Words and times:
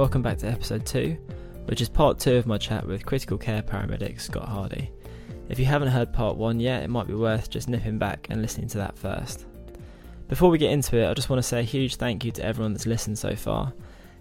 Welcome 0.00 0.22
back 0.22 0.38
to 0.38 0.48
episode 0.48 0.86
2, 0.86 1.14
which 1.66 1.82
is 1.82 1.88
part 1.90 2.18
2 2.18 2.36
of 2.36 2.46
my 2.46 2.56
chat 2.56 2.86
with 2.86 3.04
critical 3.04 3.36
care 3.36 3.60
paramedic 3.60 4.18
Scott 4.18 4.48
Hardy. 4.48 4.90
If 5.50 5.58
you 5.58 5.66
haven't 5.66 5.88
heard 5.88 6.10
part 6.10 6.38
1 6.38 6.58
yet, 6.58 6.82
it 6.82 6.88
might 6.88 7.06
be 7.06 7.12
worth 7.12 7.50
just 7.50 7.68
nipping 7.68 7.98
back 7.98 8.26
and 8.30 8.40
listening 8.40 8.68
to 8.68 8.78
that 8.78 8.96
first. 8.96 9.44
Before 10.26 10.48
we 10.48 10.56
get 10.56 10.72
into 10.72 10.96
it, 10.96 11.06
I 11.06 11.12
just 11.12 11.28
want 11.28 11.36
to 11.36 11.46
say 11.46 11.60
a 11.60 11.64
huge 11.64 11.96
thank 11.96 12.24
you 12.24 12.32
to 12.32 12.42
everyone 12.42 12.72
that's 12.72 12.86
listened 12.86 13.18
so 13.18 13.36
far. 13.36 13.74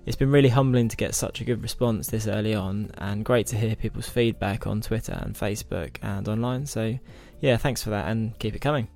It's 0.05 0.17
been 0.17 0.31
really 0.31 0.49
humbling 0.49 0.89
to 0.89 0.97
get 0.97 1.15
such 1.15 1.39
a 1.39 1.45
good 1.45 1.63
response 1.63 2.07
this 2.07 2.27
early 2.27 2.55
on, 2.55 2.91
and 2.97 3.23
great 3.23 3.47
to 3.47 3.57
hear 3.57 3.73
people's 3.77 4.09
feedback 4.09 4.67
on 4.67 4.81
Twitter 4.81 5.17
and 5.21 5.33
Facebook 5.33 5.95
and 6.01 6.27
online. 6.27 6.65
So, 6.65 6.99
yeah, 7.39 7.55
thanks 7.55 7.81
for 7.81 7.91
that 7.91 8.09
and 8.09 8.37
keep 8.37 8.53
it 8.53 8.59
coming. 8.59 8.89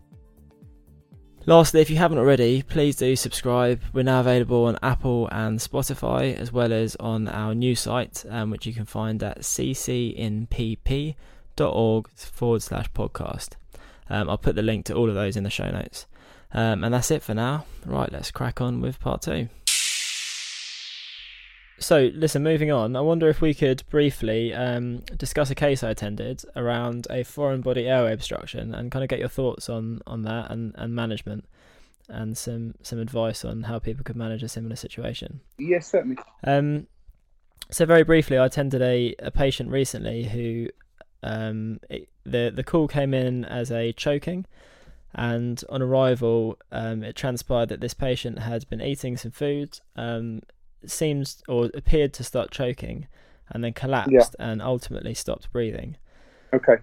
Lastly, 1.45 1.81
if 1.81 1.89
you 1.89 1.97
haven't 1.97 2.19
already, 2.19 2.61
please 2.61 2.95
do 2.95 3.17
subscribe. 3.17 3.81
We're 3.91 4.03
now 4.03 4.21
available 4.21 4.63
on 4.63 4.79
Apple 4.81 5.27
and 5.29 5.59
Spotify, 5.59 6.33
as 6.33 6.53
well 6.53 6.71
as 6.71 6.95
on 7.01 7.27
our 7.27 7.53
new 7.53 7.75
site, 7.75 8.23
um, 8.29 8.49
which 8.49 8.65
you 8.65 8.71
can 8.71 8.85
find 8.85 9.21
at 9.21 9.41
ccinpp.org 9.41 10.47
forward 12.09 12.61
slash 12.61 12.89
podcast. 12.93 13.49
Um, 14.09 14.29
I'll 14.29 14.37
put 14.37 14.55
the 14.55 14.61
link 14.61 14.85
to 14.85 14.93
all 14.93 15.09
of 15.09 15.15
those 15.15 15.35
in 15.35 15.43
the 15.43 15.49
show 15.49 15.69
notes. 15.69 16.05
Um, 16.53 16.81
and 16.81 16.93
that's 16.93 17.11
it 17.11 17.21
for 17.21 17.33
now. 17.33 17.65
Right, 17.85 18.09
let's 18.09 18.31
crack 18.31 18.61
on 18.61 18.79
with 18.79 19.01
part 19.01 19.21
two. 19.23 19.49
So, 21.83 22.09
listen, 22.13 22.43
moving 22.43 22.71
on, 22.71 22.95
I 22.95 23.01
wonder 23.01 23.27
if 23.27 23.41
we 23.41 23.53
could 23.53 23.83
briefly 23.89 24.53
um, 24.53 24.99
discuss 25.17 25.49
a 25.49 25.55
case 25.55 25.83
I 25.83 25.89
attended 25.89 26.41
around 26.55 27.07
a 27.09 27.23
foreign 27.23 27.59
body 27.59 27.89
airway 27.89 28.13
obstruction 28.13 28.73
and 28.73 28.89
kind 28.89 29.03
of 29.03 29.09
get 29.09 29.19
your 29.19 29.27
thoughts 29.27 29.67
on, 29.67 30.01
on 30.07 30.21
that 30.21 30.49
and, 30.49 30.73
and 30.77 30.95
management 30.95 31.43
and 32.07 32.37
some, 32.37 32.75
some 32.83 32.99
advice 32.99 33.43
on 33.43 33.63
how 33.63 33.79
people 33.79 34.01
could 34.05 34.15
manage 34.15 34.43
a 34.43 34.47
similar 34.47 34.77
situation. 34.77 35.41
Yes, 35.59 35.91
certainly. 35.91 36.15
Um, 36.45 36.87
so, 37.69 37.85
very 37.85 38.03
briefly, 38.03 38.37
I 38.37 38.45
attended 38.45 38.81
a, 38.81 39.13
a 39.19 39.29
patient 39.29 39.69
recently 39.69 40.23
who 40.23 40.69
um, 41.21 41.81
it, 41.89 42.07
the, 42.23 42.49
the 42.55 42.63
call 42.63 42.87
came 42.87 43.13
in 43.13 43.43
as 43.43 43.73
a 43.73 43.91
choking. 43.91 44.45
And 45.15 45.61
on 45.67 45.81
arrival, 45.81 46.57
um, 46.71 47.03
it 47.03 47.17
transpired 47.17 47.67
that 47.69 47.81
this 47.81 47.93
patient 47.93 48.39
had 48.39 48.69
been 48.69 48.81
eating 48.81 49.17
some 49.17 49.31
food, 49.31 49.79
um, 49.97 50.41
seems 50.89 51.41
or 51.47 51.69
appeared 51.73 52.13
to 52.13 52.23
start 52.23 52.51
choking 52.51 53.07
and 53.49 53.63
then 53.63 53.73
collapsed 53.73 54.11
Yeah. 54.11 54.25
and 54.39 54.61
ultimately 54.61 55.13
stopped 55.13 55.51
breathing. 55.51 55.97
Okay. 56.53 56.77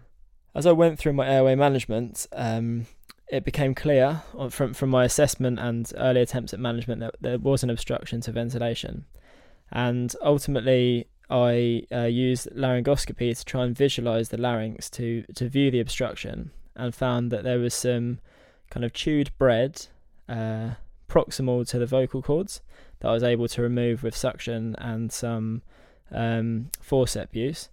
As 0.54 0.66
I 0.66 0.72
went 0.72 0.98
through 0.98 1.12
my 1.12 1.28
airway 1.28 1.54
management, 1.54 2.26
um, 2.32 2.86
it 3.28 3.44
became 3.44 3.74
clear 3.74 4.22
from 4.50 4.74
from 4.74 4.90
my 4.90 5.04
assessment 5.04 5.58
and 5.60 5.90
early 5.96 6.20
attempts 6.20 6.52
at 6.52 6.58
management 6.60 7.00
that 7.00 7.14
there 7.20 7.38
was 7.38 7.62
an 7.62 7.70
obstruction 7.70 8.20
to 8.22 8.32
ventilation, 8.32 9.04
and 9.70 10.14
ultimately 10.22 11.06
I 11.28 11.84
uh, 11.92 12.06
used 12.06 12.48
laryngoscopy 12.50 13.38
to 13.38 13.44
try 13.44 13.64
and 13.64 13.76
visualize 13.76 14.30
the 14.30 14.36
larynx 14.38 14.90
to 14.90 15.22
to 15.36 15.48
view 15.48 15.70
the 15.70 15.78
obstruction, 15.78 16.50
and 16.74 16.92
found 16.92 17.30
that 17.30 17.44
there 17.44 17.60
was 17.60 17.72
some 17.74 18.18
kind 18.70 18.84
of 18.84 18.92
chewed 18.92 19.30
bread 19.38 19.86
uh, 20.28 20.70
proximal 21.08 21.68
to 21.68 21.78
the 21.78 21.86
vocal 21.86 22.22
cords 22.22 22.60
that 23.00 23.08
I 23.08 23.12
was 23.12 23.22
able 23.22 23.48
to 23.48 23.62
remove 23.62 24.02
with 24.02 24.16
suction 24.16 24.74
and 24.78 25.12
some 25.12 25.62
um, 26.10 26.70
forceps 26.80 27.34
use. 27.34 27.68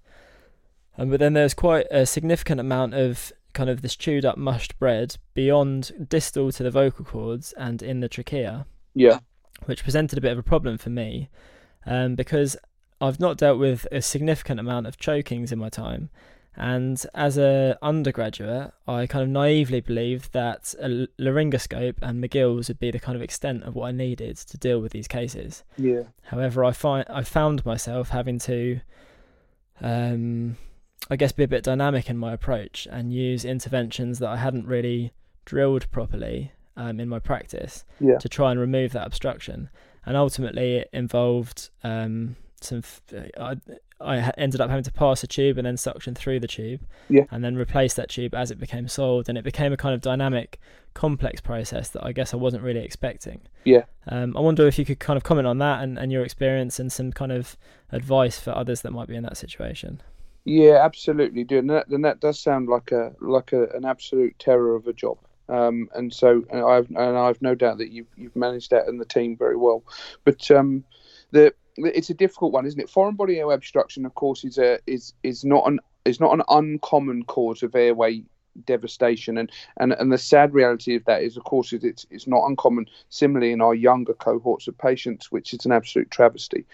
Um, 0.97 1.09
but 1.09 1.19
then 1.19 1.33
there's 1.33 1.53
quite 1.53 1.85
a 1.91 2.05
significant 2.05 2.59
amount 2.59 2.93
of 2.95 3.31
kind 3.53 3.69
of 3.69 3.81
this 3.81 3.95
chewed 3.95 4.25
up 4.25 4.37
mushed 4.37 4.77
bread 4.79 5.17
beyond 5.33 6.07
distal 6.09 6.51
to 6.51 6.63
the 6.63 6.71
vocal 6.71 7.05
cords 7.05 7.53
and 7.53 7.81
in 7.81 7.99
the 7.99 8.09
trachea, 8.09 8.65
Yeah. 8.93 9.19
which 9.65 9.83
presented 9.83 10.17
a 10.17 10.21
bit 10.21 10.31
of 10.31 10.37
a 10.37 10.43
problem 10.43 10.77
for 10.77 10.89
me 10.89 11.29
um, 11.85 12.15
because 12.15 12.55
I've 12.99 13.19
not 13.19 13.37
dealt 13.37 13.59
with 13.59 13.87
a 13.91 14.01
significant 14.01 14.59
amount 14.59 14.87
of 14.87 14.97
chokings 14.97 15.51
in 15.51 15.59
my 15.59 15.69
time. 15.69 16.09
And 16.59 17.05
as 17.13 17.37
a 17.37 17.77
undergraduate, 17.83 18.71
I 18.87 19.05
kind 19.05 19.21
of 19.23 19.29
naively 19.29 19.79
believed 19.79 20.33
that 20.33 20.73
a 20.81 21.07
laryngoscope 21.21 21.97
and 22.01 22.19
Magill's 22.19 22.67
would 22.67 22.79
be 22.79 22.89
the 22.89 22.99
kind 22.99 23.15
of 23.15 23.21
extent 23.21 23.63
of 23.63 23.75
what 23.75 23.87
I 23.87 23.91
needed 23.91 24.37
to 24.37 24.57
deal 24.57 24.79
with 24.79 24.91
these 24.91 25.07
cases. 25.07 25.63
Yeah. 25.77 26.03
However, 26.23 26.65
I 26.65 26.71
find 26.71 27.05
I 27.09 27.21
found 27.21 27.63
myself 27.65 28.09
having 28.09 28.39
to, 28.39 28.79
um, 29.81 30.57
I 31.09 31.15
guess, 31.15 31.31
be 31.31 31.43
a 31.43 31.47
bit 31.47 31.63
dynamic 31.63 32.09
in 32.09 32.17
my 32.17 32.33
approach 32.33 32.87
and 32.91 33.13
use 33.13 33.45
interventions 33.45 34.19
that 34.19 34.29
I 34.29 34.37
hadn't 34.37 34.65
really 34.65 35.13
drilled 35.45 35.89
properly 35.91 36.51
um, 36.75 36.99
in 36.99 37.07
my 37.07 37.19
practice 37.19 37.85
Yeah. 37.99 38.17
to 38.17 38.27
try 38.29 38.51
and 38.51 38.59
remove 38.59 38.91
that 38.93 39.05
obstruction. 39.07 39.69
And 40.05 40.15
ultimately, 40.17 40.77
it 40.77 40.89
involved 40.93 41.69
um, 41.83 42.35
some. 42.61 42.79
F- 42.79 43.01
I, 43.39 43.57
I 43.99 44.31
ended 44.37 44.61
up 44.61 44.69
having 44.69 44.83
to 44.83 44.91
pass 44.91 45.23
a 45.23 45.27
tube 45.27 45.57
and 45.57 45.65
then 45.65 45.77
suction 45.77 46.13
through 46.13 46.39
the 46.39 46.47
tube, 46.47 46.81
Yeah. 47.09 47.25
and 47.31 47.43
then 47.43 47.55
replace 47.55 47.93
that 47.95 48.09
tube 48.09 48.35
as 48.35 48.51
it 48.51 48.59
became 48.59 48.87
solved, 48.87 49.29
and 49.29 49.37
it 49.37 49.43
became 49.43 49.73
a 49.73 49.77
kind 49.77 49.95
of 49.95 50.01
dynamic, 50.01 50.59
complex 50.93 51.41
process 51.41 51.89
that 51.89 52.03
I 52.05 52.11
guess 52.11 52.33
I 52.33 52.37
wasn't 52.37 52.63
really 52.63 52.81
expecting. 52.83 53.41
Yeah. 53.63 53.85
Um, 54.07 54.35
I 54.37 54.39
wonder 54.39 54.67
if 54.67 54.77
you 54.77 54.85
could 54.85 54.99
kind 54.99 55.17
of 55.17 55.23
comment 55.23 55.47
on 55.47 55.57
that 55.59 55.83
and, 55.83 55.97
and 55.97 56.11
your 56.11 56.23
experience 56.23 56.79
and 56.79 56.91
some 56.91 57.11
kind 57.11 57.31
of 57.31 57.57
advice 57.91 58.39
for 58.39 58.51
others 58.51 58.81
that 58.81 58.91
might 58.91 59.07
be 59.07 59.15
in 59.15 59.23
that 59.23 59.37
situation. 59.37 60.01
Yeah, 60.45 60.83
absolutely. 60.83 61.43
Do 61.43 61.57
and 61.57 61.69
that, 61.71 61.87
and 61.89 62.05
that 62.05 62.19
does 62.19 62.39
sound 62.39 62.69
like 62.69 62.91
a 62.91 63.13
like 63.19 63.51
a, 63.51 63.67
an 63.75 63.83
absolute 63.83 64.37
terror 64.39 64.75
of 64.75 64.87
a 64.87 64.93
job. 64.93 65.17
Um, 65.49 65.89
and 65.93 66.13
so 66.13 66.43
and 66.49 66.61
I've 66.63 66.87
and 66.89 67.17
I've 67.17 67.41
no 67.41 67.53
doubt 67.55 67.79
that 67.79 67.89
you've 67.91 68.07
you've 68.15 68.35
managed 68.35 68.71
that 68.71 68.87
and 68.87 68.99
the 68.99 69.05
team 69.05 69.35
very 69.35 69.57
well. 69.57 69.83
But 70.23 70.49
um, 70.51 70.83
the 71.31 71.53
it's 71.77 72.09
a 72.09 72.13
difficult 72.13 72.53
one, 72.53 72.65
isn't 72.65 72.79
it? 72.79 72.89
Foreign 72.89 73.15
body 73.15 73.39
airway 73.39 73.55
obstruction, 73.55 74.05
of 74.05 74.15
course, 74.15 74.43
is 74.43 74.57
a 74.57 74.79
is 74.87 75.13
is 75.23 75.43
not 75.43 75.67
an 75.67 75.79
is 76.05 76.19
not 76.19 76.33
an 76.33 76.43
uncommon 76.49 77.23
cause 77.23 77.63
of 77.63 77.75
airway 77.75 78.23
devastation. 78.65 79.37
And, 79.37 79.51
and 79.77 79.93
and 79.93 80.11
the 80.11 80.17
sad 80.17 80.53
reality 80.53 80.95
of 80.95 81.05
that 81.05 81.23
is, 81.23 81.37
of 81.37 81.43
course, 81.43 81.73
is 81.73 81.83
it's 81.83 82.05
it's 82.09 82.27
not 82.27 82.45
uncommon. 82.45 82.87
Similarly, 83.09 83.51
in 83.51 83.61
our 83.61 83.75
younger 83.75 84.13
cohorts 84.13 84.67
of 84.67 84.77
patients, 84.77 85.31
which 85.31 85.53
is 85.53 85.65
an 85.65 85.71
absolute 85.71 86.09
travesty. 86.11 86.65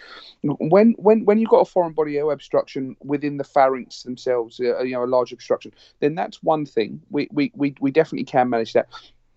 When 0.44 0.94
when 0.98 1.26
when 1.26 1.40
you've 1.40 1.50
got 1.50 1.68
a 1.68 1.72
foreign 1.72 1.94
body 1.94 2.18
air 2.18 2.32
obstruction 2.32 2.96
within 3.02 3.38
the 3.38 3.44
pharynx 3.44 4.04
themselves, 4.04 4.60
uh, 4.60 4.82
you 4.82 4.94
know, 4.94 5.04
a 5.04 5.06
large 5.06 5.34
obstruction, 5.34 5.74
then 6.00 6.16
that's 6.16 6.42
one 6.44 6.66
thing. 6.66 7.02
We 7.10 7.28
we 7.32 7.52
we, 7.56 7.76
we 7.80 7.92
definitely 7.92 8.26
can 8.26 8.50
manage 8.50 8.74
that 8.74 8.88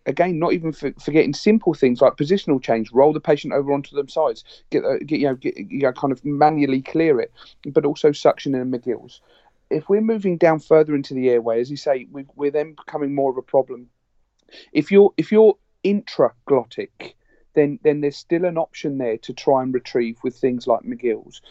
again, 0.06 0.38
not 0.38 0.52
even 0.52 0.72
for, 0.72 0.92
forgetting 1.00 1.34
simple 1.34 1.74
things 1.74 2.00
like 2.00 2.16
positional 2.16 2.62
change, 2.62 2.90
roll 2.92 3.12
the 3.12 3.20
patient 3.20 3.52
over 3.52 3.72
onto 3.72 3.94
the 3.94 4.10
sides, 4.10 4.44
get, 4.70 4.84
uh, 4.84 4.98
get 5.04 5.20
you 5.20 5.26
know, 5.26 5.34
get, 5.34 5.56
you 5.56 5.80
know, 5.80 5.92
kind 5.92 6.12
of 6.12 6.24
manually 6.24 6.80
clear 6.80 7.20
it, 7.20 7.32
but 7.66 7.84
also 7.84 8.12
suction 8.12 8.54
in 8.54 8.60
the 8.60 8.78
Magill's 8.78 9.20
if 9.70 9.88
we're 9.88 10.00
moving 10.00 10.36
down 10.36 10.60
further 10.60 10.94
into 10.94 11.14
the 11.14 11.28
airway, 11.28 11.60
as 11.60 11.70
you 11.70 11.76
say, 11.76 12.06
we, 12.10 12.24
we're 12.34 12.50
then 12.50 12.74
becoming 12.74 13.14
more 13.14 13.30
of 13.30 13.36
a 13.36 13.42
problem. 13.42 13.88
If 14.72 14.90
you're 14.90 15.12
if 15.16 15.32
you're 15.32 15.56
intraglottic, 15.84 17.14
then 17.54 17.78
then 17.82 18.00
there's 18.00 18.16
still 18.16 18.44
an 18.44 18.58
option 18.58 18.98
there 18.98 19.18
to 19.18 19.32
try 19.32 19.62
and 19.62 19.74
retrieve 19.74 20.18
with 20.22 20.36
things 20.36 20.66
like 20.66 20.84
Magill's. 20.84 21.42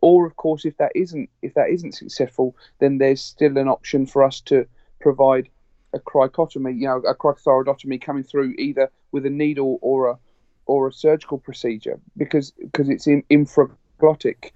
Or 0.00 0.26
of 0.26 0.36
course, 0.36 0.64
if 0.64 0.76
that 0.76 0.92
isn't 0.94 1.30
if 1.42 1.54
that 1.54 1.70
isn't 1.70 1.94
successful, 1.94 2.56
then 2.78 2.98
there's 2.98 3.22
still 3.22 3.58
an 3.58 3.68
option 3.68 4.06
for 4.06 4.22
us 4.22 4.40
to 4.42 4.66
provide 5.00 5.48
a 5.94 6.00
cricotomy, 6.00 6.78
you 6.78 6.86
know, 6.86 6.98
a 6.98 7.14
cricothyroidotomy 7.14 8.00
coming 8.00 8.24
through 8.24 8.54
either 8.58 8.90
with 9.12 9.24
a 9.26 9.30
needle 9.30 9.78
or 9.80 10.08
a 10.08 10.18
or 10.66 10.88
a 10.88 10.92
surgical 10.92 11.38
procedure 11.38 12.00
because 12.16 12.52
because 12.52 12.88
it's 12.88 13.06
in, 13.06 13.22
infraglottic 13.30 14.50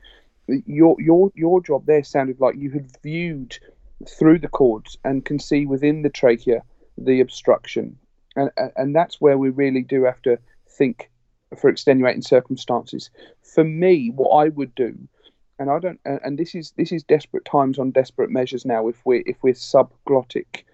your 0.66 0.96
your 0.98 1.30
your 1.34 1.60
job 1.60 1.84
there 1.86 2.02
sounded 2.02 2.40
like 2.40 2.56
you 2.56 2.70
had 2.70 2.90
viewed 3.02 3.58
through 4.08 4.38
the 4.38 4.48
cords 4.48 4.96
and 5.04 5.24
can 5.24 5.38
see 5.38 5.66
within 5.66 6.02
the 6.02 6.08
trachea 6.08 6.62
the 6.96 7.20
obstruction, 7.20 7.98
and 8.36 8.50
and 8.76 8.94
that's 8.94 9.20
where 9.20 9.38
we 9.38 9.50
really 9.50 9.82
do 9.82 10.04
have 10.04 10.20
to 10.22 10.38
think 10.68 11.10
for 11.58 11.70
extenuating 11.70 12.22
circumstances. 12.22 13.10
For 13.42 13.64
me, 13.64 14.10
what 14.14 14.30
I 14.30 14.48
would 14.48 14.74
do, 14.74 14.96
and 15.58 15.70
I 15.70 15.78
don't, 15.78 16.00
and 16.04 16.38
this 16.38 16.54
is 16.54 16.72
this 16.76 16.92
is 16.92 17.02
desperate 17.02 17.44
times 17.44 17.78
on 17.78 17.90
desperate 17.90 18.30
measures 18.30 18.64
now. 18.64 18.88
If 18.88 19.04
we're 19.04 19.22
if 19.26 19.36
we're 19.42 19.54
subglottic, 19.54 20.64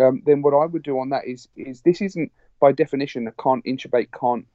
um, 0.00 0.22
then 0.24 0.42
what 0.42 0.54
I 0.54 0.66
would 0.66 0.82
do 0.82 0.98
on 0.98 1.10
that 1.10 1.26
is 1.26 1.48
is 1.56 1.82
this 1.82 2.00
isn't 2.00 2.32
by 2.60 2.72
definition 2.72 3.26
a 3.26 3.32
can't 3.32 3.64
intubate, 3.64 4.08
can't 4.18 4.46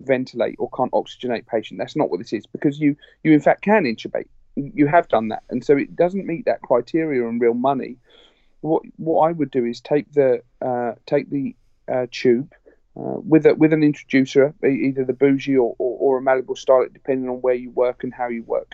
ventilate 0.00 0.56
or 0.58 0.68
can't 0.76 0.92
oxygenate 0.92 1.46
patient. 1.46 1.78
That's 1.78 1.96
not 1.96 2.10
what 2.10 2.18
this 2.18 2.32
is 2.32 2.46
because 2.46 2.78
you 2.78 2.96
you 3.22 3.32
in 3.32 3.40
fact 3.40 3.62
can 3.62 3.84
intubate. 3.84 4.28
You 4.54 4.86
have 4.86 5.08
done 5.08 5.28
that, 5.28 5.42
and 5.50 5.64
so 5.64 5.76
it 5.76 5.94
doesn't 5.96 6.26
meet 6.26 6.46
that 6.46 6.62
criteria 6.62 7.26
on 7.26 7.38
real 7.38 7.54
money. 7.54 7.96
What 8.60 8.82
what 8.96 9.28
I 9.28 9.32
would 9.32 9.50
do 9.50 9.64
is 9.64 9.80
take 9.80 10.12
the 10.12 10.42
uh, 10.62 10.92
take 11.06 11.30
the 11.30 11.54
uh, 11.88 12.06
tube 12.10 12.52
uh, 12.96 13.20
with 13.22 13.46
a, 13.46 13.54
with 13.54 13.72
an 13.72 13.82
introducer, 13.82 14.54
either 14.64 15.04
the 15.04 15.12
bougie 15.12 15.56
or, 15.56 15.74
or, 15.78 15.98
or, 16.14 16.18
a 16.18 16.22
malleable 16.22 16.54
stylet, 16.54 16.92
depending 16.94 17.28
on 17.28 17.36
where 17.42 17.54
you 17.54 17.70
work 17.70 18.02
and 18.02 18.14
how 18.14 18.28
you 18.28 18.42
work. 18.44 18.72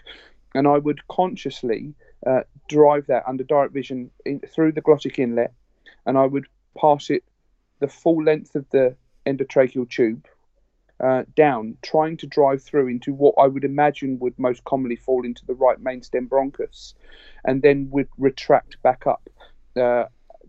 And 0.55 0.69
I 0.69 0.79
would 0.79 1.07
consciously 1.09 1.95
uh, 2.25 2.43
drive 2.69 3.07
that 3.09 3.25
under 3.27 3.43
direct 3.43 3.75
vision 3.75 4.11
in, 4.25 4.41
through 4.41 4.73
the 4.73 4.81
glottic 4.81 5.19
inlet, 5.19 5.53
and 6.07 6.19
I 6.19 6.27
would 6.27 6.47
pass 6.81 7.11
it 7.11 7.25
the 7.81 7.89
full 7.89 8.23
length 8.23 8.55
of 8.55 8.69
the 8.71 8.97
endotracheal 9.27 9.89
tube 9.89 10.27
uh, 11.01 11.25
down, 11.35 11.77
trying 11.83 12.17
to 12.19 12.27
drive 12.27 12.63
through 12.63 12.89
into 12.89 13.13
what 13.13 13.35
I 13.39 13.47
would 13.47 13.65
imagine 13.65 14.19
would 14.21 14.39
most 14.39 14.65
commonly 14.65 14.97
fall 14.97 15.25
into 15.25 15.45
the 15.45 15.55
right 15.55 15.81
main 15.81 16.03
stem 16.03 16.29
bronchus, 16.29 16.95
and 17.45 17.61
then 17.61 17.89
would 17.91 18.09
retract 18.19 18.81
back 18.83 19.07
up 19.07 19.29
uh, 19.77 20.05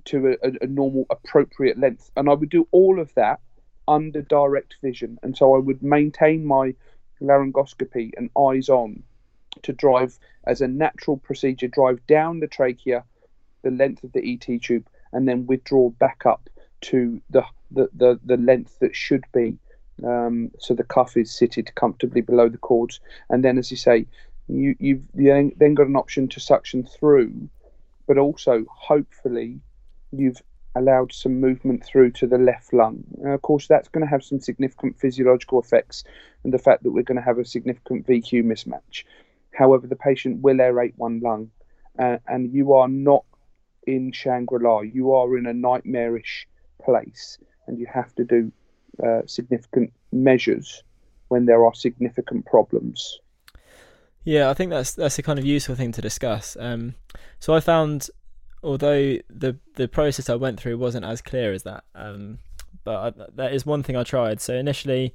to 0.05 0.37
a, 0.43 0.51
a, 0.61 0.67
normal, 0.67 1.05
appropriate 1.09 1.79
length. 1.79 2.11
And 2.15 2.29
I 2.29 2.33
would 2.33 2.49
do 2.49 2.67
all 2.71 2.99
of 2.99 3.13
that 3.15 3.39
under 3.87 4.21
direct 4.21 4.75
vision, 4.81 5.17
and 5.23 5.35
so 5.35 5.55
I 5.55 5.59
would 5.59 5.81
maintain 5.81 6.45
my 6.45 6.75
laryngoscopy 7.21 8.11
and 8.17 8.29
eyes 8.37 8.69
on 8.69 9.01
to 9.63 9.73
drive 9.73 10.19
as 10.45 10.61
a 10.61 10.67
natural 10.67 11.17
procedure, 11.17 11.67
drive 11.67 12.05
down 12.05 12.39
the 12.39 12.47
trachea, 12.47 13.03
the 13.63 13.71
length 13.71 14.03
of 14.03 14.11
the 14.11 14.33
ET 14.33 14.61
tube, 14.61 14.87
and 15.13 15.27
then 15.27 15.45
withdraw 15.45 15.89
back 15.89 16.25
up 16.25 16.49
to 16.81 17.21
the 17.29 17.43
the, 17.71 17.89
the, 17.95 18.19
the 18.23 18.37
length 18.37 18.77
that 18.79 18.95
should 18.95 19.23
be 19.33 19.57
um, 20.03 20.51
so 20.59 20.73
the 20.73 20.83
cuff 20.83 21.15
is 21.17 21.33
seated 21.33 21.73
comfortably 21.75 22.21
below 22.21 22.49
the 22.49 22.57
cords, 22.57 22.99
and 23.29 23.43
then, 23.43 23.57
as 23.57 23.69
you 23.69 23.77
say, 23.77 24.05
you, 24.47 24.75
you've 24.79 25.03
then 25.13 25.73
got 25.75 25.87
an 25.87 25.95
option 25.95 26.27
to 26.29 26.39
suction 26.39 26.83
through, 26.83 27.49
but 28.07 28.17
also 28.17 28.65
hopefully 28.69 29.59
you've 30.11 30.41
allowed 30.75 31.13
some 31.13 31.39
movement 31.39 31.85
through 31.85 32.11
to 32.11 32.27
the 32.27 32.37
left 32.37 32.73
lung. 32.73 33.03
of 33.25 33.41
course, 33.43 33.67
that's 33.67 33.87
going 33.87 34.03
to 34.03 34.09
have 34.09 34.23
some 34.23 34.39
significant 34.39 34.99
physiological 34.99 35.59
effects, 35.59 36.03
and 36.43 36.53
the 36.53 36.59
fact 36.59 36.83
that 36.83 36.91
we're 36.91 37.03
going 37.03 37.19
to 37.19 37.23
have 37.23 37.37
a 37.37 37.45
significant 37.45 38.07
VQ 38.07 38.43
mismatch. 38.43 39.03
However, 39.53 39.85
the 39.85 39.95
patient 39.95 40.41
will 40.41 40.57
aerate 40.57 40.93
one 40.97 41.19
lung, 41.19 41.51
uh, 41.99 42.17
and 42.27 42.51
you 42.51 42.73
are 42.73 42.87
not 42.87 43.23
in 43.87 44.11
Shangri 44.11 44.59
La. 44.61 44.81
You 44.81 45.13
are 45.13 45.37
in 45.37 45.45
a 45.45 45.53
nightmarish 45.53 46.47
place, 46.83 47.37
and 47.67 47.79
you 47.79 47.87
have 47.91 48.13
to 48.15 48.23
do 48.23 48.51
uh, 49.03 49.21
significant 49.25 49.91
measures 50.11 50.83
when 51.29 51.45
there 51.45 51.65
are 51.65 51.73
significant 51.73 52.45
problems. 52.45 53.19
Yeah, 54.23 54.49
I 54.49 54.53
think 54.53 54.69
that's 54.69 54.93
that's 54.93 55.19
a 55.19 55.23
kind 55.23 55.39
of 55.39 55.45
useful 55.45 55.75
thing 55.75 55.91
to 55.93 56.01
discuss. 56.01 56.55
Um, 56.59 56.95
so 57.39 57.53
I 57.53 57.59
found, 57.59 58.09
although 58.61 59.17
the 59.29 59.57
the 59.75 59.87
process 59.87 60.29
I 60.29 60.35
went 60.35 60.59
through 60.59 60.77
wasn't 60.77 61.05
as 61.05 61.21
clear 61.21 61.51
as 61.51 61.63
that, 61.63 61.83
um, 61.95 62.39
but 62.83 62.95
I, 62.95 63.25
that 63.35 63.53
is 63.53 63.65
one 63.65 63.83
thing 63.83 63.97
I 63.97 64.03
tried. 64.03 64.39
So 64.39 64.53
initially, 64.53 65.13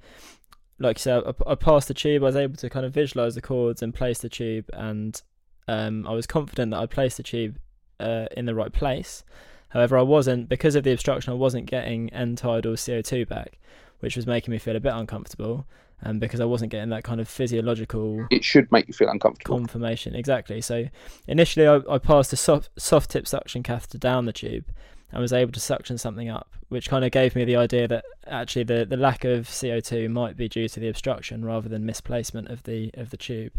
like 0.79 0.99
you 0.99 1.03
said, 1.03 1.23
I, 1.25 1.53
I, 1.53 1.55
passed 1.55 1.89
the 1.89 1.95
tube. 1.95 2.23
I 2.23 2.27
was 2.27 2.37
able 2.37 2.57
to 2.57 2.69
kind 2.69 2.85
of 2.85 2.93
visualize 2.93 3.35
the 3.35 3.41
cords 3.41 3.83
and 3.83 3.95
place 3.95 4.19
the 4.19 4.29
tube, 4.29 4.69
and 4.75 5.21
um, 5.69 6.07
I 6.07 6.13
was 6.13 6.27
confident 6.27 6.73
that 6.73 6.81
I 6.81 6.87
placed 6.87 7.17
the 7.17 7.23
tube 7.23 7.59
uh, 8.01 8.27
in 8.37 8.47
the 8.47 8.55
right 8.55 8.73
place. 8.73 9.25
However, 9.71 9.99
I 9.99 10.03
wasn't 10.03 10.49
because 10.49 10.75
of 10.75 10.85
the 10.85 10.93
obstruction. 10.93 11.33
I 11.33 11.37
wasn't 11.37 11.67
getting 11.67 12.11
end 12.11 12.39
tidal 12.39 12.73
CO2 12.73 13.29
back, 13.29 13.59
which 14.01 14.17
was 14.17 14.27
making 14.27 14.53
me 14.53 14.59
feel 14.59 14.77
a 14.77 14.81
bit 14.81 14.95
uncomfortable. 14.95 15.67
And 16.01 16.11
um, 16.13 16.19
because 16.21 16.39
I 16.41 16.45
wasn't 16.45 16.71
getting 16.71 16.91
that 16.91 17.03
kind 17.03 17.21
of 17.21 17.29
physiological, 17.29 18.25
it 18.31 18.45
should 18.45 18.71
make 18.71 18.87
you 18.87 18.95
feel 18.95 19.09
uncomfortable. 19.09 19.57
Confirmation, 19.57 20.15
exactly. 20.15 20.61
So 20.61 20.87
initially, 21.27 21.67
I, 21.67 21.81
I 21.91 21.99
passed 21.99 22.33
a 22.33 22.37
soft 22.37 22.71
soft 22.77 23.11
tip 23.11 23.27
suction 23.27 23.65
catheter 23.65 23.99
down 23.99 24.25
the 24.25 24.33
tube, 24.33 24.67
and 25.11 25.21
was 25.21 25.33
able 25.33 25.53
to 25.53 25.61
suction 25.61 25.99
something 25.99 26.29
up, 26.29 26.55
which 26.69 26.89
kind 26.89 27.05
of 27.05 27.11
gave 27.11 27.35
me 27.35 27.45
the 27.45 27.57
idea 27.57 27.89
that 27.89 28.05
actually 28.27 28.63
the, 28.63 28.85
the 28.85 28.97
lack 28.97 29.25
of 29.25 29.49
CO2 29.49 30.11
might 30.11 30.37
be 30.37 30.49
due 30.49 30.69
to 30.69 30.79
the 30.79 30.89
obstruction 30.89 31.45
rather 31.45 31.69
than 31.69 31.85
misplacement 31.87 32.49
of 32.49 32.63
the 32.65 32.91
of 32.95 33.11
the 33.11 33.17
tube. 33.17 33.55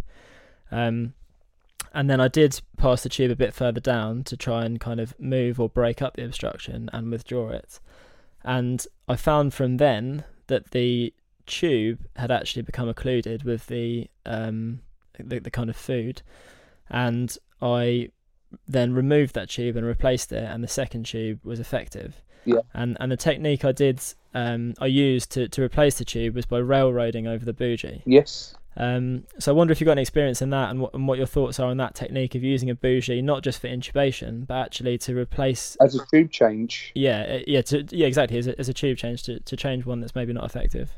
Um, 0.71 1.13
and 1.93 2.10
then 2.10 2.22
I 2.22 2.27
did 2.27 2.62
pass 2.77 3.03
the 3.03 3.10
tube 3.10 3.31
a 3.31 3.36
bit 3.36 3.53
further 3.53 3.79
down 3.79 4.24
to 4.25 4.38
try 4.38 4.65
and 4.65 4.79
kind 4.79 5.00
of 5.00 5.19
move 5.19 5.60
or 5.60 5.69
break 5.69 6.01
up 6.01 6.15
the 6.15 6.25
obstruction 6.25 6.89
and 6.93 7.12
withdraw 7.12 7.50
it. 7.50 7.79
And 8.43 8.86
I 9.08 9.15
found 9.15 9.53
from 9.53 9.77
then 9.77 10.24
that 10.48 10.72
the 10.72 11.13
tube 11.46 12.00
had 12.15 12.31
actually 12.31 12.62
become 12.62 12.88
occluded 12.88 13.43
with 13.43 13.67
the 13.67 14.10
um, 14.25 14.81
the, 15.19 15.39
the 15.39 15.51
kind 15.51 15.69
of 15.69 15.75
food, 15.75 16.22
and 16.89 17.36
I 17.62 18.10
then 18.67 18.93
removed 18.93 19.36
that 19.36 19.50
tube 19.50 19.75
and 19.75 19.86
replaced 19.86 20.31
it, 20.31 20.43
and 20.43 20.63
the 20.63 20.67
second 20.67 21.05
tube 21.05 21.39
was 21.43 21.60
effective. 21.60 22.22
Yeah. 22.46 22.62
And 22.74 22.96
and 23.00 23.12
the 23.12 23.17
technique 23.17 23.65
I 23.65 23.72
did 23.72 24.01
um, 24.34 24.74
I 24.79 24.86
used 24.86 25.31
to, 25.31 25.48
to 25.50 25.63
replace 25.63 25.98
the 25.98 26.05
tube 26.05 26.36
was 26.36 26.46
by 26.46 26.60
railroading 26.60 27.27
over 27.27 27.43
the 27.43 27.53
bougie. 27.53 28.03
Yes. 28.05 28.55
Um, 28.77 29.25
so 29.39 29.51
I 29.51 29.55
wonder 29.55 29.71
if 29.71 29.81
you've 29.81 29.85
got 29.85 29.93
any 29.93 30.01
experience 30.01 30.41
in 30.41 30.51
that 30.51 30.69
and 30.69 30.79
what, 30.79 30.93
and 30.93 31.07
what 31.07 31.17
your 31.17 31.27
thoughts 31.27 31.59
are 31.59 31.69
on 31.69 31.77
that 31.77 31.95
technique 31.95 32.35
of 32.35 32.43
using 32.43 32.69
a 32.69 32.75
bougie, 32.75 33.21
not 33.21 33.43
just 33.43 33.59
for 33.59 33.67
intubation, 33.67 34.47
but 34.47 34.55
actually 34.55 34.97
to 34.99 35.17
replace 35.17 35.75
as 35.81 35.95
a 35.95 36.05
tube 36.13 36.31
change. 36.31 36.91
Yeah, 36.95 37.21
uh, 37.21 37.39
yeah, 37.47 37.61
to, 37.63 37.85
yeah, 37.89 38.07
exactly. 38.07 38.38
As 38.38 38.47
a, 38.47 38.59
as 38.59 38.69
a 38.69 38.73
tube 38.73 38.97
change 38.97 39.23
to, 39.23 39.39
to 39.39 39.57
change 39.57 39.85
one 39.85 39.99
that's 39.99 40.15
maybe 40.15 40.33
not 40.33 40.45
effective. 40.45 40.91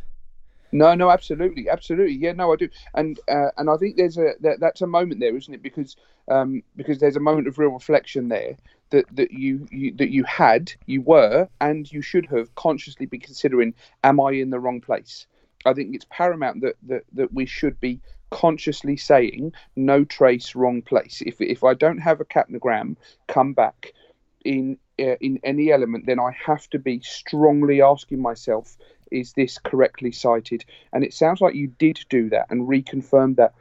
No, 0.72 0.94
no, 0.94 1.10
absolutely, 1.10 1.70
absolutely. 1.70 2.16
Yeah, 2.16 2.32
no, 2.32 2.54
I 2.54 2.56
do, 2.56 2.70
and 2.94 3.20
uh, 3.30 3.50
and 3.58 3.70
I 3.70 3.76
think 3.76 3.98
there's 3.98 4.18
a 4.18 4.34
that, 4.40 4.60
that's 4.60 4.82
a 4.82 4.88
moment 4.88 5.20
there, 5.20 5.36
isn't 5.36 5.54
it? 5.54 5.62
Because 5.62 5.98
um, 6.30 6.64
because 6.78 7.00
there's 7.00 7.18
a 7.18 7.22
moment 7.22 7.48
of 7.48 7.58
real 7.58 7.72
reflection 7.72 8.30
there 8.30 8.56
that 8.92 9.06
that 9.16 9.32
you, 9.32 9.68
you 9.70 9.94
that 9.96 10.12
you 10.12 10.24
had, 10.24 10.72
you 10.86 11.02
were, 11.02 11.50
and 11.60 11.92
you 11.92 12.02
should 12.02 12.26
have 12.28 12.54
consciously 12.56 13.06
be 13.06 13.18
considering: 13.20 13.74
Am 14.04 14.22
I 14.22 14.32
in 14.32 14.50
the 14.50 14.60
wrong 14.60 14.80
place? 14.80 15.28
I 15.66 15.74
think 15.74 15.96
it's 15.96 16.06
paramount 16.10 16.62
that, 16.62 16.76
that, 16.84 17.04
that 17.14 17.34
we 17.34 17.46
should 17.46 17.80
be 17.80 18.00
consciously 18.32 18.98
saying 18.98 19.54
no 19.76 20.04
trace, 20.04 20.56
wrong 20.56 20.82
place. 20.82 21.22
If, 21.26 21.40
if 21.40 21.64
I 21.64 21.74
don't 21.74 22.00
have 22.00 22.22
a 22.22 22.26
capnogram 22.26 22.96
come 23.28 23.54
back 23.54 23.94
in 24.44 24.78
uh, 25.00 25.16
in 25.20 25.40
any 25.44 25.72
element, 25.72 26.06
then 26.06 26.20
I 26.20 26.32
have 26.46 26.70
to 26.70 26.80
be 26.80 27.00
strongly 27.02 27.82
asking 27.82 28.22
myself, 28.22 28.78
is 29.12 29.34
this 29.34 29.58
correctly 29.58 30.12
sited? 30.12 30.64
And 30.94 31.04
it 31.04 31.14
sounds 31.14 31.42
like 31.42 31.56
you 31.56 31.68
did 31.68 32.00
do 32.10 32.30
that 32.30 32.48
and 32.50 32.68
reconfirmed 32.68 33.38
that. 33.38 33.54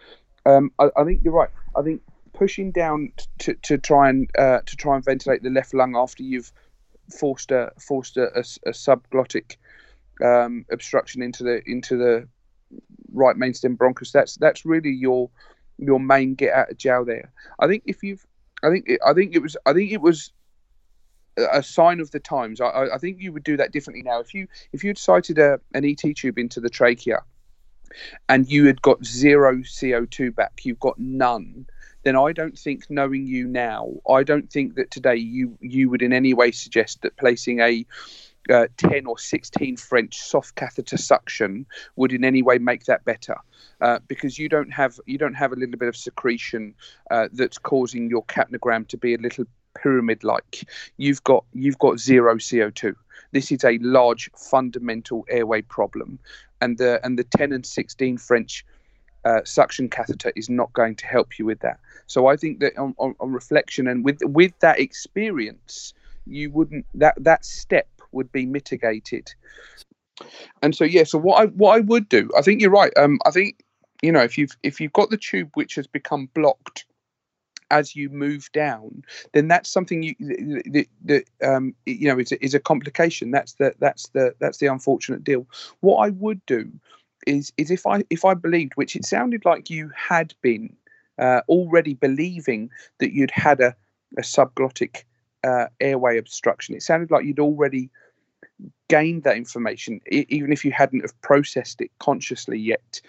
Um, 0.47 0.71
I, 0.79 0.91
I, 0.97 1.05
think 1.05 1.23
you're 1.23 1.33
right. 1.33 1.49
I 1.77 1.83
think 1.83 2.03
pushing 2.35 2.73
down 2.73 3.13
to, 3.39 3.55
to 3.55 3.79
try 3.79 4.09
and 4.09 4.31
uh, 4.39 4.61
to 4.65 4.77
try 4.77 4.97
and 4.97 5.05
ventilate 5.05 5.43
the 5.43 5.51
left 5.51 5.75
lung 5.75 5.97
after 5.97 6.23
you've 6.23 6.53
forced 7.19 7.51
a 7.51 7.73
forced 7.79 8.17
a, 8.17 8.29
a, 8.37 8.41
a 8.67 8.73
subglottic 8.73 9.57
um, 10.23 10.65
obstruction 10.71 11.23
into 11.23 11.45
the 11.45 11.63
into 11.67 11.97
the 11.97 12.29
right 13.13 13.37
mainstem 13.37 13.77
bronchus. 13.77 14.13
That's 14.13 14.37
that's 14.37 14.65
really 14.65 14.91
your 14.91 15.31
your 15.79 16.01
main 16.01 16.35
get 16.35 16.55
out 16.55 16.71
of 16.71 16.77
jail 16.77 17.05
there. 17.05 17.33
I 17.59 17.67
think 17.67 17.85
if 17.87 18.03
you've, 18.03 18.25
I 18.63 18.71
think 18.71 18.89
it, 18.89 19.01
I 19.05 19.15
think 19.15 19.35
it 19.35 19.41
was 19.41 19.57
I 19.67 19.73
think 19.73 19.93
it 19.93 20.01
was 20.01 20.33
a 21.53 21.63
sign 21.63 22.01
of 22.01 22.11
the 22.11 22.21
times. 22.21 22.61
I, 22.61 22.89
I 22.93 22.99
think 22.99 23.21
you 23.21 23.33
would 23.33 23.45
do 23.45 23.57
that 23.57 23.73
differently 23.73 24.03
now. 24.03 24.21
If 24.21 24.35
you 24.35 24.47
if 24.73 24.85
you 24.85 24.91
had 24.91 24.99
sited 24.99 25.39
a, 25.39 25.61
an 25.75 25.85
ET 25.85 26.03
tube 26.17 26.39
into 26.39 26.61
the 26.61 26.71
trachea, 26.71 27.23
and 28.29 28.51
you 28.51 28.67
had 28.67 28.83
got 28.83 29.05
zero 29.05 29.63
CO 29.81 30.07
two 30.07 30.33
back, 30.33 30.61
you've 30.65 30.81
got 30.81 30.99
none. 30.99 31.67
Then 32.03 32.17
I 32.17 32.33
don't 32.33 32.59
think, 32.59 32.89
knowing 32.89 33.27
you 33.27 33.47
now, 33.47 33.93
I 34.09 34.23
don't 34.23 34.51
think 34.51 34.77
that 34.77 34.91
today 34.91 35.17
you 35.17 35.59
you 35.61 35.91
would 35.91 36.03
in 36.03 36.13
any 36.13 36.35
way 36.35 36.51
suggest 36.51 37.03
that 37.03 37.17
placing 37.17 37.61
a 37.61 37.85
uh, 38.51 38.67
10 38.77 39.07
or 39.07 39.19
16 39.19 39.77
French 39.77 40.19
soft 40.19 40.55
catheter 40.55 40.97
suction 40.97 41.67
would 41.97 42.13
in 42.13 42.25
any 42.25 42.43
way 42.43 42.59
make 42.59 42.85
that 42.85 43.05
better. 43.05 43.37
Uh, 43.81 43.99
because 44.09 44.39
you 44.39 44.49
don't 44.49 44.71
have 44.71 44.99
you 45.07 45.19
don't 45.19 45.35
have 45.35 45.53
a 45.53 45.57
little 45.57 45.79
bit 45.79 45.89
of 45.89 45.97
secretion 45.97 46.75
uh, 47.11 47.29
that's 47.33 47.59
causing 47.59 48.11
your 48.11 48.25
capnogram 48.25 48.87
to 48.89 48.97
be 48.97 49.15
a 49.15 49.19
little 49.19 49.45
pyramid 49.75 50.25
like 50.25 50.69
you've 50.97 51.23
got 51.25 51.45
you've 51.53 51.79
got 51.79 51.99
zero 51.99 52.35
CO2 52.35 52.95
this 53.33 53.53
is 53.53 53.65
a 53.65 53.79
large 53.79 54.31
fundamental 54.37 55.25
airway 55.29 55.63
problem. 55.63 56.19
And 56.61 56.79
the 56.79 57.01
and 57.05 57.19
the 57.19 57.25
10 57.25 57.53
and 57.53 57.65
16 57.65 58.19
French 58.19 58.65
uh, 59.25 59.41
suction 59.45 59.89
catheter 59.89 60.33
is 60.37 60.49
not 60.49 60.73
going 60.73 60.97
to 60.97 61.07
help 61.07 61.39
you 61.39 61.45
with 61.45 61.61
that. 61.61 61.79
So 62.07 62.27
I 62.27 62.37
think 62.37 62.61
that 62.61 62.77
on, 62.77 62.95
on, 62.99 63.15
on 63.21 63.33
reflection 63.33 63.87
and 63.87 64.05
with 64.05 64.19
with 64.23 64.59
that 64.61 64.81
experience 64.81 65.95
you 66.27 66.51
wouldn't 66.51 66.87
that 66.95 67.15
that 67.23 67.45
step 67.45 67.89
would 68.13 68.31
be 68.33 68.47
mitigated. 68.47 69.33
And 70.63 70.75
so 70.75 70.85
yeah, 70.85 71.05
so 71.05 71.19
what 71.19 71.41
I 71.41 71.47
what 71.47 71.77
I 71.77 71.81
would 71.81 72.09
do, 72.09 72.31
I 72.37 72.43
think 72.43 72.61
you're 72.61 72.71
right. 72.71 72.93
Um, 72.97 73.19
I 73.25 73.31
think 73.31 73.65
you 74.03 74.13
know 74.13 74.23
if 74.23 74.37
you've 74.37 74.57
if 74.63 74.81
you've 74.81 74.93
got 74.93 75.11
the 75.11 75.17
tube 75.17 75.51
which 75.55 75.75
has 75.77 75.87
become 75.87 76.29
blocked 76.35 76.85
as 77.71 77.95
you 77.95 78.09
move 78.11 78.51
down, 78.53 79.03
then 79.33 79.49
that's 79.49 79.71
something 79.71 80.03
you 80.03 80.15
that 81.05 81.25
um 81.43 81.75
you 81.87 82.09
know 82.09 82.19
is 82.19 82.33
a, 82.33 82.45
is 82.45 82.55
a 82.55 82.61
complication. 82.61 83.31
That's 83.31 83.55
the 83.55 83.75
that's 83.79 84.09
the 84.09 84.35
that's 84.41 84.59
the 84.59 84.67
unfortunate 84.67 85.25
deal. 85.25 85.47
What 85.81 86.07
I 86.07 86.11
would 86.11 86.45
do 86.47 86.71
is 87.27 87.53
is 87.57 87.71
if 87.71 87.87
I 87.87 88.05
if 88.11 88.25
I 88.25 88.35
believed, 88.35 88.73
which 88.75 88.97
it 88.97 89.05
sounded 89.05 89.45
like 89.45 89.71
you 89.71 89.91
had 89.95 90.35
been 90.43 90.75
uh, 91.19 91.43
already 91.49 91.95
believing 91.95 92.71
that 92.99 93.13
you'd 93.13 93.31
had 93.31 93.61
a 93.61 93.75
a 94.19 94.23
subglottic 94.23 95.05
uh, 95.45 95.67
airway 95.81 96.19
obstruction. 96.19 96.75
It 96.75 96.83
sounded 96.83 97.11
like 97.11 97.25
you'd 97.25 97.41
already 97.41 97.91
gained 98.89 99.23
that 99.25 99.37
information, 99.37 100.01
even 100.11 100.53
if 100.53 100.65
you 100.65 100.73
hadn't 100.73 101.01
have 101.01 101.21
processed 101.23 101.81
it 101.81 101.91
consciously 101.99 102.59
yet. 102.59 103.01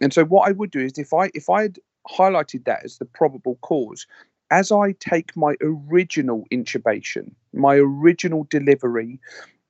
And 0.00 0.12
so, 0.12 0.24
what 0.24 0.48
I 0.48 0.52
would 0.52 0.70
do 0.70 0.80
is, 0.80 0.98
if 0.98 1.12
I 1.12 1.30
if 1.34 1.48
I 1.48 1.62
had 1.62 1.78
highlighted 2.08 2.64
that 2.64 2.84
as 2.84 2.98
the 2.98 3.04
probable 3.04 3.58
cause, 3.62 4.06
as 4.50 4.72
I 4.72 4.92
take 4.92 5.36
my 5.36 5.54
original 5.60 6.44
intubation, 6.52 7.32
my 7.52 7.76
original 7.76 8.46
delivery, 8.50 9.20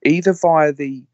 either 0.05 0.33
via 0.33 0.73
the 0.73 1.05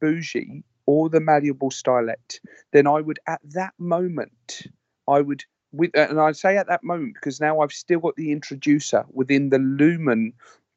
bougie 0.00 0.62
or 0.86 1.08
the 1.08 1.20
malleable 1.20 1.70
stylet, 1.70 2.40
then 2.72 2.86
I 2.86 3.00
would 3.00 3.18
at 3.26 3.40
that 3.44 3.74
moment 3.78 4.66
I 5.08 5.20
would 5.20 5.44
with 5.72 5.90
and 5.94 6.20
I 6.20 6.32
say 6.32 6.56
at 6.56 6.66
that 6.68 6.82
moment 6.82 7.14
because 7.14 7.40
now 7.40 7.60
I've 7.60 7.72
still 7.72 8.00
got 8.00 8.16
the 8.16 8.32
introducer 8.32 9.04
within 9.12 9.50
the 9.50 9.58
lumen 9.58 10.32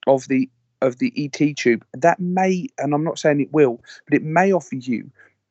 of 0.07 0.27
the 0.27 0.50
of 0.81 1.00
the 1.00 1.13
ET 1.17 1.55
tube. 1.55 1.85
That 1.93 2.19
may, 2.19 2.67
and 2.77 2.93
I'm 2.93 3.03
not 3.03 3.17
saying 3.17 3.41
it 3.41 3.53
will, 3.53 3.81
but 4.05 4.15
it 4.15 4.23
may 4.23 4.51
offer 4.51 4.75
you 4.75 5.09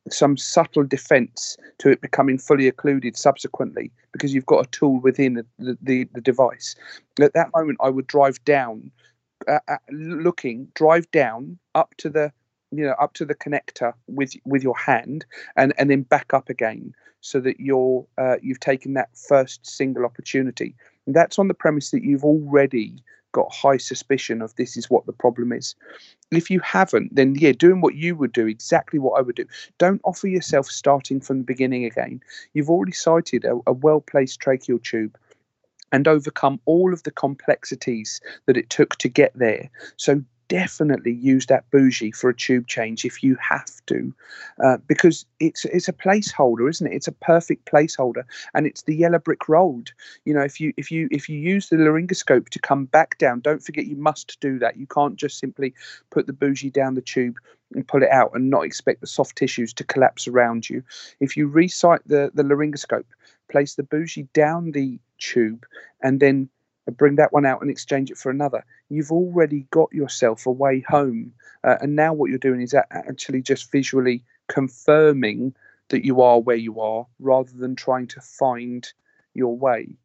some 0.09 0.37
subtle 0.37 0.83
defense 0.83 1.57
to 1.79 1.89
it 1.89 2.01
becoming 2.01 2.37
fully 2.37 2.67
occluded 2.67 3.17
subsequently 3.17 3.91
because 4.11 4.33
you've 4.33 4.45
got 4.45 4.65
a 4.65 4.69
tool 4.69 4.99
within 4.99 5.33
the, 5.35 5.77
the, 5.81 6.07
the 6.13 6.21
device. 6.21 6.75
At 7.21 7.33
that 7.33 7.51
moment, 7.55 7.79
I 7.81 7.89
would 7.89 8.07
drive 8.07 8.43
down, 8.43 8.91
uh, 9.47 9.59
uh, 9.67 9.77
looking, 9.91 10.67
drive 10.75 11.09
down 11.11 11.57
up 11.73 11.95
to 11.97 12.09
the 12.09 12.31
you 12.77 12.83
know 12.83 12.95
up 12.99 13.13
to 13.13 13.25
the 13.25 13.35
connector 13.35 13.93
with 14.07 14.33
with 14.45 14.63
your 14.63 14.77
hand 14.77 15.25
and 15.55 15.73
and 15.77 15.89
then 15.89 16.01
back 16.03 16.33
up 16.33 16.49
again 16.49 16.93
so 17.23 17.39
that 17.39 17.59
you're 17.59 18.05
uh, 18.17 18.35
you've 18.41 18.59
taken 18.59 18.93
that 18.93 19.17
first 19.17 19.65
single 19.65 20.05
opportunity. 20.05 20.75
And 21.05 21.15
that's 21.15 21.39
on 21.39 21.47
the 21.47 21.53
premise 21.53 21.91
that 21.91 22.03
you've 22.03 22.25
already 22.25 23.01
got 23.31 23.51
high 23.51 23.77
suspicion 23.77 24.41
of 24.41 24.55
this 24.55 24.77
is 24.77 24.89
what 24.89 25.05
the 25.07 25.13
problem 25.13 25.51
is. 25.51 25.73
If 26.31 26.51
you 26.51 26.59
haven't 26.59 27.15
then 27.15 27.35
yeah 27.35 27.53
doing 27.53 27.81
what 27.81 27.95
you 27.95 28.15
would 28.15 28.33
do 28.33 28.45
exactly 28.45 28.99
what 28.99 29.17
i 29.17 29.21
would 29.21 29.35
do. 29.35 29.45
Don't 29.77 30.01
offer 30.03 30.27
yourself 30.27 30.67
starting 30.67 31.19
from 31.21 31.39
the 31.39 31.43
beginning 31.43 31.85
again. 31.85 32.21
You've 32.53 32.69
already 32.69 32.91
sited 32.91 33.45
a, 33.45 33.57
a 33.65 33.73
well 33.73 34.01
placed 34.01 34.41
tracheal 34.41 34.83
tube 34.83 35.17
and 35.93 36.07
overcome 36.07 36.59
all 36.65 36.91
of 36.91 37.03
the 37.03 37.11
complexities 37.11 38.19
that 38.47 38.57
it 38.57 38.69
took 38.69 38.97
to 38.97 39.07
get 39.07 39.31
there. 39.35 39.69
So 39.95 40.23
definitely 40.47 41.13
use 41.13 41.45
that 41.47 41.69
bougie 41.71 42.11
for 42.11 42.29
a 42.29 42.35
tube 42.35 42.67
change 42.67 43.05
if 43.05 43.23
you 43.23 43.35
have 43.35 43.85
to, 43.87 44.13
uh, 44.63 44.77
because 44.87 45.25
it's 45.39 45.65
it's 45.65 45.87
a 45.87 45.93
placeholder, 45.93 46.69
isn't 46.69 46.87
it? 46.87 46.95
It's 46.95 47.07
a 47.07 47.13
perfect 47.13 47.65
placeholder, 47.65 48.23
and 48.53 48.65
it's 48.65 48.83
the 48.83 48.95
yellow 48.95 49.19
brick 49.19 49.47
road. 49.49 49.91
You 50.25 50.33
know, 50.33 50.41
if 50.41 50.59
you 50.59 50.73
if 50.77 50.91
you 50.91 51.07
if 51.11 51.29
you 51.29 51.37
use 51.37 51.69
the 51.69 51.77
laryngoscope 51.77 52.49
to 52.49 52.59
come 52.59 52.85
back 52.85 53.17
down, 53.17 53.39
don't 53.39 53.63
forget 53.63 53.85
you 53.85 53.95
must 53.95 54.39
do 54.39 54.59
that. 54.59 54.77
You 54.77 54.87
can't 54.87 55.15
just 55.15 55.39
simply 55.39 55.73
put 56.11 56.27
the 56.27 56.33
bougie 56.33 56.69
down 56.69 56.95
the 56.95 57.01
tube 57.01 57.37
and 57.73 57.87
pull 57.87 58.03
it 58.03 58.09
out 58.09 58.31
and 58.33 58.49
not 58.49 58.65
expect 58.65 59.01
the 59.01 59.07
soft 59.07 59.35
tissues 59.35 59.73
to 59.73 59.83
collapse 59.83 60.27
around 60.27 60.69
you. 60.69 60.83
If 61.19 61.35
you 61.37 61.47
recite 61.47 62.01
the 62.05 62.31
the 62.33 62.43
laryngoscope, 62.43 63.05
place 63.49 63.75
the 63.75 63.83
bougie 63.83 64.27
down 64.33 64.71
the 64.71 64.99
tube, 65.17 65.65
and 66.01 66.19
then 66.19 66.49
bring 66.91 67.15
that 67.15 67.33
one 67.33 67.45
out 67.45 67.61
and 67.61 67.69
exchange 67.69 68.11
it 68.11 68.17
for 68.17 68.29
another. 68.29 68.65
You've 68.89 69.11
already 69.11 69.65
got 69.71 69.93
yourself 69.93 70.45
a 70.45 70.51
way 70.51 70.83
home. 70.87 71.33
Uh, 71.63 71.77
and 71.81 71.95
now 71.95 72.13
what 72.13 72.29
you're 72.29 72.39
doing 72.39 72.61
is 72.61 72.73
actually 72.73 73.41
just 73.41 73.71
visually 73.71 74.23
confirming 74.47 75.53
that 75.89 76.05
you 76.05 76.21
are 76.21 76.39
where 76.39 76.55
you 76.55 76.79
are 76.81 77.05
rather 77.19 77.51
than 77.55 77.75
trying 77.75 78.07
to 78.07 78.21
find 78.21 78.91
your 79.33 79.57
way. 79.57 79.95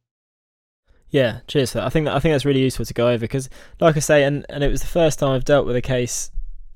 Yeah, 1.11 1.40
cheers 1.47 1.73
for 1.73 1.78
that. 1.78 1.87
I 1.87 1.88
think 1.88 2.04
that 2.06 2.14
I 2.14 2.20
think 2.20 2.35
that's 2.35 2.44
really 2.44 2.62
useful 2.62 2.85
to 2.85 2.94
go 2.94 3.08
over 3.08 3.20
because, 3.20 3.49
like 3.80 3.97
I 3.97 4.00
say, 4.00 4.25
and, 4.25 4.44
and 4.50 4.62
it 4.62 4.68
was 4.68 4.82
the 4.82 4.88
first 4.88 5.18
time 5.18 5.30
I've 5.30 5.44
dealt 5.44 5.66
with 5.66 5.76
a 5.76 5.82
case 5.82 6.30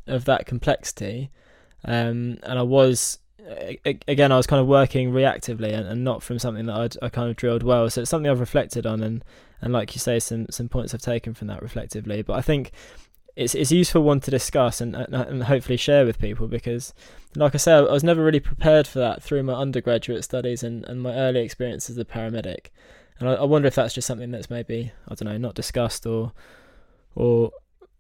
of 0.07 0.25
that 0.25 0.47
complexity, 0.47 1.31
um, 1.85 2.39
and 2.43 2.59
I 2.59 2.63
was 2.63 3.19
again 4.07 4.33
I 4.33 4.37
was 4.37 4.47
kind 4.47 4.61
of 4.61 4.67
working 4.67 5.11
reactively 5.11 5.73
and, 5.73 5.87
and 5.87 6.05
not 6.05 6.23
from 6.23 6.39
something 6.39 6.67
that 6.67 6.77
I'd, 6.77 6.97
I 7.03 7.09
kind 7.09 7.31
of 7.31 7.37
drilled 7.37 7.63
well. 7.63 7.89
So 7.91 8.03
it's 8.03 8.11
something 8.11 8.31
I've 8.31 8.41
reflected 8.41 8.87
on 8.87 9.03
and 9.03 9.25
and 9.63 9.73
like 9.73 9.95
you 9.95 10.01
say, 10.01 10.19
some 10.19 10.47
some 10.51 10.69
points 10.69 10.93
I've 10.93 11.01
taken 11.01 11.35
from 11.35 11.47
that 11.49 11.63
reflectively. 11.63 12.23
But 12.23 12.35
I 12.35 12.43
think 12.43 12.73
it's 13.37 13.55
it's 13.55 13.71
a 13.71 13.77
useful 13.77 14.03
one 14.03 14.21
to 14.21 14.31
discuss 14.31 14.81
and 14.81 14.95
and 14.95 15.45
hopefully 15.45 15.77
share 15.77 16.05
with 16.05 16.19
people 16.19 16.49
because, 16.49 16.93
like 17.37 17.55
I 17.55 17.59
said, 17.59 17.85
I 17.85 17.93
was 17.93 18.05
never 18.05 18.25
really 18.25 18.41
prepared 18.41 18.87
for 18.87 18.99
that 18.99 19.23
through 19.23 19.45
my 19.45 19.55
undergraduate 19.55 20.25
studies 20.25 20.63
and, 20.63 20.85
and 20.85 21.01
my 21.01 21.15
early 21.15 21.41
experience 21.41 21.89
as 21.89 21.97
a 21.97 22.05
paramedic, 22.05 22.67
and 23.21 23.29
I, 23.29 23.35
I 23.35 23.45
wonder 23.45 23.69
if 23.69 23.77
that's 23.77 23.95
just 23.95 24.07
something 24.07 24.33
that's 24.33 24.51
maybe 24.51 24.93
I 25.09 25.15
don't 25.15 25.29
know 25.29 25.39
not 25.39 25.55
discussed 25.55 26.05
or 26.05 26.33
or 27.15 27.53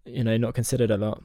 you 0.04 0.24
know 0.24 0.36
not 0.36 0.54
considered 0.54 0.90
a 0.90 0.98
lot. 0.98 1.22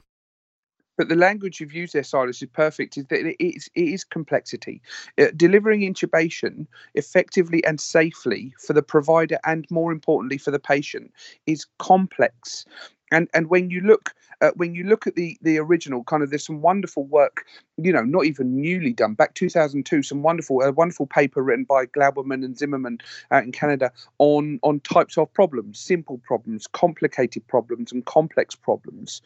But 0.98 1.08
the 1.08 1.14
language 1.14 1.60
you've 1.60 1.72
used 1.72 1.94
there, 1.94 2.02
Silas, 2.02 2.42
is 2.42 2.48
perfect. 2.52 2.98
Is 2.98 3.06
that 3.06 3.20
it 3.20 3.36
is, 3.38 3.70
it 3.76 3.88
is 3.88 4.04
complexity. 4.04 4.82
Uh, 5.16 5.28
delivering 5.36 5.80
intubation 5.80 6.66
effectively 6.94 7.64
and 7.64 7.80
safely 7.80 8.52
for 8.58 8.72
the 8.72 8.82
provider, 8.82 9.38
and 9.44 9.64
more 9.70 9.92
importantly 9.92 10.38
for 10.38 10.50
the 10.50 10.58
patient, 10.58 11.12
is 11.46 11.66
complex. 11.78 12.66
And 13.10 13.28
and 13.32 13.48
when 13.48 13.70
you 13.70 13.80
look 13.80 14.12
uh, 14.40 14.50
when 14.56 14.74
you 14.74 14.84
look 14.84 15.06
at 15.06 15.14
the 15.14 15.38
the 15.40 15.58
original, 15.58 16.02
kind 16.04 16.22
of 16.22 16.30
there's 16.30 16.44
some 16.44 16.60
wonderful 16.60 17.04
work, 17.04 17.44
you 17.76 17.92
know, 17.92 18.02
not 18.02 18.26
even 18.26 18.60
newly 18.60 18.92
done, 18.92 19.14
back 19.14 19.34
2002, 19.34 20.02
some 20.02 20.22
wonderful 20.22 20.62
a 20.62 20.72
wonderful 20.72 21.06
paper 21.06 21.42
written 21.42 21.64
by 21.64 21.86
Glouberman 21.86 22.44
and 22.44 22.58
Zimmerman 22.58 22.98
out 23.30 23.44
in 23.44 23.52
Canada 23.52 23.92
on 24.18 24.58
on 24.62 24.80
types 24.80 25.16
of 25.16 25.32
problems, 25.32 25.78
simple 25.78 26.18
problems, 26.18 26.66
complicated 26.66 27.46
problems, 27.46 27.92
and 27.92 28.04
complex 28.04 28.54
problems 28.54 29.22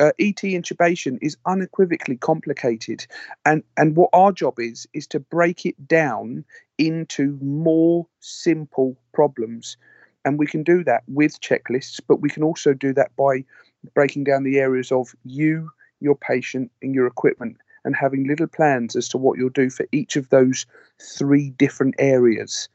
uh, 0.00 0.12
ET 0.18 0.36
intubation 0.36 1.18
is 1.20 1.36
unequivocally 1.46 2.16
complicated, 2.16 3.06
and 3.44 3.62
and 3.76 3.96
what 3.96 4.10
our 4.12 4.32
job 4.32 4.58
is 4.58 4.88
is 4.94 5.06
to 5.08 5.20
break 5.20 5.66
it 5.66 5.86
down 5.86 6.44
into 6.78 7.38
more 7.42 8.06
simple 8.20 8.96
problems, 9.12 9.76
and 10.24 10.38
we 10.38 10.46
can 10.46 10.62
do 10.62 10.82
that 10.84 11.02
with 11.06 11.40
checklists, 11.40 12.00
but 12.08 12.20
we 12.20 12.30
can 12.30 12.42
also 12.42 12.72
do 12.72 12.92
that 12.94 13.14
by 13.16 13.44
breaking 13.94 14.24
down 14.24 14.42
the 14.42 14.58
areas 14.58 14.90
of 14.90 15.14
you, 15.24 15.70
your 16.00 16.16
patient, 16.16 16.70
and 16.82 16.94
your 16.94 17.06
equipment, 17.06 17.58
and 17.84 17.94
having 17.94 18.26
little 18.26 18.46
plans 18.46 18.96
as 18.96 19.08
to 19.08 19.18
what 19.18 19.38
you'll 19.38 19.50
do 19.50 19.68
for 19.68 19.86
each 19.92 20.16
of 20.16 20.30
those 20.30 20.64
three 20.98 21.50
different 21.50 21.94
areas. 21.98 22.68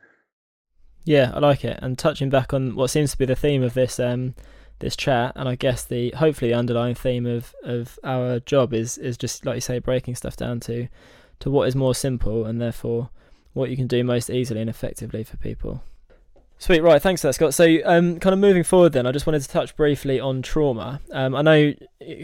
Yeah, 1.06 1.32
I 1.34 1.40
like 1.40 1.64
it. 1.64 1.80
And 1.82 1.98
touching 1.98 2.30
back 2.30 2.54
on 2.54 2.76
what 2.76 2.90
seems 2.90 3.12
to 3.12 3.18
be 3.18 3.26
the 3.26 3.36
theme 3.36 3.62
of 3.62 3.76
this 3.76 4.00
um, 4.00 4.34
this 4.80 4.96
chat. 4.96 5.34
And 5.36 5.48
I 5.48 5.56
guess 5.56 5.84
the 5.84 6.12
hopefully 6.12 6.52
the 6.52 6.58
underlying 6.58 6.96
theme 6.96 7.26
of, 7.26 7.54
of 7.64 8.00
our 8.04 8.40
job 8.40 8.74
is 8.74 8.98
is 8.98 9.18
just 9.18 9.46
like 9.46 9.56
you 9.56 9.62
say, 9.62 9.80
breaking 9.80 10.16
stuff 10.16 10.36
down 10.36 10.60
to 10.62 10.88
to 11.40 11.52
what 11.52 11.68
is 11.68 11.76
more 11.76 11.96
simple 11.96 12.46
and 12.46 12.62
therefore 12.62 13.10
what 13.54 13.70
you 13.70 13.78
can 13.78 13.88
do 13.88 14.04
most 14.04 14.30
easily 14.30 14.62
and 14.62 14.70
effectively 14.70 15.24
for 15.24 15.38
people. 15.38 15.84
Sweet, 16.58 16.82
right. 16.82 17.02
Thanks 17.02 17.22
for 17.22 17.28
that, 17.28 17.34
Scott. 17.34 17.54
So, 17.54 17.80
um, 17.84 18.20
kind 18.20 18.34
of 18.34 18.40
moving 18.40 18.64
forward, 18.64 18.94
then, 18.94 19.06
I 19.06 19.12
just 19.12 19.28
wanted 19.28 19.42
to 19.42 19.50
touch 19.50 19.76
briefly 19.76 20.22
on 20.22 20.42
trauma. 20.42 21.02
Um, 21.12 21.36
I 21.36 21.42
know, 21.42 21.74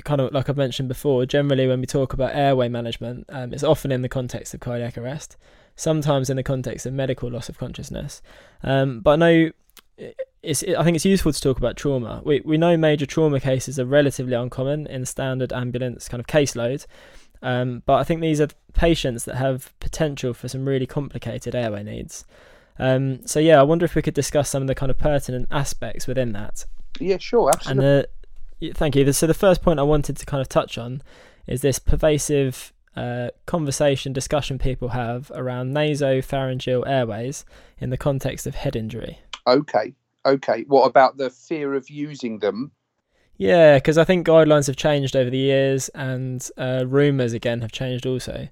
kind 0.06 0.22
of 0.22 0.34
like 0.34 0.50
I've 0.50 0.56
mentioned 0.56 0.88
before, 0.88 1.26
generally 1.26 1.68
when 1.68 1.82
we 1.82 1.86
talk 1.86 2.14
about 2.14 2.34
airway 2.34 2.70
management, 2.70 3.26
um, 3.28 3.54
it's 3.54 3.64
often 3.64 3.92
in 3.92 4.04
the 4.04 4.10
context 4.10 4.54
of 4.54 4.62
cardiac 4.62 4.98
arrest, 4.98 5.36
sometimes 5.76 6.30
in 6.30 6.38
the 6.38 6.44
context 6.44 6.86
of 6.86 6.94
medical 6.94 7.30
loss 7.30 7.50
of 7.50 7.58
consciousness. 7.58 8.22
Um, 8.64 9.02
but 9.02 9.12
I 9.12 9.16
know 9.18 9.52
it's, 10.44 10.64
I 10.64 10.84
think 10.84 10.96
it's 10.96 11.06
useful 11.06 11.32
to 11.32 11.42
talk 11.42 11.58
about 11.58 11.78
trauma. 11.78 12.22
We 12.26 12.42
we 12.42 12.58
know 12.58 12.78
major 12.78 13.06
trauma 13.06 13.40
cases 13.40 13.80
are 13.80 13.86
relatively 13.86 14.34
uncommon 14.34 14.88
in 14.88 15.06
standard 15.06 15.54
ambulance 15.54 16.08
kind 16.08 16.20
of 16.20 16.28
caseload, 16.28 16.86
um, 17.42 17.84
but 17.86 17.96
I 17.96 18.04
think 18.04 18.22
these 18.22 18.42
are 18.42 18.48
patients 18.74 19.26
that 19.26 19.36
have 19.36 19.74
potential 19.80 20.34
for 20.34 20.48
some 20.48 20.68
really 20.68 20.88
complicated 20.88 21.56
airway 21.56 21.84
needs. 21.84 22.26
Um, 22.80 23.26
so 23.28 23.40
yeah, 23.40 23.60
I 23.60 23.64
wonder 23.64 23.86
if 23.86 23.96
we 23.96 24.02
could 24.02 24.14
discuss 24.14 24.50
some 24.50 24.64
of 24.64 24.68
the 24.68 24.76
kind 24.76 24.90
of 24.90 24.98
pertinent 24.98 25.48
aspects 25.52 26.08
within 26.08 26.32
that. 26.34 26.66
Yeah, 27.00 27.18
sure, 27.20 27.50
absolutely. 27.54 27.86
And 27.86 28.08
the, 28.60 28.74
thank 28.74 28.96
you. 28.96 29.12
So 29.14 29.28
the 29.28 29.34
first 29.34 29.62
point 29.62 29.80
I 29.80 29.84
wanted 29.84 30.18
to 30.18 30.26
kind 30.26 30.42
of 30.42 30.50
touch 30.50 30.78
on 30.78 31.04
is 31.46 31.62
this 31.62 31.80
pervasive 31.80 32.74
uh, 32.96 33.30
conversation 33.46 34.14
discussion 34.14 34.58
people 34.58 34.90
have 34.90 35.32
around 35.34 35.74
nasopharyngeal 35.74 36.88
airways 36.88 37.46
in 37.80 37.90
the 37.90 37.98
context 37.98 38.48
of 38.48 38.56
head 38.56 38.76
injury. 38.76 39.20
Okay, 39.48 39.94
okay. 40.26 40.64
What 40.68 40.86
about 40.86 41.18
the 41.18 41.30
fear 41.30 41.74
of 41.74 41.90
using 41.90 42.40
them? 42.40 42.72
Yeah, 43.38 43.78
because 43.78 43.98
I 43.98 44.04
think 44.04 44.28
guidelines 44.28 44.68
have 44.68 44.76
changed 44.76 45.16
over 45.16 45.30
the 45.30 45.38
years, 45.38 45.90
and 45.90 46.48
uh, 46.58 46.86
rumours 46.88 47.34
again 47.34 47.62
have 47.62 47.72
changed 47.72 48.06
also. 48.06 48.50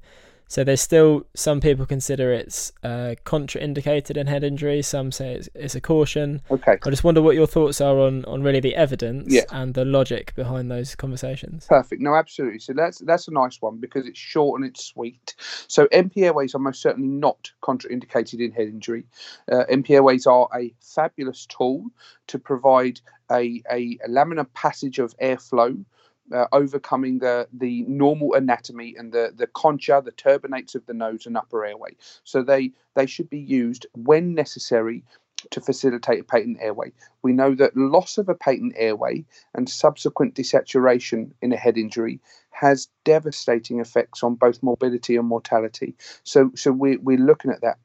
So 0.50 0.64
there's 0.64 0.82
still 0.82 1.28
some 1.36 1.62
people 1.62 1.86
consider 1.86 2.34
it's 2.34 2.72
uh, 2.84 3.14
contraindicated 3.24 4.18
in 4.18 4.26
head 4.26 4.44
injury. 4.44 4.82
Some 4.82 5.12
say 5.12 5.36
it's, 5.36 5.48
it's, 5.54 5.76
a 5.76 5.82
caution. 5.82 6.42
Okay. 6.50 6.80
I 6.84 6.90
just 6.90 7.04
wonder 7.04 7.22
what 7.22 7.36
your 7.36 7.46
thoughts 7.46 7.80
are 7.80 8.00
on, 8.00 8.26
on 8.26 8.42
really 8.42 8.60
the 8.60 8.76
evidence 8.76 9.32
yeah. 9.32 9.44
and 9.52 9.76
the 9.76 9.86
logic 9.86 10.34
behind 10.34 10.72
those 10.72 10.96
conversations. 10.96 11.68
Perfect. 11.68 12.02
No, 12.02 12.16
absolutely. 12.16 12.58
So 12.58 12.74
that's 12.74 12.98
that's 13.00 13.28
a 13.28 13.32
nice 13.32 13.62
one 13.62 13.78
because 13.78 14.08
it's 14.08 14.18
short 14.18 14.60
and 14.60 14.68
it's 14.68 14.84
sweet. 14.84 15.36
So 15.68 15.88
airways 15.92 16.56
are 16.56 16.60
most 16.60 16.82
certainly 16.82 17.10
not 17.10 17.52
contraindicated 17.62 18.40
in 18.40 18.52
head 18.52 18.70
injury. 18.70 19.04
Uh, 19.52 19.66
airways 19.88 20.26
are 20.26 20.50
a 20.56 20.74
fabulous 20.82 21.46
tool 21.46 21.86
to 22.26 22.40
provide 22.40 23.00
a, 23.32 23.62
a, 23.72 24.00
a 24.04 24.10
laminar 24.10 24.52
passage 24.56 24.98
of 24.98 25.16
airflow 25.20 25.86
uh, 26.34 26.46
overcoming 26.52 27.20
the 27.20 27.48
the 27.54 27.84
normal 27.84 28.34
anatomy 28.34 28.96
and 28.98 29.12
the 29.12 29.34
the 29.36 29.48
concha, 29.48 30.02
the 30.04 30.12
turbinates 30.12 30.76
of 30.76 30.86
the 30.86 30.94
nose 30.94 31.26
and 31.26 31.38
upper 31.38 31.66
airway. 31.66 31.96
So 32.24 32.44
they 32.44 32.72
they 32.96 33.06
should 33.06 33.30
be 33.30 33.40
used 33.40 33.88
when 33.96 34.34
necessary 34.34 35.04
to 35.52 35.62
facilitate 35.62 36.22
a 36.22 36.24
patent 36.24 36.58
airway. 36.62 36.92
We 37.22 37.34
know 37.34 37.56
that 37.56 37.76
loss 37.76 38.18
of 38.18 38.30
a 38.30 38.36
patent 38.36 38.74
airway 38.76 39.26
and 39.54 39.70
subsequent 39.70 40.36
desaturation 40.36 41.32
in 41.42 41.54
a 41.54 41.58
head 41.58 41.78
injury 41.78 42.20
has 42.52 42.90
devastating 43.06 43.80
effects 43.80 44.22
on 44.22 44.36
both 44.36 44.62
morbidity 44.62 45.16
and 45.16 45.28
mortality. 45.28 45.96
So, 46.24 46.52
so 46.56 46.72
we're, 46.72 47.00
we're 47.00 47.18
looking 47.18 47.52
at 47.52 47.62
that. 47.62 47.78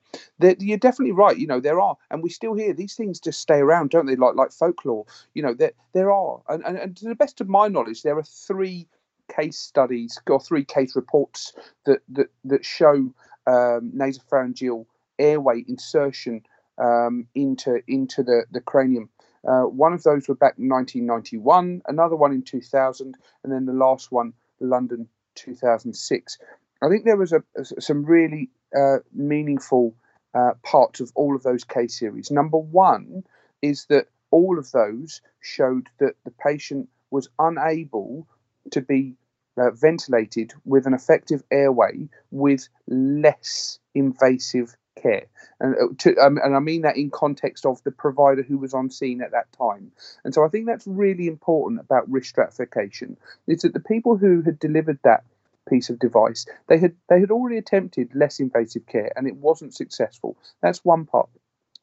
You're 0.60 0.78
definitely 0.78 1.12
right. 1.12 1.36
You 1.36 1.46
know 1.46 1.60
there 1.60 1.80
are, 1.80 1.96
and 2.10 2.22
we 2.22 2.30
still 2.30 2.54
hear 2.54 2.72
these 2.72 2.94
things 2.94 3.18
just 3.18 3.40
stay 3.40 3.58
around, 3.58 3.90
don't 3.90 4.06
they? 4.06 4.14
Like 4.14 4.36
like 4.36 4.52
folklore. 4.52 5.06
You 5.34 5.42
know 5.42 5.54
there 5.54 5.72
there 5.92 6.12
are, 6.12 6.40
and, 6.48 6.64
and, 6.64 6.78
and 6.78 6.96
to 6.98 7.08
the 7.08 7.16
best 7.16 7.40
of 7.40 7.48
my 7.48 7.66
knowledge, 7.66 8.02
there 8.02 8.16
are 8.16 8.22
three 8.22 8.86
case 9.34 9.58
studies 9.58 10.20
or 10.28 10.40
three 10.40 10.64
case 10.64 10.94
reports 10.94 11.52
that 11.86 12.00
that 12.10 12.28
that 12.44 12.64
show 12.64 13.12
um, 13.46 13.92
nasopharyngeal 13.94 14.86
airway 15.18 15.64
insertion 15.68 16.42
um, 16.78 17.26
into 17.34 17.80
into 17.88 18.22
the 18.22 18.44
the 18.50 18.60
cranium. 18.60 19.08
Uh, 19.46 19.62
one 19.62 19.92
of 19.92 20.02
those 20.04 20.26
were 20.26 20.34
back 20.34 20.54
in 20.58 20.68
1991, 20.70 21.82
another 21.86 22.16
one 22.16 22.32
in 22.32 22.40
2000, 22.40 23.14
and 23.42 23.52
then 23.52 23.66
the 23.66 23.74
last 23.74 24.10
one, 24.10 24.32
London 24.58 25.06
2006. 25.34 26.38
I 26.80 26.88
think 26.88 27.04
there 27.04 27.18
was 27.18 27.32
a, 27.32 27.42
a 27.56 27.80
some 27.80 28.04
really 28.04 28.48
uh, 28.76 28.98
meaningful 29.12 29.94
uh, 30.34 30.52
parts 30.62 31.00
of 31.00 31.12
all 31.14 31.36
of 31.36 31.42
those 31.42 31.64
case 31.64 31.98
series. 31.98 32.30
Number 32.30 32.58
one 32.58 33.24
is 33.62 33.86
that 33.86 34.08
all 34.30 34.58
of 34.58 34.70
those 34.72 35.20
showed 35.40 35.88
that 35.98 36.14
the 36.24 36.30
patient 36.30 36.88
was 37.10 37.28
unable 37.38 38.26
to 38.72 38.80
be 38.80 39.14
uh, 39.56 39.70
ventilated 39.70 40.52
with 40.64 40.86
an 40.86 40.94
effective 40.94 41.42
airway 41.50 42.08
with 42.30 42.68
less 42.88 43.78
invasive 43.94 44.74
care. 45.04 45.26
And, 45.60 45.74
uh, 45.74 45.94
to, 45.98 46.16
um, 46.16 46.38
and 46.42 46.56
I 46.56 46.60
mean 46.60 46.82
that 46.82 46.96
in 46.96 47.10
context 47.10 47.66
of 47.66 47.82
the 47.84 47.90
provider 47.90 48.42
who 48.42 48.58
was 48.58 48.74
on 48.74 48.90
scene 48.90 49.22
at 49.22 49.32
that 49.32 49.52
time. 49.52 49.92
And 50.24 50.34
so 50.34 50.44
I 50.44 50.48
think 50.48 50.66
that's 50.66 50.86
really 50.86 51.28
important 51.28 51.80
about 51.80 52.10
risk 52.10 52.30
stratification 52.30 53.16
is 53.46 53.62
that 53.62 53.74
the 53.74 53.80
people 53.80 54.16
who 54.16 54.42
had 54.42 54.58
delivered 54.58 54.98
that 55.04 55.24
piece 55.66 55.88
of 55.88 55.98
device 55.98 56.44
they 56.68 56.76
had 56.76 56.94
they 57.08 57.20
had 57.20 57.30
already 57.30 57.56
attempted 57.56 58.14
less 58.14 58.38
invasive 58.38 58.84
care 58.84 59.10
and 59.16 59.26
it 59.26 59.34
wasn't 59.36 59.74
successful 59.74 60.36
that's 60.60 60.84
one 60.84 61.06
part 61.06 61.26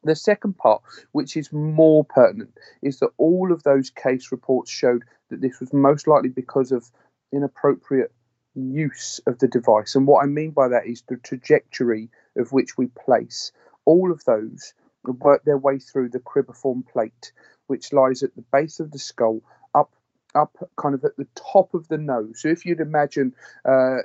the 0.03 0.15
second 0.15 0.57
part, 0.57 0.81
which 1.11 1.37
is 1.37 1.51
more 1.53 2.03
pertinent, 2.03 2.57
is 2.81 2.99
that 2.99 3.11
all 3.17 3.51
of 3.51 3.63
those 3.63 3.89
case 3.89 4.31
reports 4.31 4.71
showed 4.71 5.03
that 5.29 5.41
this 5.41 5.59
was 5.59 5.73
most 5.73 6.07
likely 6.07 6.29
because 6.29 6.71
of 6.71 6.89
inappropriate 7.31 8.11
use 8.55 9.19
of 9.27 9.39
the 9.39 9.47
device. 9.47 9.95
And 9.95 10.07
what 10.07 10.23
I 10.23 10.27
mean 10.27 10.51
by 10.51 10.69
that 10.69 10.87
is 10.87 11.03
the 11.03 11.17
trajectory 11.17 12.09
of 12.37 12.51
which 12.51 12.77
we 12.77 12.87
place. 12.87 13.51
All 13.85 14.11
of 14.11 14.23
those 14.25 14.73
work 15.03 15.43
their 15.43 15.57
way 15.57 15.79
through 15.79 16.09
the 16.09 16.19
cribriform 16.19 16.87
plate, 16.87 17.31
which 17.67 17.93
lies 17.93 18.23
at 18.23 18.35
the 18.35 18.43
base 18.51 18.79
of 18.79 18.91
the 18.91 18.99
skull, 18.99 19.41
up 19.73 19.91
up 20.33 20.55
kind 20.77 20.95
of 20.95 21.03
at 21.03 21.17
the 21.17 21.27
top 21.35 21.73
of 21.73 21.87
the 21.89 21.97
nose. 21.97 22.39
So 22.41 22.47
if 22.47 22.65
you'd 22.65 22.79
imagine 22.79 23.33
uh, 23.65 23.97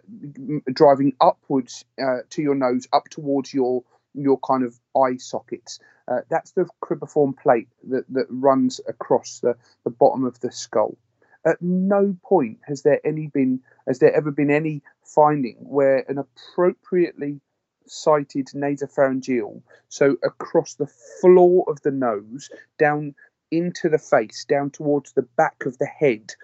driving 0.73 1.15
upwards 1.21 1.85
uh, 2.03 2.23
to 2.31 2.43
your 2.43 2.57
nose, 2.57 2.89
up 2.93 3.09
towards 3.11 3.53
your 3.55 3.85
your 4.15 4.39
kind 4.39 4.65
of 4.65 4.75
eye 4.97 5.19
sockets, 5.19 5.79
uh, 6.09 6.21
that's 6.31 6.53
the 6.53 6.67
cribriform 6.83 7.37
plate 7.37 7.69
that, 7.89 8.05
that 8.11 8.27
runs 8.31 8.81
across 8.89 9.41
the, 9.41 9.57
the 9.85 9.91
bottom 9.91 10.25
of 10.25 10.41
the 10.41 10.51
skull. 10.51 10.97
At 11.45 11.61
no 11.61 12.17
point 12.25 12.59
has 12.63 12.83
there 12.83 13.01
any 13.05 13.29
been 13.29 13.61
has 13.87 13.99
there 13.99 14.15
ever 14.15 14.33
been 14.33 14.51
any 14.51 14.83
finding 15.05 15.57
where 15.61 16.05
an 16.09 16.19
appropriately 16.19 17.41
sited 17.87 18.47
nasopharyngeal, 18.55 19.63
so 19.89 20.17
across 20.23 20.75
the 20.75 20.87
floor 20.87 21.65
of 21.69 21.81
the 21.83 21.91
nose, 21.91 22.51
down 22.79 23.15
into 23.51 23.89
the 23.89 23.99
face, 23.99 24.45
down 24.45 24.71
towards 24.71 25.13
the 25.13 25.23
back 25.23 25.65
of 25.67 25.79
the 25.79 25.87
head, 25.87 26.35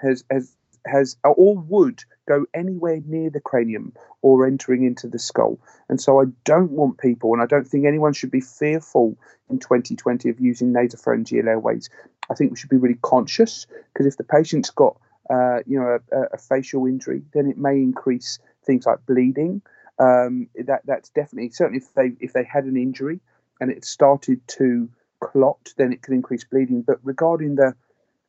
has 0.00 0.24
has 0.30 0.56
has 0.86 1.16
or 1.24 1.56
would 1.56 2.04
go 2.26 2.46
anywhere 2.54 3.00
near 3.06 3.30
the 3.30 3.40
cranium 3.40 3.92
or 4.22 4.46
entering 4.46 4.84
into 4.84 5.08
the 5.08 5.18
skull. 5.18 5.58
And 5.88 6.00
so 6.00 6.20
I 6.20 6.24
don't 6.44 6.70
want 6.70 6.98
people, 6.98 7.32
and 7.32 7.42
I 7.42 7.46
don't 7.46 7.66
think 7.66 7.86
anyone 7.86 8.12
should 8.12 8.30
be 8.30 8.40
fearful 8.40 9.16
in 9.50 9.58
2020 9.58 10.28
of 10.28 10.40
using 10.40 10.72
nasopharyngeal 10.72 11.46
airways. 11.46 11.90
I 12.30 12.34
think 12.34 12.50
we 12.50 12.56
should 12.56 12.70
be 12.70 12.76
really 12.76 12.98
conscious 13.02 13.66
because 13.92 14.06
if 14.06 14.16
the 14.16 14.24
patient's 14.24 14.70
got 14.70 14.96
uh, 15.28 15.58
you 15.66 15.78
know 15.78 15.98
a, 16.12 16.22
a, 16.34 16.38
facial 16.38 16.86
injury, 16.86 17.22
then 17.32 17.48
it 17.48 17.56
may 17.56 17.76
increase 17.76 18.38
things 18.64 18.86
like 18.86 19.04
bleeding 19.06 19.62
um, 20.00 20.48
that 20.54 20.80
that's 20.86 21.10
definitely 21.10 21.50
certainly 21.50 21.78
if 21.78 21.92
they 21.94 22.12
if 22.20 22.32
they 22.32 22.44
had 22.44 22.64
an 22.64 22.76
injury 22.76 23.20
and 23.60 23.70
it 23.70 23.84
started 23.84 24.40
to 24.48 24.88
clot, 25.20 25.74
then 25.76 25.92
it 25.92 26.02
could 26.02 26.14
increase 26.14 26.44
bleeding. 26.44 26.82
But 26.82 26.98
regarding 27.02 27.56
the 27.56 27.74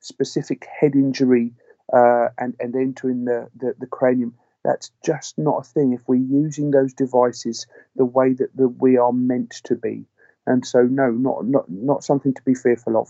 specific 0.01 0.67
head 0.79 0.93
injury 0.95 1.53
uh, 1.93 2.27
and 2.37 2.55
and 2.59 2.75
entering 2.75 3.25
the, 3.25 3.49
the, 3.55 3.73
the 3.79 3.87
cranium, 3.87 4.35
that's 4.63 4.91
just 5.05 5.37
not 5.37 5.59
a 5.59 5.63
thing 5.63 5.93
if 5.93 6.01
we're 6.07 6.15
using 6.15 6.71
those 6.71 6.93
devices 6.93 7.65
the 7.95 8.05
way 8.05 8.33
that, 8.33 8.55
that 8.57 8.67
we 8.67 8.97
are 8.97 9.13
meant 9.13 9.61
to 9.63 9.75
be. 9.75 10.05
And 10.45 10.65
so, 10.65 10.83
no, 10.83 11.09
not 11.11 11.45
not 11.45 11.69
not 11.69 12.03
something 12.03 12.33
to 12.33 12.41
be 12.43 12.53
fearful 12.53 12.97
of. 12.97 13.07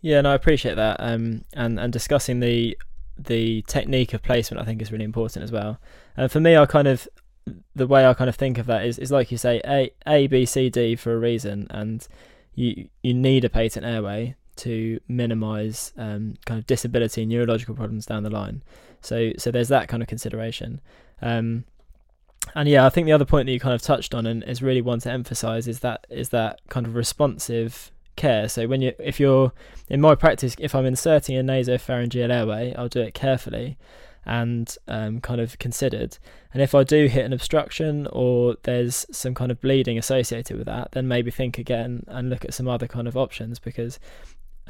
Yeah, 0.00 0.22
no, 0.22 0.32
I 0.32 0.34
appreciate 0.34 0.74
that. 0.74 0.96
Um, 0.98 1.44
and 1.52 1.78
and 1.78 1.92
discussing 1.92 2.40
the 2.40 2.76
the 3.16 3.62
technique 3.68 4.14
of 4.14 4.22
placement, 4.22 4.60
I 4.60 4.64
think, 4.64 4.82
is 4.82 4.90
really 4.90 5.04
important 5.04 5.44
as 5.44 5.52
well. 5.52 5.78
And 6.16 6.32
for 6.32 6.40
me, 6.40 6.56
I 6.56 6.66
kind 6.66 6.88
of 6.88 7.06
the 7.74 7.86
way 7.86 8.06
I 8.06 8.14
kind 8.14 8.28
of 8.28 8.36
think 8.36 8.58
of 8.58 8.66
that 8.66 8.84
is, 8.84 8.98
is 8.98 9.10
like 9.10 9.30
you 9.30 9.38
say, 9.38 9.60
A, 9.66 9.90
A, 10.06 10.26
B, 10.26 10.44
C, 10.46 10.70
D 10.70 10.96
for 10.96 11.14
a 11.14 11.18
reason, 11.18 11.66
and 11.70 12.06
you 12.54 12.88
you 13.02 13.14
need 13.14 13.44
a 13.44 13.48
patent 13.48 13.86
airway 13.86 14.36
to 14.56 15.00
minimise 15.08 15.92
um, 15.96 16.34
kind 16.44 16.58
of 16.58 16.66
disability 16.66 17.22
and 17.22 17.30
neurological 17.30 17.74
problems 17.74 18.06
down 18.06 18.22
the 18.22 18.30
line. 18.30 18.62
So 19.00 19.32
so 19.38 19.50
there's 19.50 19.68
that 19.68 19.88
kind 19.88 20.02
of 20.02 20.08
consideration. 20.08 20.80
Um, 21.22 21.64
and 22.54 22.68
yeah, 22.68 22.86
I 22.86 22.88
think 22.90 23.06
the 23.06 23.12
other 23.12 23.24
point 23.24 23.46
that 23.46 23.52
you 23.52 23.60
kind 23.60 23.74
of 23.74 23.82
touched 23.82 24.14
on 24.14 24.26
and 24.26 24.42
is 24.44 24.62
really 24.62 24.82
one 24.82 25.00
to 25.00 25.10
emphasise 25.10 25.66
is 25.66 25.80
that 25.80 26.06
is 26.10 26.30
that 26.30 26.60
kind 26.68 26.86
of 26.86 26.94
responsive 26.94 27.90
care. 28.16 28.48
So 28.48 28.66
when 28.66 28.82
you, 28.82 28.92
if 28.98 29.20
you're 29.20 29.52
in 29.88 30.00
my 30.00 30.14
practice, 30.14 30.56
if 30.58 30.74
I'm 30.74 30.86
inserting 30.86 31.36
a 31.36 31.42
nasopharyngeal 31.42 32.32
airway, 32.32 32.74
I'll 32.74 32.88
do 32.88 33.00
it 33.00 33.14
carefully 33.14 33.78
and 34.26 34.76
um, 34.88 35.20
kind 35.20 35.40
of 35.40 35.58
considered. 35.58 36.18
And 36.52 36.62
if 36.62 36.74
I 36.74 36.84
do 36.84 37.06
hit 37.06 37.24
an 37.24 37.32
obstruction 37.32 38.06
or 38.12 38.56
there's 38.62 39.06
some 39.10 39.34
kind 39.34 39.50
of 39.50 39.60
bleeding 39.60 39.98
associated 39.98 40.56
with 40.56 40.66
that, 40.66 40.92
then 40.92 41.08
maybe 41.08 41.30
think 41.30 41.58
again 41.58 42.04
and 42.08 42.30
look 42.30 42.44
at 42.44 42.54
some 42.54 42.68
other 42.68 42.86
kind 42.86 43.08
of 43.08 43.16
options 43.16 43.58
because 43.58 43.98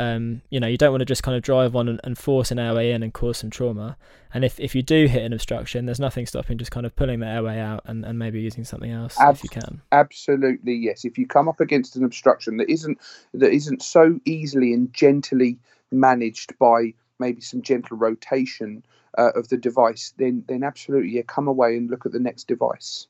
um, 0.01 0.41
you 0.49 0.59
know, 0.61 0.67
you 0.67 0.79
don't 0.79 0.93
want 0.93 1.03
to 1.03 1.07
just 1.07 1.23
kind 1.23 1.37
of 1.37 1.43
drive 1.43 1.77
on 1.77 1.87
and, 1.87 2.01
and, 2.05 2.17
force 2.17 2.51
an 2.51 2.59
airway 2.59 2.93
in 2.93 3.03
and 3.03 3.13
cause 3.13 3.37
some 3.37 3.51
trauma. 3.51 3.99
And 4.33 4.47
if, 4.47 4.59
if 4.59 4.75
you 4.75 4.83
do 4.83 5.07
hit 5.07 5.23
an 5.23 5.35
obstruction, 5.35 5.85
there's 5.85 6.01
nothing 6.01 6.25
stopping 6.25 6.57
just 6.57 6.71
kind 6.71 6.87
of 6.87 6.97
pulling 6.97 7.21
the 7.21 7.27
airway 7.27 7.59
out 7.59 7.83
and, 7.85 8.05
and 8.07 8.19
maybe 8.19 8.41
using 8.41 8.65
something 8.65 8.91
else 8.91 9.21
Ab- 9.21 9.35
if 9.35 9.45
you 9.45 9.51
can. 9.51 9.83
Absolutely, 9.93 10.75
yes. 10.75 11.05
If 11.05 11.19
you 11.19 11.27
come 11.27 11.49
up 11.49 11.61
against 11.61 11.97
an 11.97 12.05
obstruction 12.05 12.57
that 12.57 12.71
isn't 12.71 12.99
that 13.35 13.53
isn't 13.53 13.83
so 13.83 14.19
easily 14.25 14.73
and 14.73 14.91
gently 14.95 15.59
managed 15.91 16.59
by 16.59 16.95
maybe 17.19 17.43
some 17.43 17.61
gentle 17.61 17.99
rotation 17.99 18.83
uh, 19.19 19.31
of 19.35 19.49
the 19.49 19.57
device, 19.57 20.15
then 20.19 20.45
then 20.49 20.63
absolutely, 20.63 21.11
yeah, 21.11 21.23
come 21.27 21.49
away 21.49 21.77
and 21.77 21.91
look 21.91 22.07
at 22.07 22.13
the 22.13 22.21
next 22.21 22.49
device. 22.49 23.07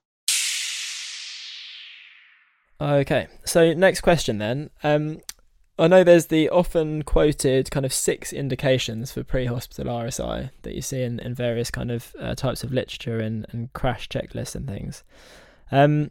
Okay, 2.80 3.26
so 3.44 3.74
next 3.74 4.00
question 4.00 4.38
then. 4.38 4.70
Um, 4.82 5.20
I 5.78 5.88
know 5.88 6.04
there's 6.04 6.26
the 6.26 6.50
often 6.50 7.02
quoted 7.02 7.70
kind 7.70 7.86
of 7.86 7.92
six 7.92 8.32
indications 8.32 9.12
for 9.12 9.24
pre-hospital 9.24 9.86
RSI 9.86 10.50
that 10.62 10.74
you 10.74 10.82
see 10.82 11.02
in, 11.02 11.18
in 11.20 11.34
various 11.34 11.70
kind 11.70 11.90
of 11.90 12.14
uh, 12.20 12.34
types 12.34 12.62
of 12.62 12.72
literature 12.72 13.18
and, 13.18 13.46
and 13.50 13.72
crash 13.72 14.08
checklists 14.08 14.54
and 14.54 14.66
things. 14.66 15.04
Um, 15.72 16.10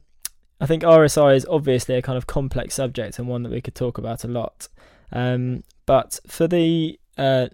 I 0.60 0.66
think 0.66 0.82
RSI 0.84 1.36
is 1.36 1.46
obviously 1.50 1.96
a 1.96 2.02
kind 2.02 2.18
of 2.18 2.26
complex 2.26 2.76
subject 2.76 3.20
and 3.20 3.28
one 3.28 3.44
that 3.44 3.52
we 3.52 3.62
could 3.62 3.76
talk 3.76 4.00
about 4.00 4.24
a 4.24 4.28
lot. 4.28 4.68
Um, 5.12 5.64
but 5.86 6.20
for 6.28 6.48
the 6.48 7.00
uh, 7.18 7.50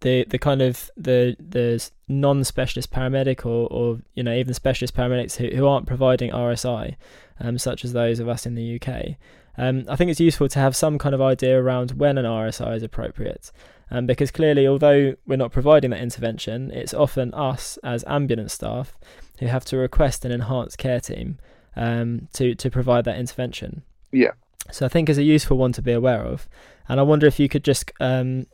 the 0.00 0.24
the 0.24 0.38
kind 0.38 0.62
of 0.62 0.90
the 0.96 1.36
the 1.38 1.90
non-specialist 2.08 2.90
paramedic 2.90 3.44
or, 3.44 3.66
or 3.70 3.98
you 4.14 4.22
know 4.22 4.34
even 4.34 4.54
specialist 4.54 4.94
paramedics 4.94 5.36
who, 5.36 5.54
who 5.56 5.66
aren't 5.66 5.86
providing 5.86 6.30
RSI, 6.30 6.96
um, 7.40 7.58
such 7.58 7.84
as 7.84 7.92
those 7.92 8.20
of 8.20 8.28
us 8.28 8.46
in 8.46 8.54
the 8.54 8.80
UK, 8.80 9.16
um, 9.58 9.84
I 9.88 9.96
think 9.96 10.10
it's 10.10 10.20
useful 10.20 10.48
to 10.48 10.58
have 10.58 10.76
some 10.76 10.98
kind 10.98 11.14
of 11.14 11.22
idea 11.22 11.60
around 11.60 11.92
when 11.92 12.18
an 12.18 12.24
RSI 12.24 12.76
is 12.76 12.82
appropriate. 12.82 13.50
Um, 13.88 14.04
because 14.04 14.32
clearly, 14.32 14.66
although 14.66 15.14
we're 15.26 15.36
not 15.36 15.52
providing 15.52 15.90
that 15.90 16.00
intervention, 16.00 16.72
it's 16.72 16.92
often 16.92 17.32
us 17.34 17.78
as 17.84 18.04
ambulance 18.08 18.52
staff 18.52 18.96
who 19.38 19.46
have 19.46 19.64
to 19.66 19.76
request 19.76 20.24
an 20.24 20.32
enhanced 20.32 20.76
care 20.76 20.98
team 20.98 21.38
um, 21.76 22.28
to 22.32 22.54
to 22.56 22.70
provide 22.70 23.04
that 23.04 23.16
intervention. 23.16 23.82
Yeah. 24.10 24.32
So 24.72 24.86
I 24.86 24.88
think 24.88 25.08
is 25.08 25.18
a 25.18 25.22
useful 25.22 25.56
one 25.56 25.72
to 25.72 25.82
be 25.82 25.92
aware 25.92 26.22
of, 26.22 26.48
and 26.88 26.98
I 26.98 27.04
wonder 27.04 27.28
if 27.28 27.38
you 27.38 27.48
could 27.48 27.62
just 27.62 27.92
um, 28.00 28.46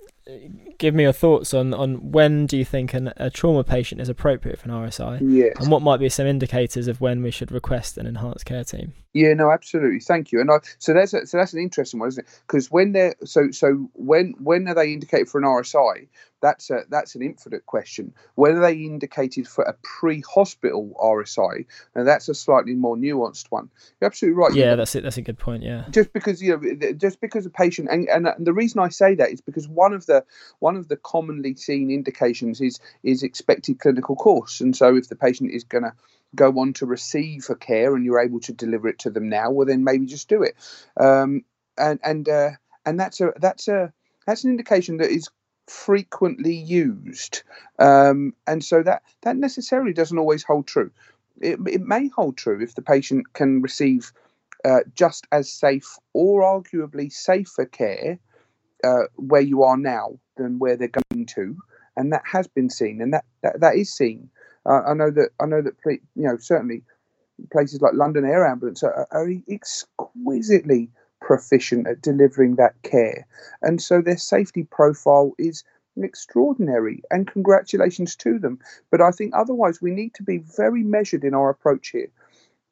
give 0.79 0.95
me 0.95 1.03
your 1.03 1.13
thoughts 1.13 1.53
on, 1.53 1.75
on 1.75 2.13
when 2.13 2.47
do 2.47 2.57
you 2.57 2.65
think 2.65 2.95
an, 2.95 3.13
a 3.17 3.31
trauma 3.31 3.65
patient 3.65 4.01
is 4.01 4.09
appropriate 4.09 4.59
for 4.59 4.69
an 4.69 4.75
RSI? 4.75 5.19
Yes. 5.23 5.57
And 5.59 5.71
what 5.71 5.83
might 5.83 5.99
be 5.99 6.09
some 6.09 6.27
indicators 6.27 6.87
of 6.89 7.01
when 7.01 7.23
we 7.23 7.31
should 7.31 7.51
request 7.51 7.99
an 7.99 8.07
enhanced 8.07 8.47
care 8.47 8.65
team? 8.65 8.93
Yeah, 9.13 9.35
no, 9.35 9.51
absolutely. 9.51 10.01
Thank 10.01 10.33
you. 10.33 10.41
And 10.41 10.51
I, 10.51 10.59
so 10.79 10.95
that's 10.95 11.13
a, 11.13 11.27
so 11.27 11.39
that's 11.39 11.53
an 11.53 11.61
interesting 11.61 12.01
one, 12.01 12.09
isn't 12.09 12.25
it? 12.25 12.41
Because 12.47 12.71
when 12.71 12.93
they're 12.93 13.15
so 13.25 13.51
so 13.51 13.91
when 13.95 14.35
when 14.39 14.69
are 14.69 14.75
they 14.75 14.93
indicated 14.93 15.29
for 15.29 15.39
an 15.39 15.45
RSI? 15.45 16.09
That's 16.43 16.71
a 16.71 16.83
that's 16.91 17.15
an 17.15 17.23
infinite 17.23 17.65
question. 17.67 18.13
Are 18.37 18.61
they 18.61 18.75
indicated 18.75 19.47
for 19.47 19.63
a 19.63 19.75
pre-hospital 19.85 20.93
RSI? 21.01 21.67
Now 21.95 22.03
that's 22.03 22.29
a 22.29 22.35
slightly 22.35 22.75
more 22.75 22.97
nuanced 22.97 23.47
one. 23.51 23.71
You're 24.01 24.09
absolutely 24.09 24.39
right. 24.39 24.53
Yeah, 24.53 24.75
that's 24.75 24.97
it. 24.97 25.05
That's 25.05 25.17
a 25.17 25.23
good 25.23 25.39
point. 25.39 25.63
Yeah. 25.63 25.85
Just 25.91 26.13
because 26.13 26.43
you 26.43 26.59
know, 26.59 26.93
just 26.95 27.21
because 27.21 27.47
a 27.47 27.51
patient, 27.51 27.89
and, 27.91 28.09
and 28.09 28.27
and 28.27 28.45
the 28.45 28.53
reason 28.53 28.81
I 28.81 28.89
say 28.89 29.15
that 29.15 29.31
is 29.31 29.41
because 29.41 29.69
one 29.69 29.93
of 29.93 30.05
the 30.07 30.25
one 30.59 30.75
of 30.75 30.89
the 30.89 30.97
commonly 30.97 31.55
seen 31.55 31.93
indications 31.93 32.61
is 32.61 32.81
is 33.05 33.23
expected 33.23 33.79
clinical 33.79 34.17
course, 34.17 34.61
and 34.61 34.77
so 34.77 34.97
if 34.97 35.09
the 35.09 35.17
patient 35.17 35.53
is 35.53 35.63
going 35.63 35.85
to 35.85 35.93
go 36.35 36.49
on 36.59 36.73
to 36.73 36.87
receive 36.87 37.49
a 37.51 37.55
care 37.55 37.95
and 37.95 38.05
you're 38.05 38.21
able 38.21 38.41
to 38.41 38.53
deliver 38.53 38.89
it 38.89 38.99
to 38.99 39.11
them 39.11 39.29
now, 39.29 39.53
well 39.53 39.67
then 39.67 39.85
maybe 39.85 40.07
just 40.07 40.29
do 40.29 40.43
it. 40.43 40.57
Um, 40.97 41.45
and 41.79 42.01
and 42.03 42.29
uh, 42.29 42.51
and 42.85 42.99
that's 42.99 43.21
a 43.21 43.33
that's 43.39 43.69
a 43.69 43.93
that's 44.27 44.43
an 44.43 44.51
indication 44.51 44.97
that 44.97 45.11
is 45.11 45.29
frequently 45.68 46.55
used, 46.55 47.42
um, 47.79 48.35
and 48.46 48.64
so 48.64 48.83
that 48.83 49.03
that 49.22 49.37
necessarily 49.37 49.92
doesn't 49.92 50.18
always 50.18 50.42
hold 50.42 50.66
true. 50.66 50.90
It, 51.40 51.59
it 51.66 51.81
may 51.81 52.09
hold 52.09 52.37
true 52.37 52.61
if 52.62 52.75
the 52.75 52.83
patient 52.83 53.33
can 53.33 53.62
receive 53.62 54.12
uh, 54.64 54.81
just 54.94 55.27
as 55.33 55.51
safe 55.51 55.96
or 56.12 56.42
arguably 56.42 57.11
safer 57.12 57.66
care 57.66 58.18
uh, 58.85 59.05
where 59.16 59.40
you 59.40 59.62
are 59.62 59.77
now 59.77 60.18
than 60.37 60.59
where 60.59 60.77
they're 60.77 60.88
going 61.11 61.27
to, 61.27 61.57
and 61.96 62.12
that 62.12 62.22
has 62.25 62.46
been 62.46 62.70
seen, 62.70 63.01
and 63.01 63.12
that 63.12 63.25
that, 63.42 63.61
that 63.61 63.77
is 63.77 63.92
seen. 63.92 64.29
Uh, 64.66 64.83
I 64.87 64.94
know 64.94 65.11
that 65.11 65.31
I 65.40 65.46
know 65.46 65.62
that 65.62 65.75
you 65.87 66.01
know 66.16 66.37
certainly 66.38 66.83
places 67.51 67.81
like 67.81 67.94
London 67.94 68.25
Air 68.25 68.46
Ambulance 68.46 68.83
are, 68.83 69.07
are 69.11 69.29
exquisitely 69.51 70.90
proficient 71.23 71.87
at 71.87 72.03
delivering 72.03 72.57
that 72.57 72.75
care. 72.83 73.27
And 73.63 73.81
so 73.81 74.01
their 74.01 74.19
safety 74.19 74.65
profile 74.65 75.33
is 75.39 75.65
extraordinary 75.97 77.03
and 77.11 77.27
congratulations 77.27 78.17
to 78.17 78.39
them. 78.39 78.59
But 78.91 79.01
I 79.01 79.11
think 79.11 79.33
otherwise 79.35 79.81
we 79.81 79.91
need 79.91 80.15
to 80.15 80.23
be 80.23 80.39
very 80.39 80.83
measured 80.83 81.25
in 81.25 81.35
our 81.35 81.51
approach 81.51 81.89
here. 81.89 82.09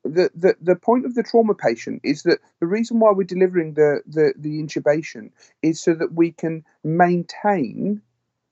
The, 0.03 0.31
the, 0.35 0.57
the 0.61 0.77
point 0.77 1.05
of 1.05 1.15
the 1.15 1.23
trauma 1.23 1.55
patient 1.55 2.01
is 2.03 2.23
that 2.23 2.41
the 2.59 2.67
reason 2.67 3.01
why 3.01 3.13
we're 3.13 3.25
delivering 3.25 3.75
the, 3.75 4.01
the, 4.07 4.33
the 4.37 4.63
intubation 4.63 5.31
is 5.63 5.81
so 5.81 5.95
that 5.95 6.15
we 6.15 6.33
can 6.33 6.65
maintain 6.83 8.01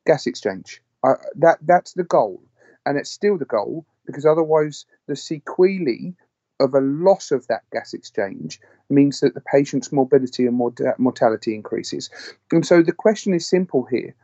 gas 0.06 0.26
exchange. 0.26 0.82
Uh, 1.02 1.14
that 1.36 1.58
that's 1.62 1.92
the 1.92 2.04
goal, 2.04 2.42
and 2.84 2.98
it's 2.98 3.10
still 3.10 3.38
the 3.38 3.44
goal 3.44 3.86
because 4.04 4.26
otherwise 4.26 4.84
the 5.06 5.14
sequelae 5.14 6.14
of 6.60 6.74
a 6.74 6.80
loss 6.80 7.30
of 7.30 7.46
that 7.46 7.62
gas 7.72 7.94
exchange 7.94 8.60
means 8.90 9.20
that 9.20 9.34
the 9.34 9.40
patient's 9.40 9.92
morbidity 9.92 10.46
and 10.46 10.60
mortality 10.98 11.54
increases. 11.54 12.10
And 12.52 12.66
so 12.66 12.82
the 12.82 12.92
question 12.92 13.34
is 13.34 13.46
simple 13.46 13.84
here 13.84 14.14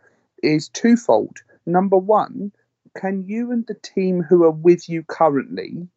is 0.42 0.68
twofold. 0.68 1.38
Number 1.66 1.97
one, 1.97 2.53
can 2.94 3.25
you 3.25 3.51
and 3.51 3.66
the 3.66 3.75
team 3.75 4.23
who 4.23 4.44
are 4.44 4.51
with 4.51 4.88
you 4.88 5.03
currently 5.05 5.88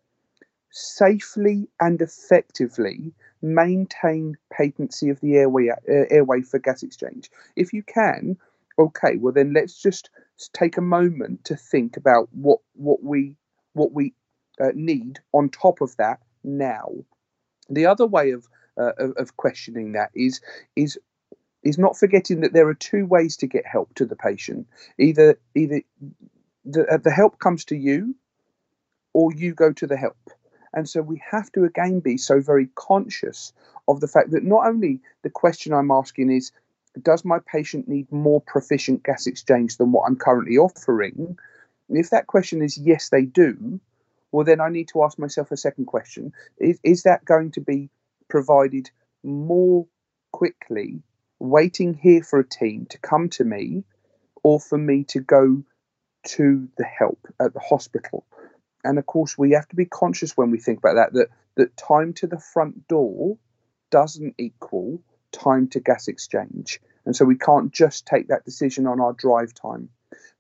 safely 0.72 1.68
and 1.80 2.02
effectively 2.02 3.14
maintain 3.42 4.36
patency 4.52 5.10
of 5.10 5.20
the 5.22 5.38
airway 5.38 5.70
uh, 5.70 5.76
airway 5.88 6.42
for 6.42 6.60
gas 6.60 6.84
exchange? 6.84 7.30
If 7.56 7.74
you 7.74 7.84
can, 7.84 8.38
okay, 8.80 9.18
well 9.18 9.34
then 9.34 9.54
let's 9.54 9.82
just 9.82 10.10
take 10.54 10.78
a 10.78 10.82
moment 10.82 11.46
to 11.46 11.56
think 11.56 11.98
about 11.98 12.30
what 12.32 12.60
what 12.74 13.04
we 13.04 13.36
what 13.74 13.92
we 13.92 14.14
uh, 14.60 14.72
need 14.74 15.20
on 15.34 15.50
top 15.50 15.82
of 15.82 15.96
that 15.98 16.20
now. 16.44 16.90
The 17.70 17.86
other 17.86 18.06
way 18.06 18.32
of, 18.32 18.48
uh, 18.80 18.94
of, 18.98 19.12
of 19.18 19.38
questioning 19.38 19.94
that 19.94 20.12
is 20.16 20.42
is 20.76 20.98
is 21.64 21.78
not 21.78 21.98
forgetting 21.98 22.42
that 22.42 22.54
there 22.54 22.68
are 22.68 22.74
two 22.74 23.06
ways 23.06 23.36
to 23.38 23.48
get 23.48 23.66
help 23.66 23.94
to 23.96 24.06
the 24.06 24.16
patient. 24.16 24.68
Either 24.98 25.40
either 25.56 25.82
the, 26.66 26.86
uh, 26.88 26.98
the 26.98 27.12
help 27.12 27.40
comes 27.40 27.66
to 27.66 27.76
you, 27.76 28.16
or 29.14 29.34
you 29.34 29.54
go 29.54 29.74
to 29.74 29.88
the 29.88 29.98
help. 29.98 30.18
And 30.74 30.88
so 30.88 31.02
we 31.02 31.22
have 31.30 31.52
to 31.54 31.64
again 31.64 32.00
be 32.00 32.18
so 32.18 32.40
very 32.40 32.70
conscious 32.76 33.54
of 33.88 34.00
the 34.00 34.08
fact 34.08 34.32
that 34.32 34.44
not 34.44 34.68
only 34.68 35.00
the 35.24 35.30
question 35.30 35.74
I'm 35.74 35.92
asking 35.92 36.30
is, 36.32 36.52
does 37.02 37.26
my 37.26 37.40
patient 37.40 37.88
need 37.88 38.12
more 38.12 38.42
proficient 38.42 39.04
gas 39.04 39.28
exchange 39.28 39.78
than 39.78 39.92
what 39.92 40.08
I'm 40.08 40.18
currently 40.18 40.58
offering? 40.58 41.38
if 41.90 42.10
that 42.10 42.28
question 42.28 42.62
is 42.62 42.78
yes, 42.78 43.10
they 43.10 43.24
do, 43.24 43.80
well, 44.38 44.46
then 44.46 44.62
I 44.62 44.70
need 44.70 44.90
to 44.90 45.02
ask 45.02 45.18
myself 45.18 45.52
a 45.52 45.58
second 45.58 45.86
question: 45.86 46.32
Is, 46.60 46.80
is 46.84 47.02
that 47.04 47.26
going 47.26 47.54
to 47.54 47.60
be 47.60 47.90
provided 48.28 48.92
more 49.24 49.88
quickly, 50.32 51.02
waiting 51.40 51.96
here 51.96 52.22
for 52.22 52.38
a 52.38 52.48
team 52.48 52.86
to 52.92 53.00
come 53.00 53.30
to 53.30 53.44
me, 53.44 53.84
or 54.44 54.60
for 54.60 54.78
me 54.78 55.06
to 55.06 55.22
go 55.22 55.64
to 56.26 56.70
the 56.78 56.84
help 56.84 57.18
at 57.40 57.56
the 57.56 57.60
hospital? 57.60 58.28
And 58.84 59.00
of 59.00 59.08
course, 59.08 59.40
we 59.40 59.54
have 59.54 59.68
to 59.70 59.76
be 59.76 59.86
conscious 59.86 60.38
when 60.38 60.52
we 60.52 60.60
think 60.60 60.78
about 60.78 60.98
that 60.98 61.14
that 61.14 61.30
that 61.56 61.76
time 61.76 62.14
to 62.14 62.28
the 62.28 62.38
front 62.38 62.88
door 62.88 63.40
doesn't 63.90 64.36
equal 64.38 65.02
time 65.32 65.68
to 65.70 65.80
gas 65.80 66.08
exchange. 66.08 66.80
And 67.08 67.16
so 67.16 67.26
we 67.26 67.40
can't 67.40 67.72
just 67.74 68.06
take 68.06 68.28
that 68.28 68.46
decision 68.46 68.86
on 68.86 69.02
our 69.02 69.14
drive 69.14 69.56
time. 69.56 69.90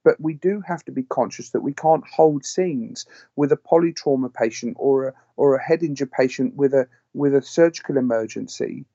But 0.07 0.21
we 0.21 0.35
do 0.35 0.61
have 0.61 0.85
to 0.85 0.93
be 0.93 1.03
conscious 1.03 1.49
that 1.49 1.59
we 1.67 1.73
can't 1.73 2.07
hold 2.07 2.45
scenes 2.45 3.05
with 3.35 3.51
a 3.51 3.57
polytrauma 3.57 4.33
patient 4.33 4.77
or 4.79 5.09
a, 5.09 5.13
or 5.35 5.55
a 5.55 5.61
head 5.61 5.83
injury 5.83 6.07
patient 6.07 6.55
with 6.55 6.73
a 6.73 6.87
with 7.13 7.35
a 7.35 7.41
surgical 7.41 7.97
emergency, 7.97 8.85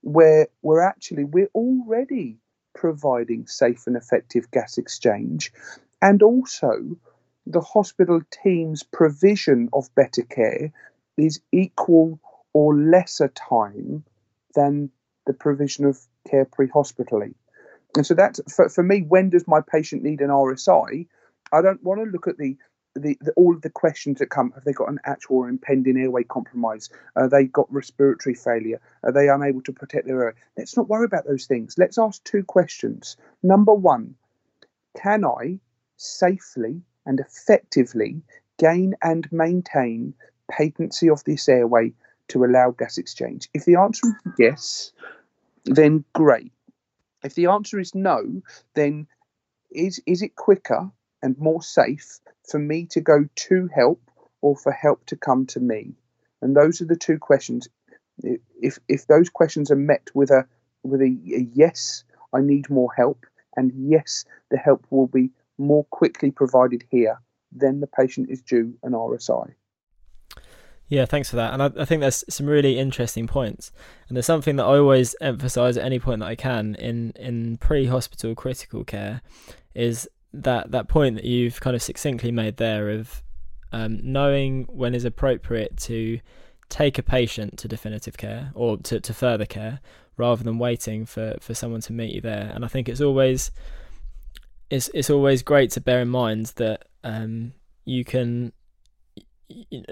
where 0.00 0.48
we're 0.62 0.80
actually 0.80 1.22
we're 1.22 1.54
already 1.54 2.38
providing 2.74 3.46
safe 3.46 3.86
and 3.86 3.96
effective 3.96 4.50
gas 4.50 4.78
exchange, 4.78 5.52
and 6.02 6.24
also 6.24 6.96
the 7.46 7.60
hospital 7.60 8.20
team's 8.42 8.82
provision 8.82 9.68
of 9.72 9.94
better 9.94 10.24
care 10.24 10.72
is 11.16 11.40
equal 11.52 12.18
or 12.52 12.74
lesser 12.74 13.28
time 13.28 14.02
than 14.56 14.90
the 15.24 15.34
provision 15.34 15.84
of 15.84 16.00
care 16.28 16.46
pre-hospitally. 16.46 17.36
And 17.96 18.06
so 18.06 18.14
that's 18.14 18.40
for, 18.52 18.68
for 18.68 18.82
me. 18.82 19.02
When 19.02 19.30
does 19.30 19.46
my 19.46 19.60
patient 19.60 20.02
need 20.02 20.20
an 20.20 20.28
RSI? 20.28 21.06
I? 21.52 21.62
Don't 21.62 21.82
want 21.82 22.00
to 22.00 22.10
look 22.10 22.28
at 22.28 22.38
the 22.38 22.56
the, 22.94 23.16
the, 23.20 23.32
all 23.32 23.54
of 23.54 23.62
the 23.62 23.70
questions 23.70 24.18
that 24.18 24.30
come 24.30 24.50
have 24.52 24.64
they 24.64 24.72
got 24.72 24.90
an 24.90 24.98
actual 25.04 25.38
or 25.38 25.48
impending 25.48 25.96
airway 25.96 26.24
compromise? 26.24 26.90
Are 27.16 27.28
they 27.28 27.44
got 27.44 27.72
respiratory 27.72 28.34
failure? 28.34 28.80
Are 29.04 29.12
they 29.12 29.28
unable 29.28 29.62
to 29.62 29.72
protect 29.72 30.06
their 30.06 30.22
air 30.22 30.34
let's 30.56 30.76
not 30.76 30.88
worry 30.88 31.04
about 31.04 31.26
those 31.26 31.46
things. 31.46 31.76
Let's 31.78 31.98
ask 31.98 32.22
two 32.24 32.42
questions. 32.44 33.16
Number 33.42 33.74
one 33.74 34.14
can 35.00 35.24
i 35.24 35.60
safely 35.96 36.82
and 37.06 37.20
effectively 37.20 38.22
gain 38.58 38.94
and 39.02 39.30
maintain 39.30 40.14
patency 40.50 41.08
of 41.08 41.22
this 41.24 41.48
airway 41.48 41.92
to 42.28 42.44
allow 42.44 42.70
gas 42.70 42.98
exchange? 42.98 43.48
If 43.54 43.64
the 43.64 43.76
answer 43.76 44.08
is 44.08 44.32
yes 44.38 44.92
then 45.64 46.04
great 46.14 46.52
if 47.24 47.34
the 47.34 47.46
answer 47.46 47.78
is 47.78 47.94
no 47.94 48.42
then 48.74 49.06
is 49.70 50.00
is 50.06 50.22
it 50.22 50.36
quicker 50.36 50.90
and 51.22 51.38
more 51.38 51.62
safe 51.62 52.20
for 52.48 52.58
me 52.58 52.86
to 52.86 53.00
go 53.00 53.28
to 53.34 53.68
help 53.74 54.00
or 54.40 54.56
for 54.56 54.72
help 54.72 55.04
to 55.06 55.16
come 55.16 55.46
to 55.46 55.60
me? 55.60 55.94
And 56.40 56.56
those 56.56 56.80
are 56.80 56.86
the 56.86 56.96
two 56.96 57.18
questions. 57.18 57.68
If 58.60 58.78
if 58.88 59.06
those 59.06 59.28
questions 59.28 59.70
are 59.70 59.76
met 59.76 60.10
with 60.14 60.30
a 60.30 60.46
with 60.82 61.00
a, 61.00 61.06
a 61.06 61.48
yes, 61.52 62.04
I 62.32 62.40
need 62.40 62.70
more 62.70 62.92
help, 62.96 63.26
and 63.56 63.72
yes, 63.74 64.24
the 64.50 64.56
help 64.56 64.86
will 64.90 65.06
be 65.06 65.30
more 65.58 65.84
quickly 65.84 66.30
provided 66.30 66.84
here, 66.90 67.20
then 67.52 67.80
the 67.80 67.86
patient 67.86 68.30
is 68.30 68.42
due 68.42 68.74
an 68.82 68.92
RSI. 68.92 69.54
Yeah, 70.88 71.04
thanks 71.04 71.28
for 71.28 71.36
that. 71.36 71.52
And 71.52 71.62
I, 71.62 71.82
I, 71.82 71.84
think 71.84 72.00
there's 72.00 72.24
some 72.30 72.46
really 72.46 72.78
interesting 72.78 73.26
points. 73.26 73.72
And 74.08 74.16
there's 74.16 74.26
something 74.26 74.56
that 74.56 74.64
I 74.64 74.78
always 74.78 75.14
emphasize 75.20 75.76
at 75.76 75.84
any 75.84 75.98
point 75.98 76.20
that 76.20 76.28
I 76.28 76.34
can 76.34 76.74
in, 76.76 77.12
in 77.16 77.58
pre 77.58 77.86
hospital 77.86 78.34
critical 78.34 78.84
care 78.84 79.20
is 79.74 80.08
that 80.32 80.70
that 80.70 80.88
point 80.88 81.16
that 81.16 81.24
you've 81.24 81.60
kind 81.60 81.76
of 81.76 81.82
succinctly 81.82 82.32
made 82.32 82.56
there 82.56 82.90
of 82.90 83.22
um, 83.72 84.00
knowing 84.02 84.64
when 84.70 84.94
is 84.94 85.04
appropriate 85.04 85.76
to 85.76 86.20
take 86.70 86.98
a 86.98 87.02
patient 87.02 87.58
to 87.58 87.68
definitive 87.68 88.16
care 88.16 88.50
or 88.54 88.78
to, 88.78 88.98
to 89.00 89.12
further 89.12 89.46
care 89.46 89.80
rather 90.16 90.42
than 90.42 90.58
waiting 90.58 91.04
for, 91.06 91.36
for 91.40 91.54
someone 91.54 91.80
to 91.82 91.92
meet 91.92 92.14
you 92.14 92.20
there. 92.20 92.50
And 92.54 92.64
I 92.64 92.68
think 92.68 92.88
it's 92.88 93.00
always 93.00 93.50
it's 94.70 94.90
it's 94.92 95.10
always 95.10 95.42
great 95.42 95.70
to 95.72 95.80
bear 95.80 96.00
in 96.00 96.08
mind 96.08 96.46
that 96.56 96.86
um, 97.04 97.52
you 97.84 98.04
can 98.04 98.52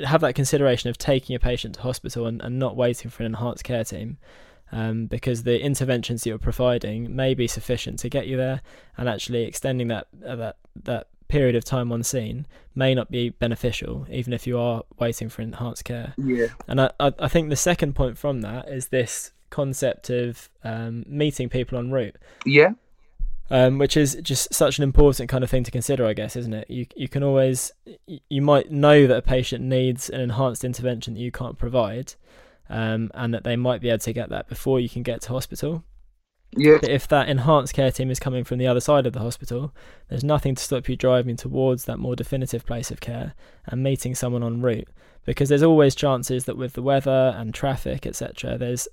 have 0.05 0.21
that 0.21 0.35
consideration 0.35 0.91
of 0.91 0.99
taking 0.99 1.35
a 1.35 1.39
patient 1.39 1.77
to 1.77 1.83
hospital 1.83 2.27
and, 2.27 2.43
and 2.43 2.59
not 2.59 2.77
waiting 2.77 3.11
for 3.11 3.23
an 3.23 3.27
enhanced 3.27 3.65
care 3.65 3.85
team 3.85 4.19
um, 4.73 5.07
because 5.07 5.45
the 5.45 5.61
interventions 5.61 6.27
you're 6.27 6.39
providing 6.39 7.15
may 7.15 7.35
be 7.35 7.47
sufficient 7.47 7.99
to 8.01 8.09
get 8.09 8.27
you 8.27 8.37
there, 8.37 8.63
and 8.97 9.09
actually 9.09 9.45
extending 9.45 9.89
that 9.89 10.09
uh, 10.27 10.37
that 10.37 10.57
that 10.85 11.09
period 11.29 11.57
of 11.57 11.65
time 11.65 11.91
on 11.91 12.03
scene 12.03 12.47
may 12.75 12.95
not 12.95 13.11
be 13.11 13.31
beneficial, 13.31 14.07
even 14.11 14.33
if 14.33 14.47
you 14.47 14.59
are 14.59 14.83
waiting 14.99 15.29
for 15.29 15.43
enhanced 15.43 15.85
care. 15.85 16.15
Yeah. 16.17 16.49
And 16.69 16.81
I 16.81 16.91
I, 16.99 17.13
I 17.19 17.29
think 17.29 17.51
the 17.51 17.57
second 17.57 17.95
point 17.95 18.19
from 18.19 18.41
that 18.43 18.69
is 18.69 18.89
this 18.89 19.33
concept 19.51 20.11
of 20.11 20.51
um, 20.65 21.05
meeting 21.07 21.49
people 21.49 21.79
en 21.79 21.91
route. 21.91 22.17
Yeah. 22.45 22.73
Um, 23.49 23.79
which 23.79 23.97
is 23.97 24.17
just 24.23 24.53
such 24.53 24.79
an 24.79 24.83
important 24.83 25.29
kind 25.29 25.45
of 25.45 25.51
thing 25.51 25.63
to 25.63 25.71
consider, 25.71 26.05
I 26.05 26.15
guess, 26.15 26.35
isn't 26.35 26.53
it? 26.53 26.69
You 26.69 26.87
you 26.97 27.09
can 27.09 27.23
always 27.23 27.71
you 28.29 28.43
might 28.43 28.73
know 28.73 29.07
that 29.07 29.17
a 29.17 29.23
patient 29.23 29.63
needs 29.63 30.11
an 30.11 30.21
enhanced 30.21 30.65
intervention 30.65 31.15
that 31.15 31.21
you 31.21 31.31
can't 31.31 31.57
provide, 31.57 32.15
um, 32.69 33.11
and 33.15 33.33
that 33.33 33.45
they 33.45 33.55
might 33.55 33.81
be 33.81 33.89
able 33.89 33.99
to 34.01 34.13
get 34.13 34.31
that 34.31 34.49
before 34.49 34.81
you 34.81 34.89
can 34.89 35.05
get 35.05 35.21
to 35.23 35.29
hospital. 35.29 35.85
Yeah. 36.57 36.79
But 36.81 36.91
if 36.91 37.07
that 37.09 37.29
enhanced 37.29 37.75
care 37.75 37.91
team 37.91 38.11
is 38.11 38.19
coming 38.19 38.45
from 38.45 38.59
the 38.59 38.67
other 38.67 38.81
side 38.81 39.07
of 39.07 39.13
the 39.13 39.21
hospital, 39.21 39.75
there's 40.09 40.25
nothing 40.25 40.55
to 40.55 40.63
stop 40.63 40.89
you 40.89 40.97
driving 40.97 41.37
towards 41.37 41.85
that 41.85 41.99
more 41.99 42.17
definitive 42.17 42.65
place 42.65 42.91
of 42.91 43.01
care 43.01 43.35
and 43.67 43.83
meeting 43.83 44.15
someone 44.15 44.43
en 44.43 44.61
route. 44.63 44.89
Because 45.25 45.49
there's 45.49 45.63
always 45.63 45.95
chances 45.95 46.45
that 46.45 46.57
with 46.57 46.75
the 46.75 46.83
weather 46.83 47.35
and 47.37 47.53
traffic, 47.53 48.07
etc., 48.07 48.57
there's 48.57 48.87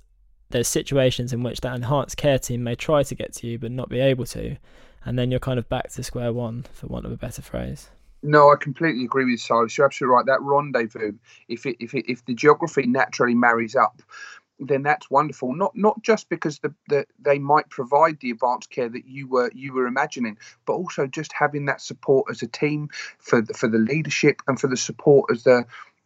there's 0.54 0.68
situations 0.68 1.32
in 1.32 1.42
which 1.42 1.62
that 1.62 1.74
enhanced 1.74 2.16
care 2.16 2.38
team 2.38 2.62
may 2.62 2.76
try 2.76 3.02
to 3.02 3.14
get 3.16 3.32
to 3.34 3.46
you 3.48 3.58
but 3.58 3.72
not 3.72 3.88
be 3.88 3.98
able 3.98 4.24
to, 4.24 4.56
and 5.04 5.18
then 5.18 5.28
you're 5.28 5.40
kind 5.40 5.58
of 5.58 5.68
back 5.68 5.90
to 5.90 6.02
square 6.04 6.32
one, 6.32 6.64
for 6.72 6.86
want 6.86 7.04
of 7.04 7.10
a 7.10 7.16
better 7.16 7.42
phrase. 7.42 7.90
No, 8.22 8.52
I 8.52 8.54
completely 8.54 9.04
agree 9.04 9.24
with 9.24 9.32
you, 9.32 9.36
Silas. 9.36 9.76
You're 9.76 9.84
absolutely 9.84 10.14
right. 10.14 10.26
That 10.26 10.40
rendezvous, 10.40 11.14
if 11.48 11.66
it, 11.66 11.76
if 11.80 11.92
it, 11.92 12.04
if 12.08 12.24
the 12.24 12.34
geography 12.34 12.86
naturally 12.86 13.34
marries 13.34 13.74
up, 13.74 14.00
then 14.60 14.84
that's 14.84 15.10
wonderful. 15.10 15.56
Not 15.56 15.72
not 15.74 16.00
just 16.02 16.28
because 16.28 16.60
the, 16.60 16.72
the 16.88 17.04
they 17.18 17.40
might 17.40 17.68
provide 17.68 18.20
the 18.20 18.30
advanced 18.30 18.70
care 18.70 18.88
that 18.88 19.06
you 19.06 19.26
were 19.26 19.50
you 19.52 19.72
were 19.72 19.88
imagining, 19.88 20.38
but 20.66 20.74
also 20.74 21.08
just 21.08 21.32
having 21.32 21.64
that 21.64 21.80
support 21.80 22.26
as 22.30 22.42
a 22.42 22.46
team 22.46 22.90
for 23.18 23.42
the, 23.42 23.52
for 23.54 23.68
the 23.68 23.78
leadership 23.78 24.40
and 24.46 24.60
for 24.60 24.68
the 24.68 24.76
support 24.76 25.30
as 25.32 25.42
the 25.42 25.64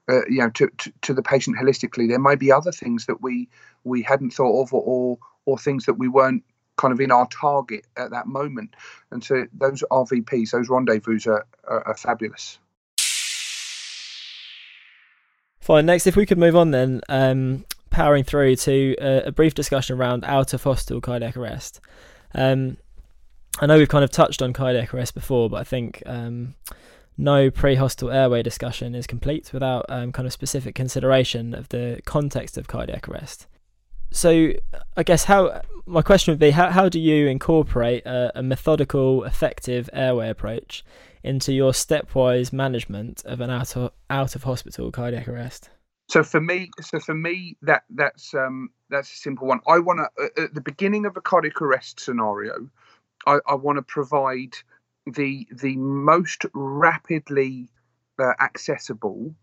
uh, 0.09 0.25
you 0.29 0.39
know 0.39 0.51
to, 0.51 0.69
to, 0.79 0.93
to 1.03 1.15
the 1.15 1.23
patient 1.23 1.57
holistically. 1.57 2.09
There 2.09 2.19
may 2.19 2.35
be 2.35 2.53
other 2.53 2.73
things 2.73 3.07
that 3.07 3.23
we 3.23 3.49
we 3.85 4.03
hadn't 4.03 4.31
thought 4.31 4.63
of, 4.63 4.73
or 4.73 4.83
or, 4.83 5.19
or 5.45 5.59
things 5.59 5.87
that 5.87 5.95
we 5.95 6.09
weren't 6.09 6.45
kind 6.77 6.93
of 6.93 7.01
in 7.01 7.11
our 7.11 7.27
target 7.29 7.85
at 7.97 8.11
that 8.11 8.27
moment. 8.27 8.75
And 9.11 9.23
so 9.23 9.47
those 9.53 9.83
RVPs, 9.91 10.51
those 10.53 10.69
rendezvous 10.69 11.19
are, 11.27 11.45
are, 11.65 11.89
are 11.89 11.97
fabulous. 11.97 12.59
Fine. 15.61 15.85
Next, 15.85 16.07
if 16.07 16.17
we 16.17 16.25
could 16.25 16.39
move 16.39 16.57
on 16.57 16.71
then, 16.71 17.03
um, 17.11 17.67
powering 17.91 18.25
through 18.25 18.57
to 18.57 18.95
a, 18.99 19.25
a, 19.27 19.33
brief 19.33 19.55
discussion 19.55 19.99
around 19.99 20.25
out 20.25 20.55
of 20.55 20.63
hospital 20.63 21.01
cardiac 21.01 21.37
arrest. 21.37 21.81
Um, 22.35 22.79
I 23.61 23.67
know 23.67 23.77
we've 23.77 23.89
kind 23.89 24.05
of 24.05 24.11
touched 24.11 24.41
on 24.41 24.53
cardiac 24.53 24.95
arrest 24.95 25.15
before, 25.15 25.51
but 25.51 25.57
I 25.57 25.65
think 25.65 26.03
um, 26.07 26.55
no 27.19 27.51
pre-hospital 27.51 28.11
airway 28.11 28.43
discussion 28.43 28.95
is 28.95 29.07
complete 29.07 29.53
without 29.53 29.85
um, 29.89 30.13
kind 30.13 30.27
of 30.27 30.33
specific 30.33 30.75
consideration 30.75 31.53
of 31.53 31.69
the 31.69 32.01
context 32.07 32.57
of 32.57 32.69
cardiac 32.69 33.09
arrest 33.09 33.47
so 34.11 34.53
I 34.97 35.03
guess 35.03 35.25
how 35.25 35.61
my 35.87 36.03
question 36.03 36.33
would 36.33 36.39
be 36.39 36.51
how 36.51 36.71
how 36.71 36.89
do 36.89 36.99
you 36.99 37.27
incorporate 37.27 38.07
a, 38.07 38.33
a, 38.39 38.43
methodical, 38.43 39.25
effective 39.25 39.91
airway 39.93 40.31
approach 40.31 40.85
into 41.23 41.53
your 41.53 41.73
stepwise 41.73 42.53
management 42.53 43.25
of 43.25 43.41
an 43.41 43.51
out 43.51 43.77
of 43.77 43.93
out 44.09 44.35
of 44.35 44.45
hospital 44.45 44.91
cardiac 44.91 45.29
arrest? 45.29 45.71
So 46.09 46.25
for 46.25 46.41
me, 46.41 46.71
so 46.81 47.01
for 47.01 47.15
me, 47.15 47.57
that 47.63 47.83
that's 47.91 48.33
um, 48.33 48.71
that's 48.89 49.13
a 49.13 49.17
simple 49.17 49.47
one. 49.47 49.61
I 49.67 49.79
want 49.79 50.01
to 50.01 50.43
at 50.43 50.55
the 50.55 50.63
beginning 50.63 51.05
of 51.05 51.17
a 51.17 51.21
cardiac 51.21 51.61
arrest 51.61 52.01
scenario, 52.01 52.71
I, 53.27 53.41
I 53.47 53.55
want 53.55 53.77
to 53.77 53.83
provide 53.83 54.55
the 55.15 55.47
the 55.53 55.77
most 55.77 56.45
rapidly 56.55 57.69
uh, 58.19 58.33
accessible 58.41 59.35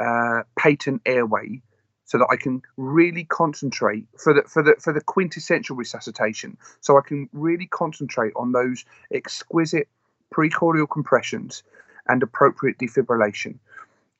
uh, 0.00 0.42
patent 0.58 1.02
airway 1.06 1.62
so 2.04 2.16
that 2.18 2.28
I 2.30 2.36
can 2.36 2.62
really 2.76 3.24
concentrate 3.24 4.06
for 4.18 4.32
the 4.32 4.42
for 4.42 4.62
the 4.62 4.74
for 4.80 4.92
the 4.92 5.00
quintessential 5.00 5.76
resuscitation. 5.76 6.56
So 6.80 6.96
I 6.96 7.02
can 7.06 7.28
really 7.32 7.66
concentrate 7.66 8.32
on 8.36 8.52
those 8.52 8.84
exquisite 9.12 9.88
precordial 10.34 10.88
compressions 10.90 11.62
and 12.06 12.22
appropriate 12.22 12.78
defibrillation. 12.78 13.58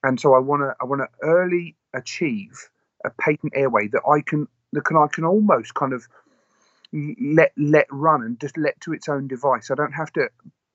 And 0.02 0.20
so 0.20 0.34
I 0.34 0.38
want 0.38 0.62
to 0.62 0.74
I 0.80 0.84
want 0.84 1.00
to 1.00 1.08
early 1.26 1.76
achieve 1.94 2.68
a 3.04 3.10
patent 3.10 3.54
airway 3.56 3.88
that 3.88 4.02
I 4.06 4.20
can 4.20 4.46
that 4.74 4.84
can 4.84 4.96
I 4.96 5.06
can 5.10 5.24
almost 5.24 5.74
kind 5.74 5.94
of 5.94 6.06
let 7.20 7.52
let 7.56 7.86
run 7.90 8.22
and 8.22 8.40
just 8.40 8.56
let 8.56 8.80
to 8.82 8.92
its 8.92 9.08
own 9.08 9.28
device. 9.28 9.70
I 9.70 9.74
don't 9.74 9.92
have 9.92 10.12
to 10.14 10.28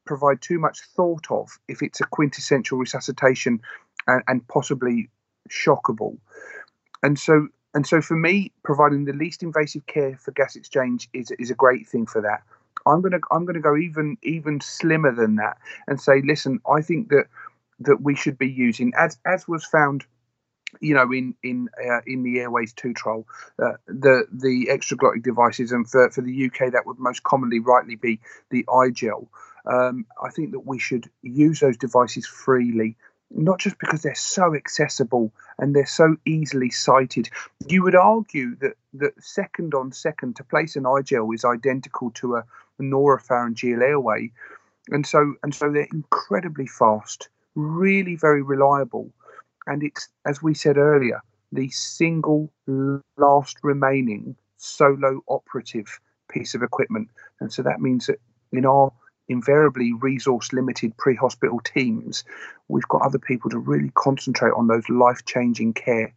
provide 0.05 0.41
too 0.41 0.59
much 0.59 0.81
thought 0.95 1.25
of 1.31 1.49
if 1.67 1.81
it's 1.81 2.01
a 2.01 2.05
quintessential 2.05 2.77
resuscitation 2.77 3.59
and, 4.07 4.23
and 4.27 4.47
possibly 4.47 5.09
shockable 5.49 6.17
and 7.03 7.19
so 7.19 7.47
and 7.75 7.87
so 7.87 8.01
for 8.01 8.15
me, 8.15 8.51
providing 8.63 9.05
the 9.05 9.13
least 9.13 9.41
invasive 9.41 9.85
care 9.87 10.15
for 10.17 10.31
gas 10.31 10.55
exchange 10.55 11.09
is 11.13 11.31
is 11.39 11.51
a 11.51 11.55
great 11.55 11.87
thing 11.87 12.05
for 12.05 12.21
that. 12.21 12.41
I'm 12.85 13.01
gonna 13.01 13.19
I'm 13.31 13.45
gonna 13.45 13.59
go 13.59 13.77
even 13.77 14.17
even 14.23 14.61
slimmer 14.61 15.13
than 15.13 15.35
that 15.35 15.57
and 15.87 15.99
say, 15.99 16.21
listen, 16.23 16.59
I 16.69 16.81
think 16.81 17.09
that 17.09 17.25
that 17.79 18.01
we 18.01 18.15
should 18.15 18.37
be 18.37 18.49
using 18.49 18.93
as 18.97 19.17
as 19.25 19.47
was 19.47 19.65
found 19.65 20.05
you 20.81 20.93
know, 20.93 21.11
in 21.11 21.35
in 21.43 21.69
uh, 21.87 22.01
in 22.07 22.23
the 22.23 22.39
Airways 22.39 22.73
Two 22.73 22.93
trial, 22.93 23.27
uh, 23.61 23.73
the 23.87 24.25
the 24.31 24.67
extraglottic 24.71 25.23
devices, 25.23 25.71
and 25.71 25.87
for, 25.89 26.09
for 26.09 26.21
the 26.21 26.45
UK, 26.45 26.71
that 26.71 26.85
would 26.85 26.99
most 26.99 27.23
commonly, 27.23 27.59
rightly, 27.59 27.95
be 27.95 28.19
the 28.49 28.63
iGel. 28.65 29.27
Um, 29.65 30.05
I 30.21 30.29
think 30.29 30.51
that 30.51 30.67
we 30.67 30.79
should 30.79 31.09
use 31.21 31.59
those 31.59 31.77
devices 31.77 32.27
freely 32.27 32.97
not 33.35 33.59
just 33.59 33.79
because 33.79 34.01
they're 34.01 34.15
so 34.15 34.55
accessible 34.55 35.33
and 35.57 35.75
they're 35.75 35.85
so 35.85 36.15
easily 36.25 36.69
sited. 36.69 37.29
You 37.67 37.83
would 37.83 37.95
argue 37.95 38.55
that 38.57 38.73
that 38.93 39.13
second 39.23 39.73
on 39.73 39.91
second 39.91 40.35
to 40.35 40.43
place 40.43 40.75
an 40.75 40.83
iGel 40.83 41.33
is 41.33 41.43
identical 41.43 42.11
to 42.11 42.35
a 42.35 42.43
oropharyngeal 42.79 43.81
airway, 43.81 44.31
and 44.89 45.05
so 45.05 45.35
and 45.43 45.53
so 45.53 45.71
they're 45.71 45.87
incredibly 45.93 46.67
fast, 46.67 47.29
really 47.55 48.15
very 48.15 48.41
reliable, 48.41 49.11
and 49.67 49.83
it's 49.83 50.09
as 50.25 50.43
we 50.43 50.53
said 50.53 50.77
earlier, 50.77 51.21
the 51.51 51.69
single 51.69 52.51
last 53.17 53.57
remaining 53.63 54.35
solo 54.57 55.21
operative 55.27 55.99
piece 56.29 56.55
of 56.55 56.63
equipment. 56.63 57.09
And 57.39 57.51
so 57.51 57.61
that 57.63 57.81
means 57.81 58.07
that 58.07 58.19
in 58.51 58.65
our 58.65 58.91
invariably 59.29 59.93
resource 59.93 60.53
limited 60.53 60.95
pre 60.97 61.15
hospital 61.15 61.59
teams, 61.59 62.23
we've 62.67 62.87
got 62.87 63.01
other 63.01 63.19
people 63.19 63.49
to 63.49 63.57
really 63.57 63.91
concentrate 63.95 64.51
on 64.51 64.67
those 64.67 64.87
life 64.89 65.25
changing 65.25 65.73
care 65.73 66.13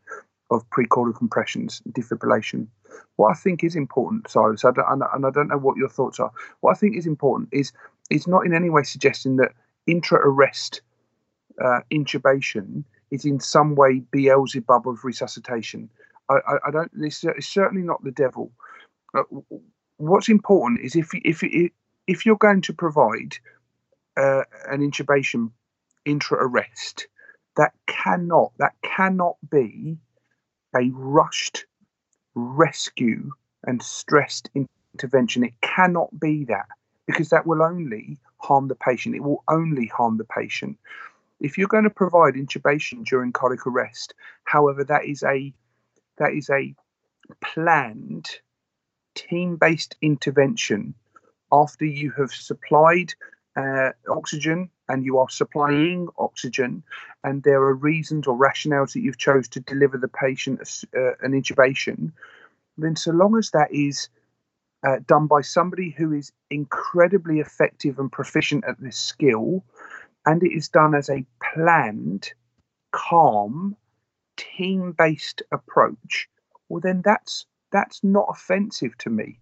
of 0.50 0.68
precordial 0.70 1.16
compressions, 1.16 1.82
defibrillation. 1.90 2.68
What 3.16 3.30
I 3.30 3.34
think 3.34 3.64
is 3.64 3.74
important, 3.74 4.28
Silas, 4.30 4.64
I 4.64 4.70
and 4.90 5.26
I 5.26 5.30
don't 5.30 5.48
know 5.48 5.58
what 5.58 5.76
your 5.76 5.88
thoughts 5.88 6.20
are. 6.20 6.30
What 6.60 6.72
I 6.72 6.74
think 6.74 6.96
is 6.96 7.06
important 7.06 7.48
is 7.52 7.72
is 8.10 8.26
not 8.26 8.46
in 8.46 8.54
any 8.54 8.70
way 8.70 8.82
suggesting 8.84 9.36
that 9.36 9.52
intra 9.86 10.18
arrest 10.18 10.82
uh, 11.62 11.80
intubation 11.92 12.84
is 13.10 13.24
in 13.24 13.40
some 13.40 13.74
way 13.74 14.00
Beelzebub 14.10 14.88
of 14.88 15.04
resuscitation. 15.04 15.90
I, 16.28 16.34
I, 16.34 16.56
I 16.68 16.70
don't. 16.70 16.90
Is 17.02 17.24
certainly 17.40 17.82
not 17.82 18.02
the 18.04 18.10
devil. 18.10 18.52
Uh, 19.16 19.22
what's 19.96 20.28
important 20.28 20.80
is 20.80 20.94
if 20.96 21.10
if 21.24 21.42
if 21.42 21.70
you're 22.24 22.36
going 22.36 22.62
to 22.62 22.72
provide 22.72 23.36
uh, 24.16 24.42
an 24.68 24.80
intubation 24.80 25.50
intra 26.04 26.38
arrest, 26.38 27.08
that 27.56 27.72
cannot 27.86 28.52
that 28.58 28.74
cannot 28.82 29.36
be 29.50 29.98
a 30.74 30.90
rushed 30.92 31.66
rescue 32.34 33.32
and 33.64 33.82
stressed 33.82 34.50
intervention. 34.94 35.44
It 35.44 35.60
cannot 35.60 36.08
be 36.18 36.44
that 36.44 36.66
because 37.06 37.30
that 37.30 37.46
will 37.46 37.62
only 37.62 38.18
harm 38.38 38.68
the 38.68 38.74
patient. 38.74 39.16
It 39.16 39.22
will 39.22 39.42
only 39.48 39.86
harm 39.86 40.18
the 40.18 40.24
patient. 40.24 40.78
If 41.40 41.58
you're 41.58 41.68
going 41.68 41.84
to 41.84 41.90
provide 41.90 42.34
intubation 42.34 43.04
during 43.04 43.32
cardiac 43.32 43.66
arrest, 43.66 44.14
however, 44.44 44.84
that 44.84 45.04
is 45.04 45.22
a 45.22 45.52
that 46.18 46.32
is 46.32 46.48
a 46.50 46.74
planned 47.40 48.28
team-based 49.14 49.96
intervention 50.00 50.94
after 51.52 51.84
you 51.84 52.10
have 52.12 52.32
supplied 52.32 53.14
uh, 53.56 53.90
oxygen 54.08 54.70
and 54.88 55.04
you 55.04 55.18
are 55.18 55.28
supplying 55.28 56.08
oxygen 56.18 56.82
and 57.24 57.42
there 57.42 57.62
are 57.62 57.74
reasons 57.74 58.26
or 58.26 58.36
rationales 58.36 58.92
that 58.92 59.00
you've 59.00 59.18
chose 59.18 59.48
to 59.48 59.60
deliver 59.60 59.96
the 59.96 60.08
patient 60.08 60.60
uh, 60.96 61.12
an 61.22 61.32
intubation 61.32 62.12
then 62.76 62.94
so 62.94 63.12
long 63.12 63.36
as 63.36 63.50
that 63.50 63.72
is 63.72 64.08
uh, 64.86 64.96
done 65.06 65.26
by 65.26 65.40
somebody 65.40 65.90
who 65.90 66.12
is 66.12 66.32
incredibly 66.50 67.40
effective 67.40 67.98
and 67.98 68.12
proficient 68.12 68.64
at 68.68 68.78
this 68.80 68.98
skill 68.98 69.64
and 70.26 70.42
it 70.42 70.52
is 70.52 70.68
done 70.68 70.94
as 70.94 71.08
a 71.08 71.24
planned 71.54 72.32
calm 72.92 73.74
team-based 74.36 75.42
approach 75.50 76.28
well 76.68 76.80
then 76.80 77.00
that's 77.02 77.46
that's 77.72 78.04
not 78.04 78.26
offensive 78.28 78.96
to 78.98 79.08
me 79.08 79.38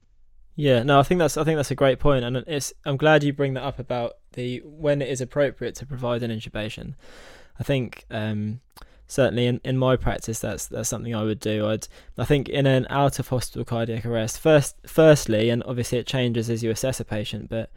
yeah, 0.57 0.83
no, 0.83 1.01
I 1.01 1.03
think 1.03 1.19
that's 1.19 1.37
I 1.37 1.45
think 1.45 1.57
that's 1.57 1.71
a 1.71 1.77
great 1.77 1.99
point, 1.99 2.25
and 2.25 2.37
it's 2.47 2.73
I'm 2.85 2.97
glad 2.97 3.25
you 3.25 3.33
bring 3.33 3.55
that 3.55 3.64
up 3.64 3.79
about 3.79 4.14
the 4.33 4.62
when 4.64 5.03
it 5.03 5.09
is 5.09 5.21
appropriate 5.21 5.75
to 5.77 5.87
provide 5.87 6.23
an 6.23 6.31
intubation. 6.31 6.95
I 7.59 7.64
think 7.64 8.05
um, 8.11 8.61
certainly 9.07 9.47
in, 9.47 9.61
in 9.64 9.77
my 9.79 9.97
practice 9.97 10.38
that's 10.38 10.67
that's 10.67 10.88
something 10.88 11.14
I 11.14 11.25
would 11.25 11.40
do. 11.40 11.67
I'd 11.69 11.88
I 12.17 12.25
think 12.25 12.49
in 12.49 12.67
an 12.67 12.87
out 12.88 13.19
of 13.19 13.29
hospital 13.29 13.64
cardiac 13.64 14.07
arrest, 14.07 14.38
first 14.38 14.77
firstly, 14.87 15.51
and 15.51 15.62
obviously 15.64 15.99
it 15.99 16.07
changes 16.07 16.49
as 16.49 16.62
you 16.62 16.71
assess 16.71 17.01
a 17.01 17.05
patient, 17.05 17.49
but 17.49 17.71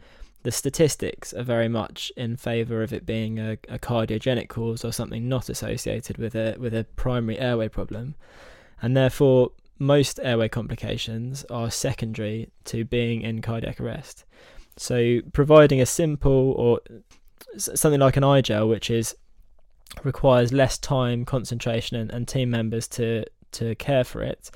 the 0.44 0.52
statistics 0.52 1.34
are 1.34 1.42
very 1.42 1.68
much 1.68 2.12
in 2.16 2.36
favour 2.36 2.82
of 2.82 2.92
it 2.92 3.04
being 3.04 3.40
a, 3.40 3.52
a 3.68 3.78
cardiogenic 3.78 4.48
cause 4.48 4.84
or 4.84 4.92
something 4.92 5.28
not 5.28 5.48
associated 5.48 6.16
with 6.16 6.36
a 6.36 6.56
with 6.58 6.74
a 6.74 6.84
primary 6.94 7.38
airway 7.38 7.68
problem, 7.68 8.14
and 8.80 8.96
therefore 8.96 9.50
most 9.78 10.18
airway 10.22 10.48
complications 10.48 11.44
are 11.50 11.70
secondary 11.70 12.50
to 12.64 12.84
being 12.84 13.22
in 13.22 13.42
cardiac 13.42 13.80
arrest. 13.80 14.24
So, 14.76 15.20
providing 15.32 15.80
a 15.80 15.86
simple 15.86 16.52
or 16.52 16.80
something 17.56 18.00
like 18.00 18.16
an 18.16 18.22
iGel, 18.22 18.68
which 18.68 18.90
is 18.90 19.16
requires 20.04 20.52
less 20.52 20.78
time, 20.78 21.24
concentration, 21.24 21.96
and, 21.96 22.10
and 22.10 22.28
team 22.28 22.50
members 22.50 22.86
to 22.88 23.24
to 23.52 23.74
care 23.76 24.04
for 24.04 24.22
it, 24.22 24.50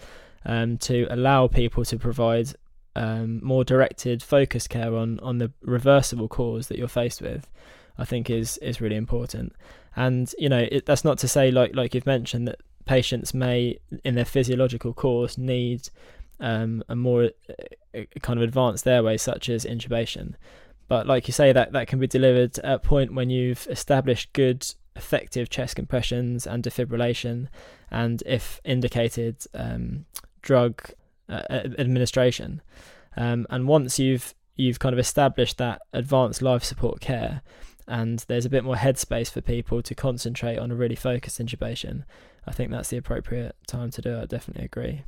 um, 0.45 0.79
to 0.79 1.07
allow 1.11 1.49
people 1.49 1.85
to 1.85 1.99
provide 1.99 2.53
um, 2.95 3.41
more 3.43 3.65
directed, 3.65 4.23
focused 4.23 4.71
care 4.71 4.95
on 4.95 5.19
on 5.21 5.39
the 5.39 5.53
reversible 5.63 6.29
cause 6.29 6.69
that 6.69 6.79
you're 6.79 6.89
faced 6.89 7.23
with, 7.23 7.49
I 7.99 8.05
think 8.05 8.31
is 8.31 8.59
is 8.59 8.81
really 8.81 8.97
important. 8.97 9.55
And 9.97 10.33
you 10.39 10.49
know, 10.49 10.67
it, 10.71 10.87
that's 10.87 11.05
not 11.05 11.19
to 11.19 11.29
say 11.29 11.51
like 11.51 11.75
like 11.75 11.95
you've 11.95 12.07
mentioned 12.07 12.49
that 12.49 12.61
patients 12.85 13.35
may, 13.35 13.79
in 14.05 14.15
their 14.15 14.25
physiological 14.25 14.93
course, 14.93 15.39
need 15.39 15.89
um, 16.41 16.83
a 16.89 16.97
more 16.97 17.31
uh, 17.95 18.01
kind 18.21 18.39
of 18.39 18.43
advanced 18.43 18.87
airway, 18.87 19.17
such 19.17 19.49
as 19.49 19.65
intubation. 19.65 20.35
But 20.89 21.07
like 21.07 21.27
you 21.29 21.33
say, 21.33 21.53
that 21.53 21.73
that 21.73 21.89
can 21.89 21.99
be 21.99 22.07
delivered 22.07 22.59
at 22.59 22.75
a 22.75 22.79
point 22.79 23.15
when 23.15 23.31
you've 23.31 23.67
established 23.71 24.33
good, 24.33 24.67
effective 24.97 25.49
chest 25.49 25.77
compressions 25.77 26.47
and 26.47 26.63
defibrillation, 26.63 27.49
and 27.91 28.23
if 28.27 28.61
indicated, 28.65 29.37
um, 29.55 30.05
drug 30.43 30.83
uh, 31.29 31.43
administration. 31.51 32.61
Um, 33.17 33.47
and 33.49 33.69
once 33.69 33.99
you've 33.99 34.35
you've 34.57 34.81
kind 34.81 34.93
of 34.93 34.99
established 34.99 35.57
that 35.59 35.81
advanced 35.93 36.43
life 36.43 36.65
support 36.65 37.01
care, 37.01 37.43
and 37.87 38.19
there's 38.29 38.45
a 38.45 38.51
bit 38.51 38.65
more 38.65 38.77
headspace 38.77 39.31
for 39.31 39.41
people 39.41 39.83
to 39.83 39.95
concentrate 39.95 40.59
on 40.59 40.71
a 40.71 40.75
really 40.75 40.95
focused 40.95 41.41
intubation, 41.41 42.05
I 42.47 42.53
think 42.53 42.71
that's 42.71 42.91
the 42.91 42.97
appropriate 42.97 43.55
time 43.67 43.91
to 43.91 44.03
do 44.03 44.11
it. 44.11 44.23
I 44.23 44.27
definitely 44.27 44.65
agree. 44.65 45.03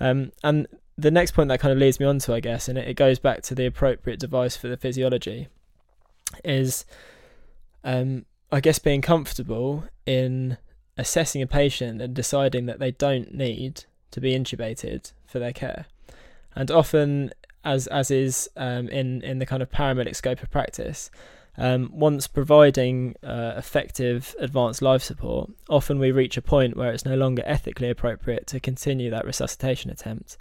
Um, 0.00 0.32
and 0.42 0.66
the 0.98 1.10
next 1.10 1.32
point 1.32 1.48
that 1.48 1.60
kind 1.60 1.72
of 1.72 1.78
leads 1.78 2.00
me 2.00 2.06
on 2.06 2.18
to, 2.20 2.34
I 2.34 2.40
guess, 2.40 2.68
and 2.68 2.78
it, 2.78 2.96
goes 2.96 3.18
back 3.18 3.42
to 3.42 3.54
the 3.54 3.66
appropriate 3.66 4.18
device 4.18 4.56
for 4.56 4.68
the 4.68 4.76
physiology, 4.76 5.48
is 6.44 6.84
um, 7.84 8.24
I 8.50 8.60
guess 8.60 8.78
being 8.78 9.02
comfortable 9.02 9.84
in 10.06 10.58
assessing 10.96 11.42
a 11.42 11.46
patient 11.46 12.00
and 12.00 12.14
deciding 12.14 12.66
that 12.66 12.78
they 12.78 12.90
don't 12.90 13.34
need 13.34 13.84
to 14.10 14.20
be 14.20 14.32
intubated 14.32 15.12
for 15.26 15.38
their 15.38 15.52
care. 15.52 15.86
And 16.54 16.70
often, 16.70 17.32
as 17.64 17.86
as 17.88 18.10
is 18.10 18.48
um, 18.56 18.88
in 18.88 19.20
in 19.22 19.38
the 19.38 19.46
kind 19.46 19.62
of 19.62 19.70
paramedic 19.70 20.16
scope 20.16 20.42
of 20.42 20.50
practice, 20.50 21.10
um, 21.58 21.90
once 21.92 22.26
providing 22.26 23.14
uh, 23.22 23.54
effective 23.56 24.34
advanced 24.38 24.82
life 24.82 25.02
support, 25.02 25.50
often 25.68 25.98
we 25.98 26.10
reach 26.10 26.36
a 26.36 26.42
point 26.42 26.76
where 26.76 26.92
it's 26.92 27.04
no 27.04 27.16
longer 27.16 27.42
ethically 27.46 27.90
appropriate 27.90 28.46
to 28.48 28.60
continue 28.60 29.10
that 29.10 29.24
resuscitation 29.24 29.90
attempt, 29.90 30.36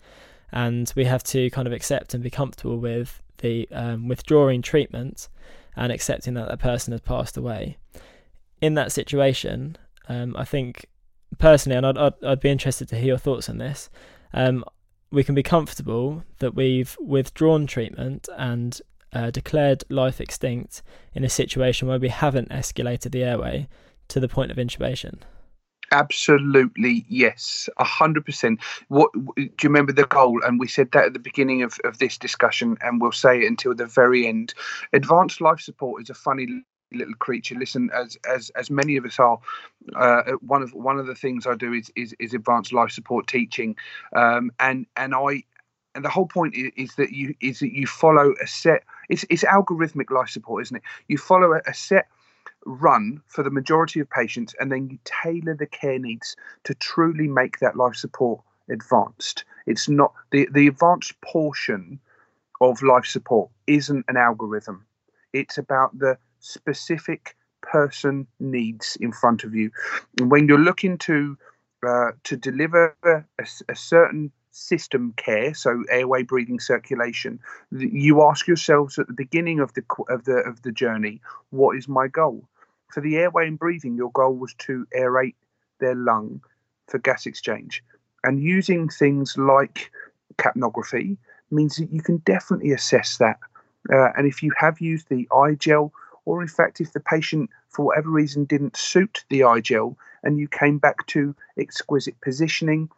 and 0.51 0.91
we 0.95 1.05
have 1.05 1.23
to 1.23 1.49
kind 1.51 1.67
of 1.67 1.73
accept 1.73 2.13
and 2.13 2.23
be 2.23 2.29
comfortable 2.29 2.77
with 2.77 3.21
the 3.39 3.67
um, 3.71 4.07
withdrawing 4.07 4.61
treatment 4.61 5.29
and 5.75 5.91
accepting 5.91 6.33
that 6.35 6.47
that 6.47 6.59
person 6.59 6.91
has 6.91 7.01
passed 7.01 7.37
away. 7.37 7.77
In 8.61 8.73
that 8.75 8.91
situation, 8.91 9.77
um, 10.07 10.35
I 10.37 10.45
think 10.45 10.85
personally, 11.37 11.77
and 11.77 11.85
I'd, 11.85 11.97
I'd, 11.97 12.23
I'd, 12.23 12.39
be 12.39 12.49
interested 12.49 12.87
to 12.89 12.95
hear 12.95 13.07
your 13.07 13.17
thoughts 13.17 13.49
on 13.49 13.57
this. 13.57 13.89
Um, 14.33 14.63
we 15.11 15.23
can 15.23 15.35
be 15.35 15.43
comfortable 15.43 16.23
that 16.39 16.55
we've 16.55 16.97
withdrawn 16.99 17.67
treatment 17.67 18.27
and 18.37 18.81
uh, 19.13 19.31
declared 19.31 19.83
life 19.89 20.19
extinct 20.19 20.81
in 21.13 21.23
a 21.23 21.29
situation 21.29 21.87
where 21.87 21.99
we 21.99 22.09
haven't 22.09 22.49
escalated 22.49 23.11
the 23.11 23.23
airway 23.23 23.67
to 24.09 24.19
the 24.19 24.27
point 24.27 24.51
of 24.51 24.57
intubation? 24.57 25.19
Absolutely, 25.91 27.05
yes, 27.07 27.69
a 27.77 27.83
hundred 27.83 28.25
percent. 28.25 28.59
What 28.87 29.11
do 29.13 29.43
you 29.43 29.49
remember 29.63 29.93
the 29.93 30.05
goal? 30.05 30.41
And 30.43 30.59
we 30.59 30.67
said 30.67 30.91
that 30.91 31.05
at 31.05 31.13
the 31.13 31.19
beginning 31.19 31.61
of, 31.61 31.77
of 31.83 31.99
this 31.99 32.17
discussion, 32.17 32.75
and 32.81 32.99
we'll 32.99 33.11
say 33.11 33.43
it 33.43 33.47
until 33.47 33.75
the 33.75 33.85
very 33.85 34.27
end. 34.27 34.53
Advanced 34.93 35.41
life 35.41 35.59
support 35.59 36.01
is 36.01 36.09
a 36.09 36.15
funny 36.15 36.63
little 36.91 37.13
creature. 37.15 37.55
Listen, 37.55 37.89
as 37.93 38.17
as 38.27 38.49
as 38.51 38.71
many 38.71 38.97
of 38.97 39.05
us 39.05 39.19
are, 39.19 39.39
uh, 39.95 40.23
one 40.41 40.63
of 40.63 40.73
one 40.73 40.97
of 40.97 41.05
the 41.05 41.15
things 41.15 41.45
I 41.45 41.55
do 41.55 41.71
is 41.73 41.91
is, 41.95 42.15
is 42.19 42.33
advanced 42.33 42.73
life 42.73 42.91
support 42.91 43.27
teaching, 43.27 43.75
um, 44.15 44.51
and 44.59 44.87
and 44.97 45.13
I 45.13 45.43
and 45.93 46.03
the 46.03 46.09
whole 46.09 46.27
point 46.27 46.55
is, 46.55 46.71
is, 46.75 46.95
that 46.95 47.11
you 47.11 47.35
is 47.41 47.59
that 47.59 47.73
you 47.73 47.87
follow 47.87 48.33
a 48.41 48.47
set. 48.47 48.83
It's 49.09 49.25
it's 49.29 49.43
algorithmic 49.43 50.11
life 50.11 50.29
support, 50.29 50.63
isn't 50.63 50.77
it? 50.77 50.83
You 51.07 51.17
follow 51.17 51.53
a, 51.53 51.61
a 51.67 51.73
set 51.73 52.07
run 52.65 53.21
for 53.27 53.43
the 53.43 53.51
majority 53.51 53.99
of 53.99 54.09
patients, 54.09 54.55
and 54.59 54.71
then 54.71 54.89
you 54.89 54.97
tailor 55.03 55.55
the 55.55 55.67
care 55.67 55.99
needs 55.99 56.35
to 56.63 56.73
truly 56.75 57.27
make 57.27 57.59
that 57.59 57.75
life 57.75 57.95
support 57.95 58.41
advanced. 58.69 59.45
It's 59.65 59.87
not 59.89 60.13
the 60.31 60.47
the 60.51 60.67
advanced 60.67 61.19
portion 61.21 61.99
of 62.61 62.81
life 62.81 63.05
support 63.05 63.49
isn't 63.67 64.05
an 64.07 64.17
algorithm. 64.17 64.85
It's 65.33 65.57
about 65.57 65.97
the 65.97 66.17
specific 66.39 67.35
person 67.61 68.27
needs 68.39 68.97
in 69.01 69.11
front 69.11 69.43
of 69.43 69.55
you, 69.55 69.71
and 70.19 70.31
when 70.31 70.47
you're 70.47 70.59
looking 70.59 70.97
to 70.99 71.37
uh, 71.87 72.11
to 72.23 72.35
deliver 72.35 72.95
a, 73.03 73.23
a 73.69 73.75
certain 73.75 74.31
system 74.55 75.13
care, 75.17 75.53
so 75.53 75.83
airway, 75.89 76.23
breathing, 76.23 76.59
circulation, 76.59 77.39
you 77.71 78.23
ask 78.23 78.47
yourselves 78.47 78.97
at 78.97 79.07
the 79.07 79.13
beginning 79.13 79.59
of 79.59 79.73
the 79.73 79.83
of 80.09 80.23
the 80.23 80.37
of 80.37 80.61
the 80.61 80.71
journey, 80.71 81.21
what 81.49 81.75
is 81.75 81.87
my 81.87 82.07
goal? 82.07 82.47
For 82.91 83.01
the 83.01 83.17
airway 83.17 83.47
and 83.47 83.59
breathing, 83.59 83.95
your 83.95 84.11
goal 84.11 84.35
was 84.35 84.53
to 84.59 84.87
aerate 84.97 85.35
their 85.79 85.95
lung 85.95 86.41
for 86.87 86.99
gas 86.99 87.25
exchange, 87.25 87.83
and 88.23 88.41
using 88.41 88.87
things 88.87 89.37
like 89.37 89.91
capnography, 90.37 91.17
means 91.51 91.75
that 91.75 91.91
you 91.91 92.01
can 92.01 92.17
definitely 92.19 92.71
assess 92.71 93.17
that. 93.17 93.37
Uh, 93.91 94.09
and 94.17 94.25
if 94.25 94.41
you 94.41 94.51
have 94.57 94.79
used 94.79 95.09
the 95.09 95.27
iGel, 95.31 95.91
or 96.23 96.41
in 96.41 96.47
fact, 96.47 96.79
if 96.79 96.93
the 96.93 96.99
patient 96.99 97.49
for 97.69 97.85
whatever 97.85 98.09
reason 98.09 98.45
didn't 98.45 98.77
suit 98.77 99.25
the 99.29 99.41
iGel 99.41 99.95
and 100.23 100.39
you 100.39 100.47
came 100.47 100.77
back 100.77 101.05
to 101.07 101.35
exquisite 101.57 102.19
positioning, 102.21 102.89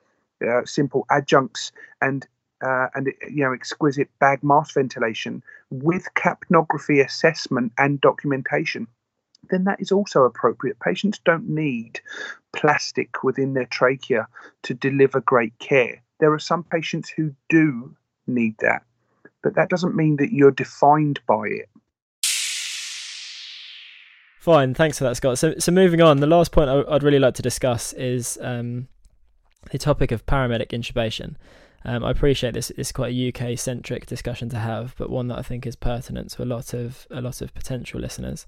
uh, 0.45 0.65
simple 0.65 1.05
adjuncts, 1.09 1.71
and 2.01 2.27
uh, 2.65 2.87
and 2.95 3.07
you 3.29 3.43
know 3.43 3.53
exquisite 3.53 4.09
bag 4.19 4.43
mask 4.43 4.75
ventilation 4.75 5.43
with 5.69 6.07
capnography 6.15 7.03
assessment 7.03 7.71
and 7.77 8.01
documentation, 8.01 8.87
then 9.49 9.65
that 9.65 9.81
is 9.81 9.91
also 9.91 10.23
appropriate. 10.23 10.79
Patients 10.79 11.19
don't 11.23 11.49
need 11.49 11.99
plastic 12.55 13.23
within 13.23 13.53
their 13.53 13.65
trachea 13.65 14.27
to 14.63 14.73
deliver 14.73 15.21
great 15.21 15.57
care. 15.59 16.01
There 16.19 16.33
are 16.33 16.39
some 16.39 16.63
patients 16.63 17.09
who 17.09 17.33
do 17.49 17.95
need 18.25 18.55
that, 18.59 18.83
but 19.43 19.55
that 19.55 19.69
doesn't 19.69 19.95
mean 19.95 20.17
that 20.17 20.31
you're 20.31 20.51
defined 20.51 21.19
by 21.27 21.47
it. 21.47 21.69
Fine, 24.39 24.75
thanks 24.75 24.97
for 24.97 25.03
that, 25.03 25.17
Scott. 25.17 25.37
So, 25.37 25.55
so 25.59 25.73
moving 25.73 26.01
on, 26.01 26.21
the 26.21 26.27
last 26.27 26.53
point 26.53 26.69
I'd 26.69 27.03
really 27.03 27.19
like 27.19 27.33
to 27.33 27.41
discuss 27.41 27.91
is 27.91 28.37
um, 28.41 28.87
the 29.71 29.77
topic 29.77 30.11
of 30.11 30.25
paramedic 30.25 30.69
intubation. 30.69 31.35
Um, 31.85 32.03
I 32.03 32.11
appreciate 32.11 32.53
this 32.53 32.71
is 32.71 32.91
quite 32.91 33.13
a 33.13 33.29
UK 33.29 33.57
centric 33.57 34.05
discussion 34.05 34.49
to 34.49 34.57
have, 34.57 34.95
but 34.97 35.09
one 35.09 35.27
that 35.29 35.39
I 35.39 35.41
think 35.41 35.65
is 35.65 35.75
pertinent 35.75 36.31
to 36.31 36.43
a 36.43 36.45
lot 36.45 36.73
of 36.73 37.07
a 37.11 37.21
lot 37.21 37.41
of 37.41 37.53
potential 37.53 37.99
listeners. 37.99 38.47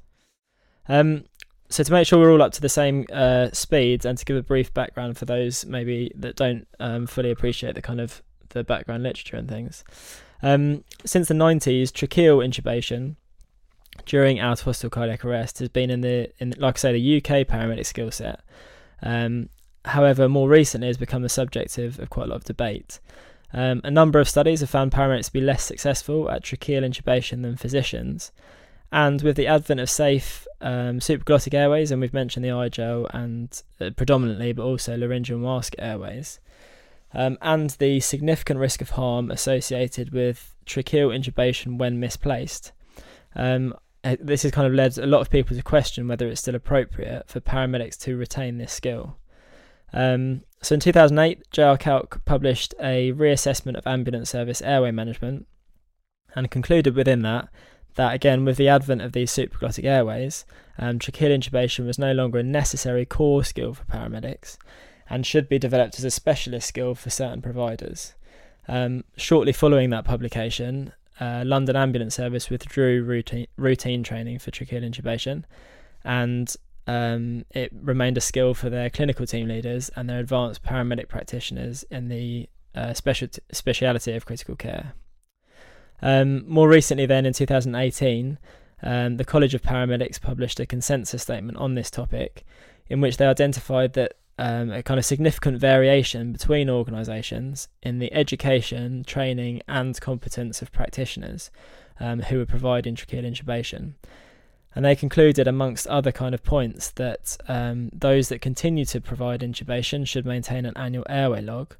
Um, 0.87 1.25
so 1.69 1.83
to 1.83 1.91
make 1.91 2.07
sure 2.07 2.19
we're 2.19 2.31
all 2.31 2.41
up 2.41 2.51
to 2.53 2.61
the 2.61 2.69
same 2.69 3.05
uh, 3.13 3.49
speed, 3.53 4.05
and 4.05 4.17
to 4.17 4.25
give 4.25 4.35
a 4.35 4.43
brief 4.43 4.73
background 4.73 5.17
for 5.17 5.25
those 5.25 5.65
maybe 5.65 6.11
that 6.15 6.35
don't 6.35 6.67
um, 6.79 7.05
fully 7.05 7.31
appreciate 7.31 7.75
the 7.75 7.81
kind 7.81 8.01
of 8.01 8.23
the 8.49 8.63
background 8.63 9.03
literature 9.03 9.37
and 9.37 9.47
things. 9.47 9.83
Um, 10.41 10.83
since 11.05 11.27
the 11.27 11.33
90s, 11.33 11.91
tracheal 11.91 12.45
intubation 12.45 13.15
during 14.05 14.39
out 14.39 14.59
of 14.59 14.65
hospital 14.65 14.89
cardiac 14.89 15.25
arrest 15.25 15.59
has 15.59 15.69
been 15.69 15.89
in 15.89 16.01
the 16.01 16.31
in 16.39 16.55
like 16.57 16.77
I 16.77 16.79
say 16.79 16.93
the 16.93 17.17
UK 17.17 17.47
paramedic 17.47 17.85
skill 17.85 18.11
set. 18.11 18.41
Um, 19.01 19.49
however, 19.89 20.29
more 20.29 20.49
recently 20.49 20.87
has 20.87 20.97
become 20.97 21.21
the 21.21 21.29
subject 21.29 21.77
of, 21.77 21.99
of 21.99 22.09
quite 22.09 22.27
a 22.27 22.29
lot 22.29 22.37
of 22.37 22.43
debate. 22.45 22.99
Um, 23.53 23.81
a 23.83 23.91
number 23.91 24.19
of 24.19 24.29
studies 24.29 24.59
have 24.59 24.69
found 24.69 24.91
paramedics 24.91 25.25
to 25.25 25.33
be 25.33 25.41
less 25.41 25.63
successful 25.63 26.29
at 26.29 26.43
tracheal 26.43 26.85
intubation 26.85 27.41
than 27.41 27.57
physicians. 27.57 28.31
And 28.91 29.21
with 29.21 29.35
the 29.35 29.47
advent 29.47 29.79
of 29.79 29.89
safe 29.89 30.47
um, 30.61 30.99
supraglottic 30.99 31.53
airways, 31.53 31.91
and 31.91 32.01
we've 32.01 32.13
mentioned 32.13 32.43
the 32.43 32.49
iGel 32.49 33.07
and 33.13 33.61
uh, 33.79 33.91
predominantly, 33.95 34.53
but 34.53 34.63
also 34.63 34.97
laryngeal 34.97 35.37
mask 35.37 35.75
airways, 35.77 36.39
um, 37.13 37.37
and 37.41 37.71
the 37.71 37.99
significant 37.99 38.59
risk 38.59 38.81
of 38.81 38.91
harm 38.91 39.31
associated 39.31 40.11
with 40.11 40.55
tracheal 40.65 41.15
intubation 41.15 41.77
when 41.77 41.99
misplaced, 41.99 42.71
um, 43.35 43.73
uh, 44.03 44.15
this 44.19 44.43
has 44.43 44.51
kind 44.51 44.67
of 44.67 44.73
led 44.73 44.97
a 44.97 45.05
lot 45.05 45.21
of 45.21 45.29
people 45.29 45.55
to 45.55 45.63
question 45.63 46.07
whether 46.07 46.27
it's 46.27 46.41
still 46.41 46.55
appropriate 46.55 47.27
for 47.27 47.39
paramedics 47.39 47.97
to 47.97 48.15
retain 48.15 48.57
this 48.57 48.71
skill. 48.71 49.17
Um, 49.93 50.41
so 50.61 50.75
in 50.75 50.79
2008, 50.79 51.49
JRCALC 51.51 52.25
published 52.25 52.73
a 52.79 53.11
reassessment 53.13 53.77
of 53.77 53.87
ambulance 53.87 54.29
service 54.29 54.61
airway 54.61 54.91
management 54.91 55.47
and 56.35 56.51
concluded 56.51 56.95
within 56.95 57.21
that 57.23 57.49
that 57.99 58.13
again, 58.13 58.45
with 58.45 58.55
the 58.55 58.69
advent 58.69 59.01
of 59.01 59.11
these 59.11 59.29
supraglottic 59.29 59.83
airways, 59.83 60.45
um, 60.77 60.99
tracheal 60.99 61.37
intubation 61.37 61.85
was 61.85 61.99
no 61.99 62.13
longer 62.13 62.39
a 62.39 62.43
necessary 62.43 63.05
core 63.05 63.43
skill 63.43 63.73
for 63.73 63.83
paramedics 63.85 64.57
and 65.09 65.25
should 65.25 65.49
be 65.49 65.59
developed 65.59 65.97
as 65.97 66.05
a 66.05 66.11
specialist 66.11 66.67
skill 66.67 66.95
for 66.95 67.09
certain 67.09 67.41
providers. 67.41 68.13
Um, 68.69 69.03
shortly 69.17 69.51
following 69.51 69.89
that 69.89 70.05
publication, 70.05 70.93
uh, 71.19 71.43
London 71.45 71.75
Ambulance 71.75 72.15
Service 72.15 72.49
withdrew 72.49 73.03
routine, 73.03 73.47
routine 73.57 74.03
training 74.03 74.39
for 74.39 74.51
tracheal 74.51 74.87
intubation, 74.87 75.43
and 76.05 76.55
um, 76.87 77.45
it 77.51 77.71
remained 77.73 78.17
a 78.17 78.21
skill 78.21 78.53
for 78.53 78.69
their 78.69 78.89
clinical 78.89 79.25
team 79.25 79.47
leaders 79.47 79.89
and 79.95 80.09
their 80.09 80.19
advanced 80.19 80.63
paramedic 80.63 81.07
practitioners 81.07 81.83
in 81.91 82.09
the 82.09 82.49
uh, 82.75 82.93
special 82.93 83.27
speciality 83.51 84.13
of 84.13 84.25
critical 84.25 84.55
care. 84.55 84.93
Um, 86.01 86.47
more 86.47 86.69
recently, 86.69 87.05
then 87.05 87.25
in 87.25 87.33
2018, 87.33 88.37
um, 88.81 89.17
the 89.17 89.25
College 89.25 89.53
of 89.53 89.61
Paramedics 89.61 90.21
published 90.21 90.59
a 90.59 90.65
consensus 90.65 91.23
statement 91.23 91.57
on 91.57 91.75
this 91.75 91.91
topic, 91.91 92.45
in 92.87 93.01
which 93.01 93.17
they 93.17 93.25
identified 93.25 93.93
that 93.93 94.13
um, 94.37 94.71
a 94.71 94.81
kind 94.81 94.97
of 94.97 95.05
significant 95.05 95.59
variation 95.59 96.31
between 96.31 96.69
organisations 96.69 97.67
in 97.83 97.99
the 97.99 98.11
education, 98.13 99.03
training, 99.03 99.61
and 99.67 99.99
competence 99.99 100.61
of 100.61 100.71
practitioners 100.71 101.51
um, 101.99 102.21
who 102.21 102.39
are 102.39 102.45
providing 102.45 102.95
tracheal 102.95 103.25
intubation. 103.25 103.95
And 104.79 104.85
they 104.85 104.95
concluded, 104.95 105.45
amongst 105.45 105.87
other 105.87 106.13
kind 106.13 106.33
of 106.33 106.41
points, 106.41 106.91
that 106.91 107.35
um, 107.49 107.89
those 107.91 108.29
that 108.29 108.39
continue 108.39 108.85
to 108.85 109.01
provide 109.01 109.41
intubation 109.41 110.07
should 110.07 110.25
maintain 110.25 110.65
an 110.65 110.77
annual 110.77 111.05
airway 111.09 111.41
log, 111.41 111.75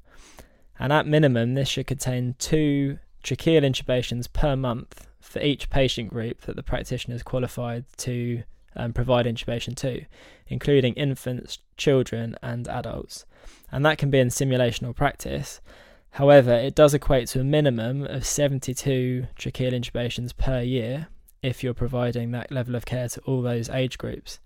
and 0.78 0.92
at 0.92 1.06
minimum, 1.06 1.54
this 1.54 1.66
should 1.66 1.86
contain 1.86 2.34
two 2.38 2.98
tracheal 3.24 3.62
intubations 3.62 4.30
per 4.30 4.54
month 4.54 5.08
for 5.18 5.40
each 5.40 5.70
patient 5.70 6.10
group 6.10 6.42
that 6.42 6.56
the 6.56 6.62
practitioner 6.62 7.14
is 7.14 7.22
qualified 7.22 7.86
to 7.96 8.42
um, 8.76 8.92
provide 8.92 9.24
intubation 9.24 9.74
to, 9.76 10.04
including 10.48 10.92
infants, 10.92 11.56
children, 11.78 12.36
and 12.42 12.68
adults. 12.68 13.24
And 13.72 13.82
that 13.86 13.96
can 13.96 14.10
be 14.10 14.18
in 14.18 14.28
simulation 14.28 14.86
or 14.86 14.92
practice. 14.92 15.62
However, 16.10 16.52
it 16.52 16.74
does 16.74 16.92
equate 16.92 17.28
to 17.28 17.40
a 17.40 17.44
minimum 17.44 18.04
of 18.04 18.26
72 18.26 19.26
tracheal 19.38 19.72
intubations 19.72 20.36
per 20.36 20.60
year 20.60 21.08
if 21.42 21.62
you're 21.62 21.74
providing 21.74 22.30
that 22.30 22.52
level 22.52 22.74
of 22.74 22.86
care 22.86 23.08
to 23.08 23.20
all 23.22 23.42
those 23.42 23.68
age 23.68 23.98
groups. 23.98 24.38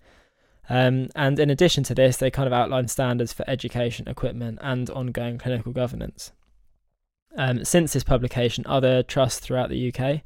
Um, 0.69 1.09
and 1.15 1.39
in 1.39 1.49
addition 1.49 1.83
to 1.85 1.95
this, 1.95 2.17
they 2.17 2.31
kind 2.31 2.47
of 2.47 2.53
outline 2.53 2.87
standards 2.87 3.33
for 3.33 3.47
education, 3.47 4.07
equipment, 4.07 4.59
and 4.61 4.89
ongoing 4.89 5.37
clinical 5.37 5.71
governance. 5.71 6.31
Um, 7.37 7.65
since 7.65 7.93
this 7.93 8.03
publication, 8.03 8.63
other 8.67 9.03
trusts 9.03 9.39
throughout 9.39 9.69
the 9.69 9.93
UK 9.93 10.21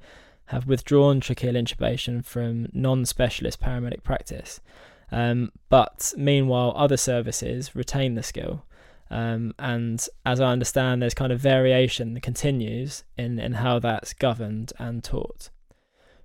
have 0.45 0.67
withdrawn 0.67 1.19
tracheal 1.19 1.55
intubation 1.55 2.23
from 2.25 2.67
non 2.73 3.05
specialist 3.05 3.59
paramedic 3.59 4.03
practice. 4.03 4.59
Um, 5.11 5.51
but 5.69 6.13
meanwhile, 6.17 6.73
other 6.75 6.97
services 6.97 7.75
retain 7.75 8.15
the 8.15 8.23
skill. 8.23 8.65
Um, 9.11 9.55
and 9.57 10.05
as 10.25 10.39
I 10.39 10.51
understand, 10.51 11.01
there's 11.01 11.15
kind 11.15 11.31
of 11.31 11.39
variation 11.39 12.13
that 12.13 12.21
continues 12.21 13.03
in, 13.17 13.39
in 13.39 13.53
how 13.53 13.79
that's 13.79 14.13
governed 14.13 14.71
and 14.77 15.03
taught. 15.03 15.49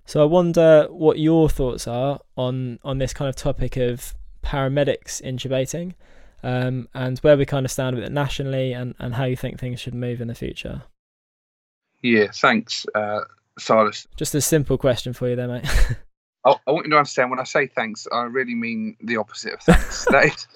So 0.05 0.21
I 0.21 0.25
wonder 0.25 0.87
what 0.89 1.17
your 1.17 1.49
thoughts 1.49 1.87
are 1.87 2.19
on, 2.37 2.79
on 2.83 2.99
this 2.99 3.13
kind 3.13 3.27
of 3.27 3.35
topic 3.35 3.75
of 3.75 4.13
paramedics 4.43 5.21
intubating 5.21 5.93
um, 6.43 6.87
and 6.93 7.17
where 7.19 7.35
we 7.35 7.45
kind 7.45 7.65
of 7.65 7.71
stand 7.71 7.95
with 7.95 8.05
it 8.05 8.11
nationally 8.11 8.71
and, 8.71 8.93
and 8.99 9.15
how 9.15 9.23
you 9.23 9.35
think 9.35 9.59
things 9.59 9.79
should 9.79 9.95
move 9.95 10.21
in 10.21 10.27
the 10.27 10.35
future. 10.35 10.83
Yeah, 12.03 12.27
thanks. 12.31 12.85
Uh, 12.93 13.21
Silas. 13.57 14.07
Just 14.15 14.35
a 14.35 14.41
simple 14.41 14.77
question 14.77 15.11
for 15.11 15.27
you 15.27 15.35
there, 15.35 15.47
mate. 15.47 15.65
I, 16.45 16.55
I 16.67 16.71
want 16.71 16.85
you 16.85 16.91
to 16.91 16.97
understand 16.97 17.31
when 17.31 17.39
I 17.39 17.43
say 17.43 17.65
thanks, 17.65 18.07
I 18.11 18.23
really 18.23 18.53
mean 18.53 18.95
the 19.01 19.17
opposite 19.17 19.55
of 19.55 19.61
thanks. 19.61 20.05
that 20.11 20.25
is, 20.25 20.47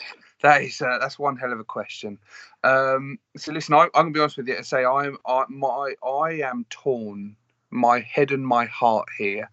that 0.43 0.61
is, 0.61 0.79
uh, 0.79 0.99
that's 0.99 1.17
one 1.17 1.37
hell 1.37 1.51
of 1.51 1.59
a 1.59 1.63
question. 1.63 2.19
Um, 2.63 3.17
so 3.35 3.51
listen, 3.51 3.73
I, 3.73 3.85
am 3.85 3.89
gonna 3.93 4.11
be 4.11 4.19
honest 4.19 4.37
with 4.37 4.47
you 4.47 4.57
and 4.57 4.65
say 4.65 4.85
I'm, 4.85 5.17
I, 5.25 5.45
my, 5.49 5.95
I 6.05 6.41
am 6.43 6.67
torn 6.69 7.35
my 7.71 7.99
head 7.99 8.31
and 8.31 8.45
my 8.45 8.65
heart 8.65 9.07
here, 9.17 9.49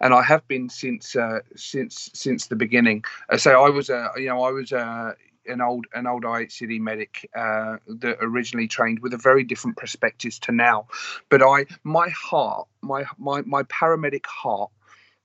and 0.00 0.14
I 0.14 0.22
have 0.22 0.46
been 0.48 0.68
since 0.68 1.16
uh, 1.16 1.40
since 1.56 2.10
since 2.14 2.46
the 2.46 2.56
beginning. 2.56 3.04
I 3.28 3.36
say 3.36 3.52
I 3.52 3.68
was 3.68 3.90
a 3.90 4.10
you 4.16 4.26
know 4.26 4.42
I 4.42 4.50
was 4.50 4.72
a 4.72 5.14
an 5.46 5.60
old 5.60 5.86
an 5.94 6.06
old 6.06 6.24
IHCD 6.24 6.80
medic 6.80 7.28
uh, 7.36 7.76
that 7.86 8.18
originally 8.20 8.68
trained 8.68 9.00
with 9.00 9.14
a 9.14 9.18
very 9.18 9.44
different 9.44 9.76
perspectives 9.76 10.38
to 10.40 10.52
now. 10.52 10.86
But 11.28 11.42
I 11.42 11.66
my 11.84 12.08
heart, 12.10 12.68
my 12.82 13.04
my 13.18 13.42
my 13.42 13.62
paramedic 13.64 14.26
heart 14.26 14.70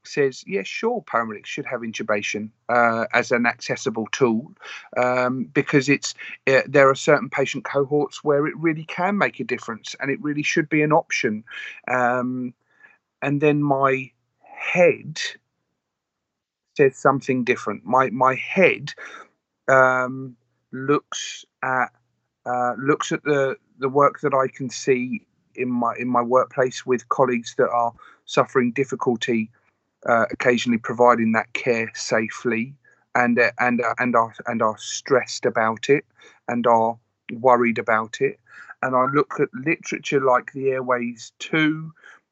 says, 0.07 0.43
yes, 0.45 0.55
yeah, 0.55 0.63
sure, 0.63 1.03
paramedics 1.03 1.47
should 1.47 1.65
have 1.65 1.81
intubation 1.81 2.49
uh, 2.69 3.05
as 3.13 3.31
an 3.31 3.45
accessible 3.45 4.07
tool 4.11 4.51
um, 4.97 5.45
because 5.45 5.89
it's 5.89 6.13
uh, 6.47 6.61
there 6.67 6.89
are 6.89 6.95
certain 6.95 7.29
patient 7.29 7.63
cohorts 7.63 8.23
where 8.23 8.47
it 8.47 8.57
really 8.57 8.85
can 8.85 9.17
make 9.17 9.39
a 9.39 9.43
difference 9.43 9.95
and 9.99 10.11
it 10.11 10.21
really 10.21 10.43
should 10.43 10.69
be 10.69 10.81
an 10.81 10.91
option. 10.91 11.43
Um, 11.87 12.53
and 13.21 13.41
then 13.41 13.61
my 13.63 14.11
head 14.41 15.19
says 16.75 16.97
something 16.97 17.43
different. 17.43 17.85
My 17.85 18.09
my 18.09 18.35
head 18.35 18.93
um, 19.67 20.35
looks 20.71 21.45
at 21.63 21.91
uh, 22.45 22.73
looks 22.77 23.11
at 23.11 23.23
the 23.23 23.57
the 23.79 23.89
work 23.89 24.21
that 24.21 24.33
I 24.33 24.47
can 24.47 24.69
see 24.69 25.25
in 25.55 25.71
my 25.71 25.95
in 25.97 26.07
my 26.07 26.21
workplace 26.21 26.85
with 26.85 27.07
colleagues 27.09 27.55
that 27.57 27.69
are 27.69 27.93
suffering 28.25 28.71
difficulty, 28.71 29.49
uh, 30.07 30.25
occasionally 30.31 30.77
providing 30.77 31.31
that 31.33 31.51
care 31.53 31.91
safely, 31.95 32.73
and 33.15 33.39
uh, 33.39 33.51
and 33.59 33.81
uh, 33.81 33.93
and 33.99 34.15
are 34.15 34.33
and 34.47 34.61
are 34.61 34.77
stressed 34.77 35.45
about 35.45 35.89
it, 35.89 36.05
and 36.47 36.67
are 36.67 36.97
worried 37.31 37.79
about 37.79 38.21
it, 38.21 38.39
and 38.81 38.95
I 38.95 39.05
look 39.05 39.39
at 39.39 39.49
literature 39.53 40.21
like 40.21 40.51
the 40.53 40.67
AIRWAYS-2 40.67 41.89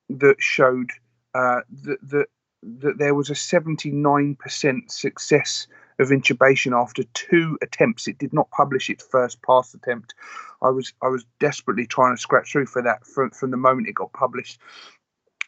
that 0.09 0.35
showed 0.39 0.91
uh, 1.33 1.61
that, 1.83 1.97
that, 2.09 2.27
that 2.61 2.97
there 2.97 3.15
was 3.15 3.29
a 3.29 3.33
79% 3.33 4.91
success 4.91 5.67
of 5.99 6.09
intubation 6.09 6.79
after 6.79 7.03
two 7.13 7.57
attempts. 7.61 8.07
It 8.07 8.17
did 8.17 8.33
not 8.33 8.49
publish 8.51 8.89
its 8.89 9.03
first 9.03 9.41
pass 9.41 9.73
attempt. 9.73 10.13
I 10.61 10.69
was 10.69 10.93
I 11.01 11.07
was 11.07 11.25
desperately 11.39 11.85
trying 11.85 12.15
to 12.15 12.21
scratch 12.21 12.51
through 12.51 12.67
for 12.67 12.81
that 12.81 13.05
from, 13.05 13.31
from 13.31 13.51
the 13.51 13.57
moment 13.57 13.87
it 13.87 13.93
got 13.93 14.13
published. 14.13 14.59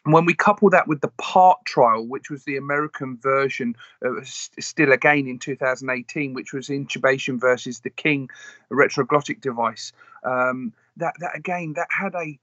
And 0.06 0.14
when 0.14 0.24
we 0.24 0.32
couple 0.34 0.70
that 0.70 0.86
with 0.86 1.00
the 1.00 1.10
PART 1.18 1.64
trial, 1.64 2.06
which 2.06 2.30
was 2.30 2.44
the 2.44 2.56
American 2.56 3.18
version, 3.18 3.74
uh, 4.04 4.10
still 4.22 4.92
again 4.92 5.26
in 5.26 5.40
2018, 5.40 6.32
which 6.32 6.52
was 6.52 6.68
intubation 6.68 7.40
versus 7.40 7.80
the 7.80 7.90
King 7.90 8.30
retroglottic 8.70 9.40
device, 9.40 9.92
um, 10.22 10.72
that 10.96 11.14
that 11.18 11.36
again 11.36 11.72
that 11.74 11.88
had 11.90 12.14
a 12.14 12.38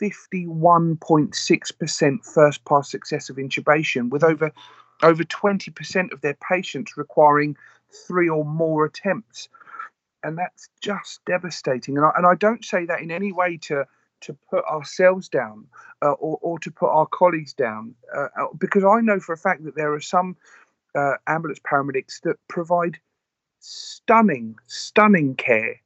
51.6% 0.00 2.24
first 2.24 2.64
pass 2.64 2.88
success 2.88 3.28
of 3.28 3.34
intubation, 3.36 4.08
with 4.08 4.22
over 4.22 4.52
over 5.02 5.24
20% 5.24 6.12
of 6.12 6.20
their 6.20 6.36
patients 6.48 6.96
requiring 6.96 7.56
three 8.06 8.28
or 8.28 8.44
more 8.44 8.84
attempts. 8.84 9.48
And 10.22 10.38
that's 10.38 10.68
just 10.80 11.24
devastating. 11.24 11.96
And 11.96 12.06
I, 12.06 12.12
and 12.16 12.24
I 12.24 12.36
don't 12.36 12.64
say 12.64 12.86
that 12.86 13.00
in 13.00 13.10
any 13.10 13.32
way 13.32 13.56
to, 13.62 13.88
to 14.22 14.36
put 14.50 14.64
ourselves 14.64 15.28
down 15.28 15.66
uh, 16.02 16.12
or, 16.12 16.38
or 16.42 16.58
to 16.60 16.70
put 16.70 16.88
our 16.88 17.06
colleagues 17.06 17.52
down, 17.52 17.94
uh, 18.14 18.28
uh, 18.38 18.46
because 18.58 18.84
I 18.84 19.00
know 19.00 19.20
for 19.20 19.32
a 19.32 19.38
fact 19.38 19.64
that 19.64 19.76
there 19.76 19.92
are 19.92 20.00
some 20.00 20.36
uh, 20.94 21.14
ambulance 21.26 21.60
paramedics 21.60 22.20
that 22.22 22.36
provide 22.48 22.98
stunning, 23.60 24.56
stunning 24.66 25.34
care. 25.36 25.80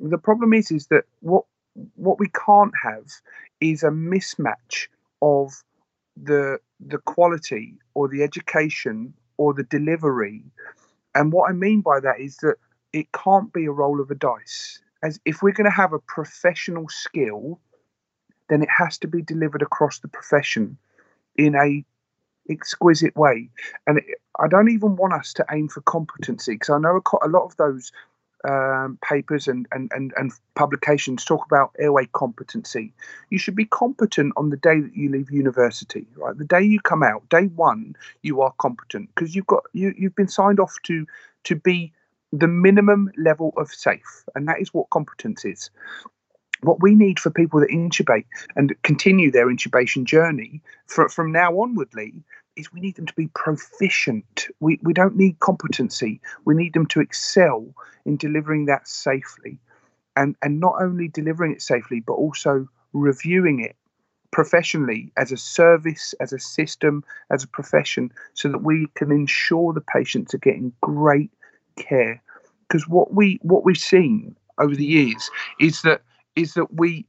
The 0.00 0.18
problem 0.18 0.52
is, 0.52 0.70
is 0.70 0.86
that 0.88 1.04
what 1.20 1.44
what 1.94 2.18
we 2.18 2.28
can't 2.46 2.72
have 2.82 3.04
is 3.60 3.82
a 3.82 3.90
mismatch 3.90 4.88
of 5.20 5.62
the 6.16 6.58
the 6.80 6.98
quality 6.98 7.74
or 7.94 8.08
the 8.08 8.22
education 8.22 9.12
or 9.36 9.52
the 9.52 9.64
delivery. 9.64 10.42
And 11.14 11.32
what 11.32 11.50
I 11.50 11.52
mean 11.52 11.80
by 11.80 12.00
that 12.00 12.20
is 12.20 12.36
that 12.38 12.56
it 12.92 13.06
can't 13.12 13.52
be 13.52 13.66
a 13.66 13.70
roll 13.70 14.00
of 14.00 14.10
a 14.10 14.14
dice. 14.14 14.80
As 15.02 15.20
if 15.24 15.42
we're 15.42 15.52
going 15.52 15.70
to 15.70 15.76
have 15.76 15.92
a 15.92 15.98
professional 15.98 16.88
skill, 16.88 17.60
then 18.48 18.62
it 18.62 18.68
has 18.70 18.98
to 18.98 19.08
be 19.08 19.22
delivered 19.22 19.62
across 19.62 19.98
the 19.98 20.08
profession 20.08 20.78
in 21.36 21.54
a 21.54 21.84
exquisite 22.48 23.16
way. 23.16 23.50
And 23.86 23.98
it, 23.98 24.04
I 24.38 24.48
don't 24.48 24.70
even 24.70 24.96
want 24.96 25.14
us 25.14 25.32
to 25.34 25.46
aim 25.50 25.68
for 25.68 25.80
competency 25.82 26.54
because 26.54 26.70
I 26.70 26.78
know 26.78 27.00
a, 27.22 27.28
lot 27.28 27.44
of 27.44 27.56
those 27.56 27.92
um, 28.48 28.98
papers 29.02 29.48
and, 29.48 29.66
and, 29.72 29.90
and, 29.94 30.12
and 30.16 30.32
publications 30.54 31.24
talk 31.24 31.44
about 31.46 31.74
airway 31.78 32.06
competency. 32.12 32.92
You 33.30 33.38
should 33.38 33.56
be 33.56 33.64
competent 33.64 34.34
on 34.36 34.50
the 34.50 34.56
day 34.56 34.80
that 34.80 34.94
you 34.94 35.10
leave 35.10 35.30
university, 35.30 36.06
right? 36.16 36.36
The 36.36 36.44
day 36.44 36.62
you 36.62 36.80
come 36.80 37.02
out, 37.02 37.28
day 37.28 37.46
one, 37.46 37.96
you 38.22 38.40
are 38.42 38.52
competent 38.58 39.10
because 39.14 39.34
you've 39.34 39.46
got 39.46 39.64
you 39.72 39.94
you've 39.96 40.14
been 40.14 40.28
signed 40.28 40.60
off 40.60 40.76
to 40.84 41.06
to 41.44 41.56
be 41.56 41.92
the 42.32 42.48
minimum 42.48 43.10
level 43.16 43.52
of 43.56 43.70
safe, 43.70 44.24
and 44.34 44.48
that 44.48 44.60
is 44.60 44.72
what 44.74 44.90
competence 44.90 45.44
is. 45.44 45.70
What 46.62 46.82
we 46.82 46.94
need 46.94 47.20
for 47.20 47.30
people 47.30 47.60
that 47.60 47.70
intubate 47.70 48.26
and 48.56 48.74
continue 48.82 49.30
their 49.30 49.46
intubation 49.46 50.04
journey 50.04 50.62
for, 50.86 51.08
from 51.08 51.30
now 51.30 51.60
onwardly 51.60 52.24
is 52.56 52.72
we 52.72 52.80
need 52.80 52.96
them 52.96 53.06
to 53.06 53.14
be 53.14 53.28
proficient. 53.28 54.48
We, 54.60 54.80
we 54.82 54.94
don't 54.94 55.16
need 55.16 55.38
competency. 55.40 56.20
We 56.44 56.54
need 56.54 56.72
them 56.72 56.86
to 56.86 57.00
excel 57.00 57.74
in 58.06 58.16
delivering 58.16 58.66
that 58.66 58.88
safely. 58.88 59.58
And, 60.16 60.34
and 60.40 60.58
not 60.58 60.76
only 60.80 61.08
delivering 61.08 61.52
it 61.52 61.60
safely, 61.60 62.00
but 62.00 62.14
also 62.14 62.66
reviewing 62.94 63.60
it 63.60 63.76
professionally 64.30 65.12
as 65.18 65.32
a 65.32 65.36
service, 65.36 66.14
as 66.20 66.32
a 66.32 66.38
system, 66.38 67.04
as 67.30 67.44
a 67.44 67.48
profession, 67.48 68.10
so 68.32 68.48
that 68.48 68.62
we 68.62 68.86
can 68.94 69.12
ensure 69.12 69.72
the 69.72 69.80
patients 69.82 70.34
are 70.34 70.38
getting 70.38 70.72
great 70.80 71.30
care. 71.76 72.22
Because 72.68 72.88
what 72.88 73.14
we 73.14 73.38
what 73.42 73.64
we've 73.64 73.76
seen 73.78 74.36
over 74.58 74.74
the 74.74 74.84
years 74.84 75.30
is 75.60 75.82
that 75.82 76.02
is 76.34 76.54
that 76.54 76.74
we 76.74 77.06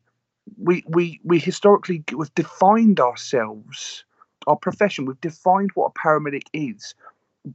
we 0.58 0.84
we 0.88 1.20
we 1.24 1.40
historically 1.40 2.04
have 2.12 2.34
defined 2.36 3.00
ourselves 3.00 4.06
our 4.48 4.56
profession. 4.56 5.06
We've 5.06 5.20
defined 5.22 5.72
what 5.76 5.92
a 5.96 6.00
paramedic 6.00 6.44
is 6.54 6.96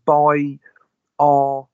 by 0.05 0.59
our 1.21 1.67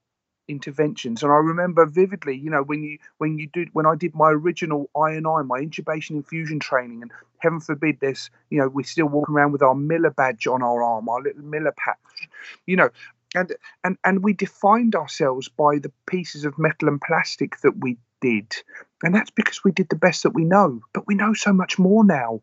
interventions 0.48 1.22
and 1.22 1.30
i 1.30 1.36
remember 1.36 1.86
vividly 1.86 2.34
you 2.36 2.50
know 2.50 2.62
when 2.62 2.82
you 2.82 2.98
when 3.18 3.38
you 3.38 3.46
did 3.48 3.68
when 3.74 3.86
i 3.86 3.94
did 3.94 4.14
my 4.14 4.30
original 4.30 4.90
i&i 4.96 5.42
my 5.42 5.60
intubation 5.60 6.12
infusion 6.12 6.58
training 6.58 7.02
and 7.02 7.12
heaven 7.38 7.60
forbid 7.60 7.98
there's 8.00 8.30
you 8.50 8.58
know 8.58 8.68
we're 8.68 8.82
still 8.82 9.06
walking 9.06 9.34
around 9.34 9.52
with 9.52 9.62
our 9.62 9.74
miller 9.74 10.10
badge 10.10 10.46
on 10.46 10.62
our 10.62 10.82
arm 10.82 11.08
our 11.08 11.20
little 11.22 11.42
miller 11.44 11.72
patch 11.76 12.28
you 12.66 12.76
know 12.76 12.88
and 13.34 13.54
and 13.84 13.96
and 14.04 14.22
we 14.22 14.32
defined 14.32 14.94
ourselves 14.94 15.48
by 15.48 15.78
the 15.78 15.92
pieces 16.06 16.44
of 16.44 16.58
metal 16.58 16.88
and 16.88 17.00
plastic 17.00 17.60
that 17.60 17.78
we 17.78 17.96
did. 18.20 18.54
And 19.02 19.14
that's 19.14 19.30
because 19.30 19.62
we 19.62 19.72
did 19.72 19.88
the 19.90 19.96
best 19.96 20.22
that 20.22 20.34
we 20.34 20.44
know. 20.44 20.80
But 20.92 21.06
we 21.06 21.14
know 21.14 21.34
so 21.34 21.52
much 21.52 21.78
more 21.78 22.04
now. 22.04 22.40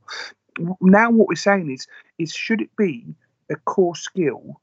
Now 0.82 1.12
what 1.12 1.28
we're 1.28 1.36
saying 1.36 1.72
is 1.72 1.88
is 2.18 2.34
should 2.34 2.62
it 2.62 2.76
be 2.78 3.06
a 3.50 3.56
core 3.56 3.96
skill 3.96 4.62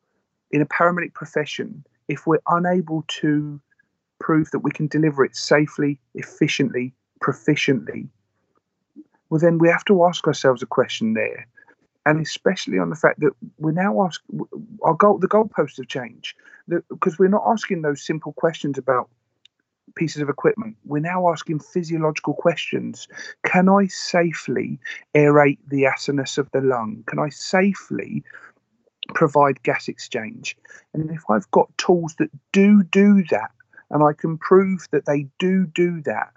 in 0.50 0.62
a 0.62 0.66
paramedic 0.66 1.14
profession 1.14 1.84
if 2.08 2.26
we're 2.26 2.42
unable 2.48 3.04
to 3.08 3.60
prove 4.20 4.50
that 4.52 4.60
we 4.60 4.70
can 4.70 4.86
deliver 4.86 5.24
it 5.24 5.36
safely, 5.36 5.98
efficiently, 6.14 6.94
proficiently? 7.22 8.08
Well, 9.28 9.40
then 9.40 9.58
we 9.58 9.68
have 9.68 9.84
to 9.86 10.04
ask 10.04 10.26
ourselves 10.26 10.62
a 10.62 10.66
question 10.66 11.14
there, 11.14 11.46
and 12.06 12.20
especially 12.20 12.78
on 12.78 12.90
the 12.90 12.96
fact 12.96 13.20
that 13.20 13.32
we're 13.58 13.72
now 13.72 14.04
asking 14.04 14.40
our 14.82 14.94
goal. 14.94 15.18
The 15.18 15.28
goalposts 15.28 15.76
have 15.76 15.88
changed 15.88 16.36
because 16.88 17.18
we're 17.18 17.28
not 17.28 17.44
asking 17.46 17.82
those 17.82 18.02
simple 18.02 18.32
questions 18.32 18.78
about 18.78 19.08
pieces 19.94 20.22
of 20.22 20.28
equipment. 20.28 20.76
We're 20.84 21.00
now 21.00 21.30
asking 21.30 21.60
physiological 21.60 22.34
questions. 22.34 23.08
Can 23.44 23.68
I 23.68 23.86
safely 23.86 24.78
aerate 25.14 25.58
the 25.68 25.84
acinus 25.84 26.38
of 26.38 26.50
the 26.52 26.60
lung? 26.60 27.04
Can 27.06 27.18
I 27.18 27.28
safely 27.28 28.24
provide 29.14 29.62
gas 29.62 29.88
exchange? 29.88 30.56
And 30.94 31.10
if 31.10 31.22
I've 31.28 31.50
got 31.50 31.76
tools 31.78 32.14
that 32.18 32.30
do 32.52 32.82
do 32.84 33.24
that, 33.30 33.50
and 33.90 34.02
I 34.02 34.14
can 34.14 34.38
prove 34.38 34.86
that 34.90 35.04
they 35.04 35.26
do 35.38 35.66
do 35.66 36.00
that, 36.02 36.32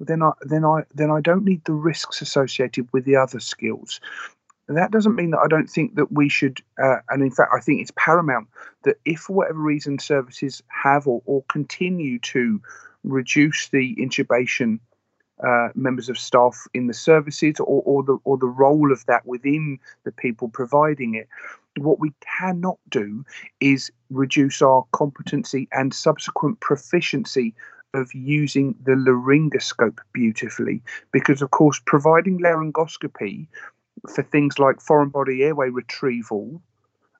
then 0.00 0.22
I 0.22 0.32
then 0.42 0.64
I 0.64 0.82
then 0.94 1.10
I 1.10 1.20
don't 1.20 1.44
need 1.44 1.64
the 1.64 1.72
risks 1.72 2.20
associated 2.20 2.88
with 2.92 3.04
the 3.04 3.16
other 3.16 3.40
skills. 3.40 4.00
And 4.70 4.78
that 4.78 4.92
doesn't 4.92 5.16
mean 5.16 5.32
that 5.32 5.40
I 5.40 5.48
don't 5.48 5.68
think 5.68 5.96
that 5.96 6.12
we 6.12 6.28
should, 6.28 6.62
uh, 6.80 6.98
and 7.08 7.24
in 7.24 7.32
fact, 7.32 7.50
I 7.52 7.58
think 7.58 7.80
it's 7.80 7.90
paramount 7.96 8.46
that 8.84 8.98
if 9.04 9.18
for 9.18 9.32
whatever 9.32 9.58
reason 9.58 9.98
services 9.98 10.62
have 10.68 11.08
or, 11.08 11.20
or 11.26 11.42
continue 11.48 12.20
to 12.20 12.62
reduce 13.02 13.68
the 13.70 13.96
intubation 13.96 14.78
uh, 15.44 15.70
members 15.74 16.08
of 16.08 16.16
staff 16.16 16.68
in 16.72 16.86
the 16.86 16.94
services 16.94 17.58
or, 17.58 17.82
or 17.84 18.04
the 18.04 18.18
or 18.22 18.38
the 18.38 18.46
role 18.46 18.92
of 18.92 19.04
that 19.06 19.26
within 19.26 19.80
the 20.04 20.12
people 20.12 20.48
providing 20.48 21.16
it. 21.16 21.26
What 21.76 21.98
we 21.98 22.12
cannot 22.38 22.78
do 22.90 23.24
is 23.58 23.90
reduce 24.08 24.62
our 24.62 24.84
competency 24.92 25.66
and 25.72 25.92
subsequent 25.92 26.60
proficiency 26.60 27.56
of 27.92 28.14
using 28.14 28.76
the 28.84 28.92
laryngoscope 28.92 29.98
beautifully, 30.12 30.80
because 31.10 31.42
of 31.42 31.50
course, 31.50 31.80
providing 31.84 32.38
laryngoscopy 32.38 33.48
for 34.08 34.22
things 34.22 34.58
like 34.58 34.80
foreign 34.80 35.10
body 35.10 35.42
airway 35.42 35.68
retrieval, 35.68 36.62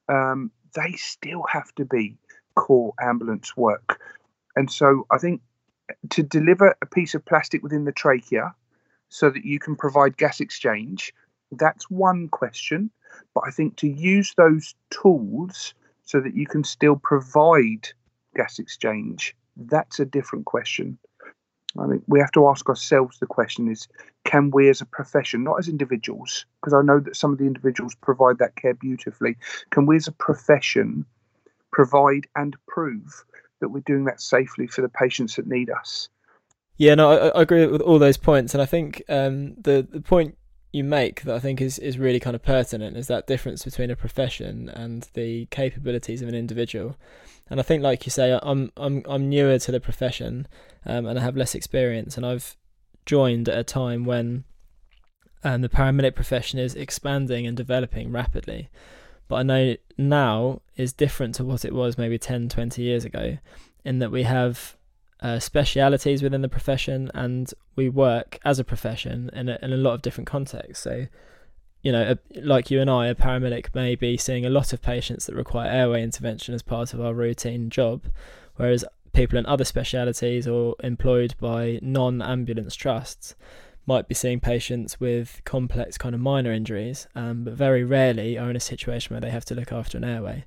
um, 0.08 0.50
they 0.74 0.92
still 0.92 1.44
have 1.48 1.74
to 1.74 1.84
be 1.84 2.16
core 2.54 2.94
ambulance 3.00 3.56
work. 3.56 4.00
And 4.56 4.70
so 4.70 5.06
I 5.10 5.18
think 5.18 5.40
to 6.10 6.22
deliver 6.22 6.74
a 6.82 6.86
piece 6.86 7.14
of 7.14 7.24
plastic 7.24 7.62
within 7.62 7.84
the 7.84 7.92
trachea 7.92 8.54
so 9.08 9.30
that 9.30 9.44
you 9.44 9.58
can 9.58 9.76
provide 9.76 10.16
gas 10.16 10.40
exchange, 10.40 11.12
that's 11.52 11.90
one 11.90 12.28
question. 12.28 12.90
But 13.34 13.44
I 13.46 13.50
think 13.50 13.76
to 13.76 13.88
use 13.88 14.34
those 14.36 14.74
tools 14.90 15.74
so 16.04 16.20
that 16.20 16.34
you 16.34 16.46
can 16.46 16.64
still 16.64 16.96
provide 16.96 17.88
gas 18.36 18.58
exchange, 18.58 19.34
that's 19.56 19.98
a 19.98 20.04
different 20.04 20.44
question. 20.44 20.98
I 21.78 21.86
think 21.86 22.02
we 22.08 22.18
have 22.20 22.32
to 22.32 22.48
ask 22.48 22.68
ourselves 22.68 23.18
the 23.18 23.26
question 23.26 23.70
is 23.70 23.86
can 24.24 24.50
we 24.50 24.68
as 24.68 24.80
a 24.80 24.86
profession, 24.86 25.44
not 25.44 25.58
as 25.58 25.68
individuals, 25.68 26.44
because 26.60 26.74
I 26.74 26.82
know 26.82 27.00
that 27.00 27.16
some 27.16 27.32
of 27.32 27.38
the 27.38 27.46
individuals 27.46 27.94
provide 27.94 28.38
that 28.38 28.56
care 28.56 28.74
beautifully, 28.74 29.36
can 29.70 29.86
we 29.86 29.96
as 29.96 30.08
a 30.08 30.12
profession 30.12 31.04
provide 31.72 32.26
and 32.36 32.56
prove 32.66 33.24
that 33.60 33.68
we're 33.68 33.80
doing 33.80 34.04
that 34.04 34.20
safely 34.20 34.66
for 34.66 34.82
the 34.82 34.88
patients 34.88 35.36
that 35.36 35.46
need 35.46 35.70
us? 35.70 36.08
Yeah, 36.76 36.94
no, 36.94 37.10
I, 37.10 37.28
I 37.28 37.42
agree 37.42 37.66
with 37.66 37.82
all 37.82 37.98
those 37.98 38.16
points, 38.16 38.54
and 38.54 38.62
I 38.62 38.66
think 38.66 39.02
um, 39.08 39.54
the 39.54 39.86
the 39.88 40.00
point 40.00 40.36
you 40.72 40.84
make 40.84 41.22
that 41.22 41.34
I 41.34 41.38
think 41.38 41.60
is, 41.60 41.78
is 41.78 41.98
really 41.98 42.20
kind 42.20 42.36
of 42.36 42.42
pertinent 42.42 42.96
is 42.96 43.08
that 43.08 43.26
difference 43.26 43.64
between 43.64 43.90
a 43.90 43.96
profession 43.96 44.68
and 44.68 45.08
the 45.14 45.46
capabilities 45.46 46.22
of 46.22 46.28
an 46.28 46.34
individual. 46.34 46.96
And 47.50 47.58
I 47.58 47.64
think, 47.64 47.82
like 47.82 48.06
you 48.06 48.10
say, 48.10 48.38
I'm 48.40 48.72
I'm 48.76 49.02
I'm 49.06 49.28
newer 49.28 49.58
to 49.58 49.72
the 49.72 49.80
profession, 49.80 50.46
um, 50.86 51.04
and 51.06 51.18
I 51.18 51.22
have 51.22 51.36
less 51.36 51.54
experience, 51.54 52.16
and 52.16 52.24
I've 52.24 52.56
joined 53.04 53.48
at 53.48 53.58
a 53.58 53.64
time 53.64 54.04
when 54.04 54.44
um, 55.42 55.62
the 55.62 55.68
paramedic 55.68 56.14
profession 56.14 56.58
is 56.58 56.74
expanding 56.74 57.46
and 57.46 57.56
developing 57.56 58.12
rapidly. 58.12 58.70
But 59.26 59.36
I 59.36 59.42
know 59.42 59.76
now 59.98 60.62
is 60.76 60.92
different 60.92 61.34
to 61.36 61.44
what 61.44 61.64
it 61.64 61.74
was 61.74 61.96
maybe 61.96 62.18
10, 62.18 62.48
20 62.48 62.82
years 62.82 63.04
ago, 63.04 63.38
in 63.84 63.98
that 64.00 64.10
we 64.10 64.24
have 64.24 64.76
uh, 65.20 65.38
specialities 65.38 66.22
within 66.22 66.42
the 66.42 66.48
profession 66.48 67.10
and 67.14 67.52
we 67.76 67.88
work 67.88 68.38
as 68.44 68.58
a 68.58 68.64
profession 68.64 69.30
in 69.32 69.48
a, 69.48 69.58
in 69.62 69.72
a 69.72 69.76
lot 69.76 69.94
of 69.94 70.02
different 70.02 70.26
contexts. 70.26 70.82
So, 70.82 71.06
you 71.82 71.92
know, 71.92 72.14
a, 72.14 72.40
like 72.40 72.70
you 72.70 72.80
and 72.80 72.90
I, 72.90 73.06
a 73.08 73.14
paramedic 73.14 73.74
may 73.74 73.94
be 73.94 74.16
seeing 74.16 74.44
a 74.44 74.50
lot 74.50 74.72
of 74.72 74.82
patients 74.82 75.26
that 75.26 75.34
require 75.34 75.70
airway 75.70 76.02
intervention 76.02 76.54
as 76.54 76.62
part 76.62 76.92
of 76.92 77.00
our 77.00 77.14
routine 77.14 77.70
job, 77.70 78.04
whereas 78.56 78.84
people 79.12 79.38
in 79.38 79.46
other 79.46 79.64
specialities 79.64 80.46
or 80.46 80.76
employed 80.82 81.34
by 81.40 81.78
non 81.82 82.20
ambulance 82.22 82.74
trusts 82.74 83.34
might 83.86 84.08
be 84.08 84.14
seeing 84.14 84.40
patients 84.40 85.00
with 85.00 85.40
complex 85.44 85.96
kind 85.96 86.14
of 86.14 86.20
minor 86.20 86.52
injuries, 86.52 87.08
um, 87.14 87.44
but 87.44 87.54
very 87.54 87.82
rarely 87.82 88.38
are 88.38 88.50
in 88.50 88.56
a 88.56 88.60
situation 88.60 89.14
where 89.14 89.20
they 89.20 89.30
have 89.30 89.44
to 89.46 89.54
look 89.54 89.72
after 89.72 89.98
an 89.98 90.04
airway. 90.04 90.44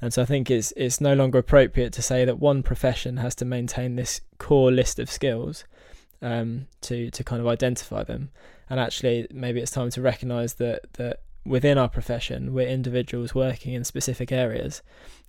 And 0.00 0.12
so 0.12 0.22
I 0.22 0.24
think 0.24 0.50
it's 0.50 0.72
it's 0.76 1.00
no 1.00 1.14
longer 1.14 1.38
appropriate 1.38 1.92
to 1.94 2.02
say 2.02 2.24
that 2.24 2.40
one 2.40 2.62
profession 2.62 3.18
has 3.18 3.34
to 3.36 3.44
maintain 3.44 3.96
this 3.96 4.20
core 4.38 4.72
list 4.72 4.98
of 4.98 5.10
skills 5.10 5.64
um, 6.24 6.66
to 6.80 7.10
to 7.10 7.22
kind 7.22 7.40
of 7.40 7.46
identify 7.46 8.02
them. 8.02 8.30
And 8.68 8.80
actually, 8.80 9.28
maybe 9.30 9.60
it's 9.60 9.70
time 9.70 9.90
to 9.90 10.00
recognise 10.00 10.54
that 10.54 10.92
that 10.94 11.20
within 11.44 11.78
our 11.78 11.88
profession, 11.88 12.54
we're 12.54 12.66
individuals 12.66 13.34
working 13.34 13.74
in 13.74 13.84
specific 13.84 14.32
areas, 14.32 14.82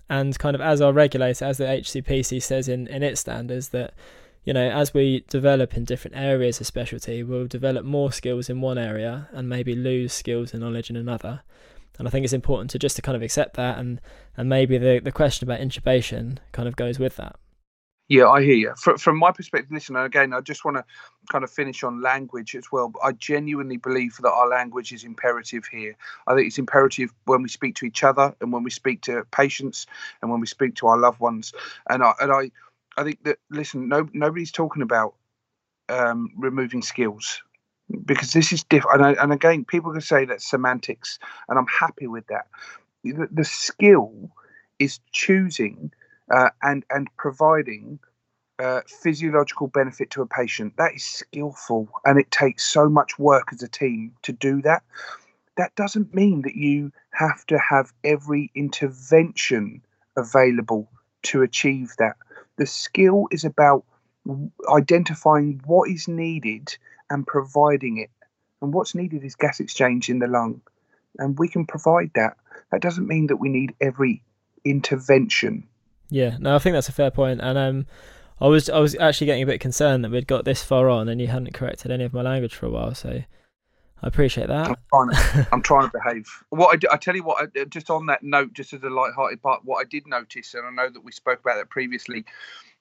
and 0.09 0.37
kind 0.39 0.55
of 0.55 0.61
as 0.61 0.81
our 0.81 0.93
regulator, 0.93 1.45
as 1.45 1.57
the 1.57 1.65
HCPC 1.65 2.41
says 2.41 2.67
in 2.67 2.87
in 2.87 3.03
its 3.03 3.21
standards, 3.21 3.69
that 3.69 3.93
you 4.45 4.53
know, 4.53 4.69
as 4.69 4.93
we 4.93 5.25
develop 5.27 5.75
in 5.75 5.83
different 5.83 6.15
areas 6.15 6.61
of 6.61 6.67
specialty, 6.67 7.23
we'll 7.23 7.47
develop 7.47 7.83
more 7.83 8.11
skills 8.11 8.49
in 8.49 8.61
one 8.61 8.77
area 8.77 9.27
and 9.33 9.49
maybe 9.49 9.75
lose 9.75 10.13
skills 10.13 10.53
and 10.53 10.61
knowledge 10.61 10.89
in 10.89 10.95
another. 10.95 11.41
And 11.97 12.07
I 12.07 12.11
think 12.11 12.23
it's 12.23 12.33
important 12.33 12.69
to 12.71 12.79
just 12.79 12.95
to 12.97 13.01
kind 13.01 13.15
of 13.15 13.21
accept 13.21 13.55
that 13.55 13.77
and 13.77 13.99
and 14.37 14.47
maybe 14.47 14.77
the 14.77 14.99
the 15.03 15.11
question 15.11 15.47
about 15.47 15.59
intubation 15.59 16.37
kind 16.53 16.67
of 16.67 16.75
goes 16.75 16.99
with 16.99 17.17
that. 17.17 17.35
Yeah, 18.07 18.27
I 18.29 18.43
hear 18.43 18.53
you. 18.53 18.73
From, 18.77 18.97
from 18.97 19.17
my 19.17 19.31
perspective, 19.31 19.71
listen, 19.71 19.95
and 19.95 20.05
again, 20.05 20.31
I 20.31 20.41
just 20.41 20.63
want 20.63 20.77
to 20.77 20.85
kind 21.31 21.43
of 21.43 21.49
finish 21.49 21.83
on 21.83 22.01
language 22.03 22.55
as 22.55 22.65
well. 22.71 22.93
I 23.03 23.13
genuinely 23.13 23.77
believe 23.77 24.17
that 24.21 24.31
our 24.31 24.47
language 24.47 24.91
is 24.91 25.03
imperative 25.03 25.65
here. 25.65 25.95
I 26.27 26.35
think 26.35 26.47
it's 26.47 26.59
imperative 26.59 27.11
when 27.25 27.41
we 27.41 27.49
speak 27.49 27.75
to 27.77 27.85
each 27.85 28.03
other 28.03 28.35
and 28.41 28.53
when 28.53 28.61
we 28.63 28.69
speak 28.69 29.01
to 29.03 29.23
patients 29.31 29.87
and 30.21 30.29
when 30.29 30.39
we 30.39 30.45
speak 30.45 30.75
to 30.75 30.87
our 30.87 30.99
loved 30.99 31.19
ones. 31.19 31.51
And 31.89 32.03
I, 32.03 32.13
and 32.21 32.31
I, 32.31 32.51
I 32.95 33.03
think 33.03 33.23
that 33.23 33.39
listen, 33.49 33.89
no, 33.89 34.07
nobody's 34.13 34.51
talking 34.51 34.83
about 34.83 35.15
um, 35.89 36.29
removing 36.37 36.83
skills 36.83 37.41
because 38.05 38.33
this 38.33 38.51
is 38.51 38.63
different. 38.63 39.01
And, 39.01 39.17
and, 39.17 39.33
again, 39.33 39.65
people 39.65 39.91
can 39.91 40.01
say 40.01 40.25
that 40.25 40.41
semantics, 40.41 41.17
and 41.49 41.57
I'm 41.57 41.67
happy 41.67 42.05
with 42.07 42.27
that. 42.27 42.47
The, 43.03 43.27
the 43.31 43.45
skill 43.45 44.29
is 44.79 44.99
choosing 45.11 45.91
uh, 46.34 46.49
and 46.61 46.86
and 46.89 47.09
providing 47.17 47.99
uh, 48.59 48.82
physiological 48.88 49.67
benefit 49.67 50.09
to 50.11 50.21
a 50.21 50.28
patient. 50.28 50.73
That 50.78 50.95
is 50.95 51.03
skillful, 51.03 51.89
and 52.05 52.19
it 52.19 52.32
takes 52.32 52.63
so 52.63 52.89
much 52.89 53.19
work 53.19 53.49
as 53.51 53.61
a 53.63 53.67
team 53.67 54.13
to 54.23 54.32
do 54.32 54.61
that. 54.63 54.84
That 55.57 55.76
doesn't 55.76 56.13
mean 56.13 56.41
that 56.43 56.55
you 56.55 56.91
have 57.11 57.45
to 57.47 57.57
have 57.57 57.93
every 58.03 58.51
intervention 58.55 59.82
available 60.17 60.89
to 61.23 61.41
achieve 61.41 61.93
that. 61.97 62.17
The 62.57 62.65
skill 62.65 63.28
is 63.32 63.43
about 63.43 63.86
identifying 64.69 65.61
what 65.65 65.89
is 65.89 66.07
needed 66.07 66.76
and 67.09 67.26
providing 67.26 67.97
it. 67.97 68.09
And 68.61 68.73
what's 68.73 68.95
needed 68.95 69.23
is 69.23 69.36
gas 69.36 69.59
exchange 69.59 70.09
in 70.09 70.19
the 70.19 70.28
lung. 70.28 70.61
And 71.17 71.38
we 71.38 71.47
can 71.47 71.65
provide 71.65 72.11
that. 72.15 72.38
That 72.71 72.82
doesn't 72.82 73.07
mean 73.07 73.28
that 73.28 73.38
we 73.38 73.49
need 73.49 73.76
every 73.80 74.23
intervention. 74.63 75.67
Yeah, 76.09 76.37
no, 76.39 76.55
I 76.55 76.59
think 76.59 76.73
that's 76.73 76.89
a 76.89 76.93
fair 76.93 77.11
point. 77.11 77.41
And 77.41 77.57
um, 77.57 77.85
I 78.39 78.47
was 78.47 78.69
I 78.69 78.79
was 78.79 78.95
actually 78.95 79.27
getting 79.27 79.43
a 79.43 79.47
bit 79.47 79.59
concerned 79.59 80.03
that 80.03 80.11
we'd 80.11 80.27
got 80.27 80.45
this 80.45 80.63
far 80.63 80.89
on 80.89 81.09
and 81.09 81.21
you 81.21 81.27
hadn't 81.27 81.53
corrected 81.53 81.91
any 81.91 82.03
of 82.03 82.13
my 82.13 82.21
language 82.21 82.53
for 82.53 82.65
a 82.65 82.69
while. 82.69 82.93
So 82.93 83.23
I 84.03 84.07
appreciate 84.07 84.47
that. 84.47 84.67
I'm 84.67 84.75
trying 84.91 85.09
to, 85.09 85.47
I'm 85.53 85.61
trying 85.61 85.89
to 85.89 85.91
behave. 85.91 86.27
What 86.49 86.75
I, 86.75 86.93
I, 86.93 86.97
tell 86.97 87.15
you 87.15 87.23
what, 87.23 87.49
I, 87.55 87.63
just 87.65 87.89
on 87.89 88.05
that 88.07 88.23
note, 88.23 88.53
just 88.53 88.73
as 88.73 88.83
a 88.83 88.89
light-hearted 88.89 89.41
part, 89.41 89.61
what 89.63 89.79
I 89.79 89.87
did 89.89 90.05
notice, 90.05 90.53
and 90.53 90.65
I 90.65 90.69
know 90.69 90.89
that 90.89 91.03
we 91.03 91.11
spoke 91.11 91.39
about 91.39 91.55
that 91.55 91.69
previously, 91.69 92.25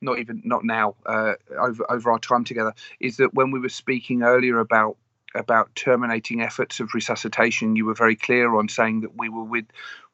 not 0.01 0.19
even 0.19 0.43
not 0.45 0.65
now, 0.65 0.97
uh, 1.07 1.35
over 1.59 1.91
over 1.91 2.11
our 2.11 2.19
time 2.19 2.45
together, 2.45 2.75
is 3.01 3.17
that 3.19 3.33
when 3.35 3.53
we 3.53 3.61
were 3.61 3.69
speaking 3.69 4.23
earlier 4.23 4.59
about 4.59 4.97
about 5.37 5.75
terminating 5.75 6.43
efforts 6.43 6.79
of 6.79 6.95
resuscitation, 6.95 7.77
you 7.77 7.87
were 7.87 7.95
very 7.95 8.17
clear 8.17 8.55
on 8.55 8.69
saying 8.69 9.01
that 9.01 9.17
we 9.17 9.29
were 9.29 9.45
with 9.45 9.67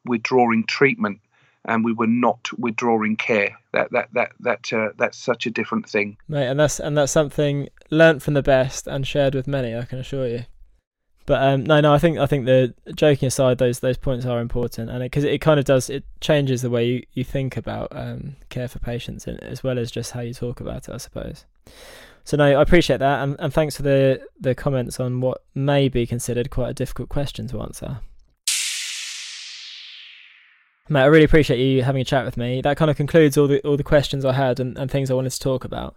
withdrawing 0.05 0.65
treatment 0.65 1.19
and 1.65 1.85
we 1.85 1.93
were 1.93 2.07
not 2.07 2.49
withdrawing 2.57 3.15
care. 3.15 3.57
That 3.73 3.91
that 3.91 4.09
that 4.13 4.31
that 4.39 4.73
uh, 4.73 4.89
that's 4.97 5.17
such 5.17 5.45
a 5.45 5.51
different 5.51 5.89
thing, 5.89 6.17
mate. 6.27 6.47
And 6.47 6.59
that's 6.59 6.79
and 6.79 6.97
that's 6.97 7.11
something 7.11 7.69
learnt 7.89 8.21
from 8.21 8.33
the 8.33 8.43
best 8.43 8.87
and 8.87 9.05
shared 9.05 9.35
with 9.35 9.47
many. 9.47 9.75
I 9.75 9.83
can 9.83 9.99
assure 9.99 10.27
you. 10.27 10.45
But 11.25 11.43
um, 11.43 11.63
no, 11.63 11.79
no, 11.79 11.93
I 11.93 11.99
think 11.99 12.17
I 12.17 12.25
think 12.25 12.45
the 12.45 12.73
joking 12.95 13.27
aside, 13.27 13.57
those 13.57 13.79
those 13.79 13.97
points 13.97 14.25
are 14.25 14.41
important, 14.41 14.89
and 14.89 15.01
because 15.01 15.23
it, 15.23 15.33
it, 15.33 15.41
kind 15.41 15.59
of 15.59 15.65
does 15.65 15.89
it 15.89 16.03
changes 16.19 16.61
the 16.61 16.69
way 16.69 16.85
you, 16.85 17.03
you 17.13 17.23
think 17.23 17.57
about 17.57 17.89
um, 17.91 18.35
care 18.49 18.67
for 18.67 18.79
patients, 18.79 19.27
and, 19.27 19.41
as 19.43 19.63
well 19.63 19.77
as 19.77 19.91
just 19.91 20.11
how 20.11 20.21
you 20.21 20.33
talk 20.33 20.59
about 20.59 20.89
it, 20.89 20.93
I 20.93 20.97
suppose. 20.97 21.45
So 22.23 22.37
no, 22.37 22.45
I 22.45 22.61
appreciate 22.61 22.97
that, 22.97 23.23
and, 23.23 23.35
and 23.39 23.53
thanks 23.53 23.77
for 23.77 23.83
the 23.83 24.21
the 24.39 24.55
comments 24.55 24.99
on 24.99 25.21
what 25.21 25.43
may 25.53 25.89
be 25.89 26.07
considered 26.07 26.49
quite 26.49 26.69
a 26.69 26.73
difficult 26.73 27.09
question 27.09 27.47
to 27.49 27.61
answer. 27.61 27.99
Matt, 30.89 31.03
I 31.03 31.07
really 31.07 31.25
appreciate 31.25 31.59
you 31.59 31.83
having 31.83 32.01
a 32.01 32.05
chat 32.05 32.25
with 32.25 32.37
me. 32.37 32.61
That 32.61 32.77
kind 32.77 32.91
of 32.91 32.97
concludes 32.97 33.37
all 33.37 33.47
the 33.47 33.61
all 33.61 33.77
the 33.77 33.83
questions 33.83 34.25
I 34.25 34.33
had 34.33 34.59
and, 34.59 34.77
and 34.77 34.89
things 34.89 35.09
I 35.09 35.13
wanted 35.13 35.31
to 35.31 35.39
talk 35.39 35.63
about. 35.63 35.95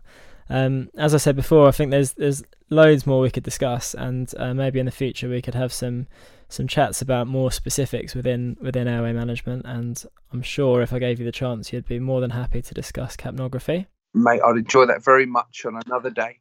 Um, 0.51 0.91
as 0.97 1.15
I 1.15 1.19
said 1.19 1.37
before, 1.37 1.67
I 1.67 1.71
think 1.71 1.91
there's 1.91 2.13
there's 2.13 2.43
loads 2.71 3.07
more 3.07 3.21
we 3.21 3.31
could 3.31 3.43
discuss, 3.43 3.95
and 3.95 4.33
uh, 4.37 4.55
maybe 4.55 4.79
in 4.79 4.87
the 4.87 4.93
future 4.93 5.29
we 5.29 5.43
could 5.43 5.55
have 5.55 5.73
some 5.73 6.07
some 6.49 6.69
chats 6.69 7.03
about 7.03 7.27
more 7.27 7.51
specifics 7.51 8.15
within 8.15 8.57
within 8.61 8.87
airway 8.87 9.13
management. 9.13 9.65
And 9.65 10.03
I'm 10.33 10.43
sure 10.43 10.83
if 10.83 10.93
I 10.93 10.99
gave 10.99 11.19
you 11.19 11.25
the 11.25 11.33
chance, 11.33 11.73
you'd 11.73 11.87
be 11.87 11.99
more 11.99 12.21
than 12.21 12.31
happy 12.31 12.63
to 12.63 12.75
discuss 12.75 13.17
capnography. 13.17 13.87
Mate, 14.13 14.41
I'd 14.45 14.57
enjoy 14.57 14.87
that 14.87 15.03
very 15.03 15.27
much 15.27 15.65
on 15.67 15.81
another 15.87 16.11
day. 16.11 16.39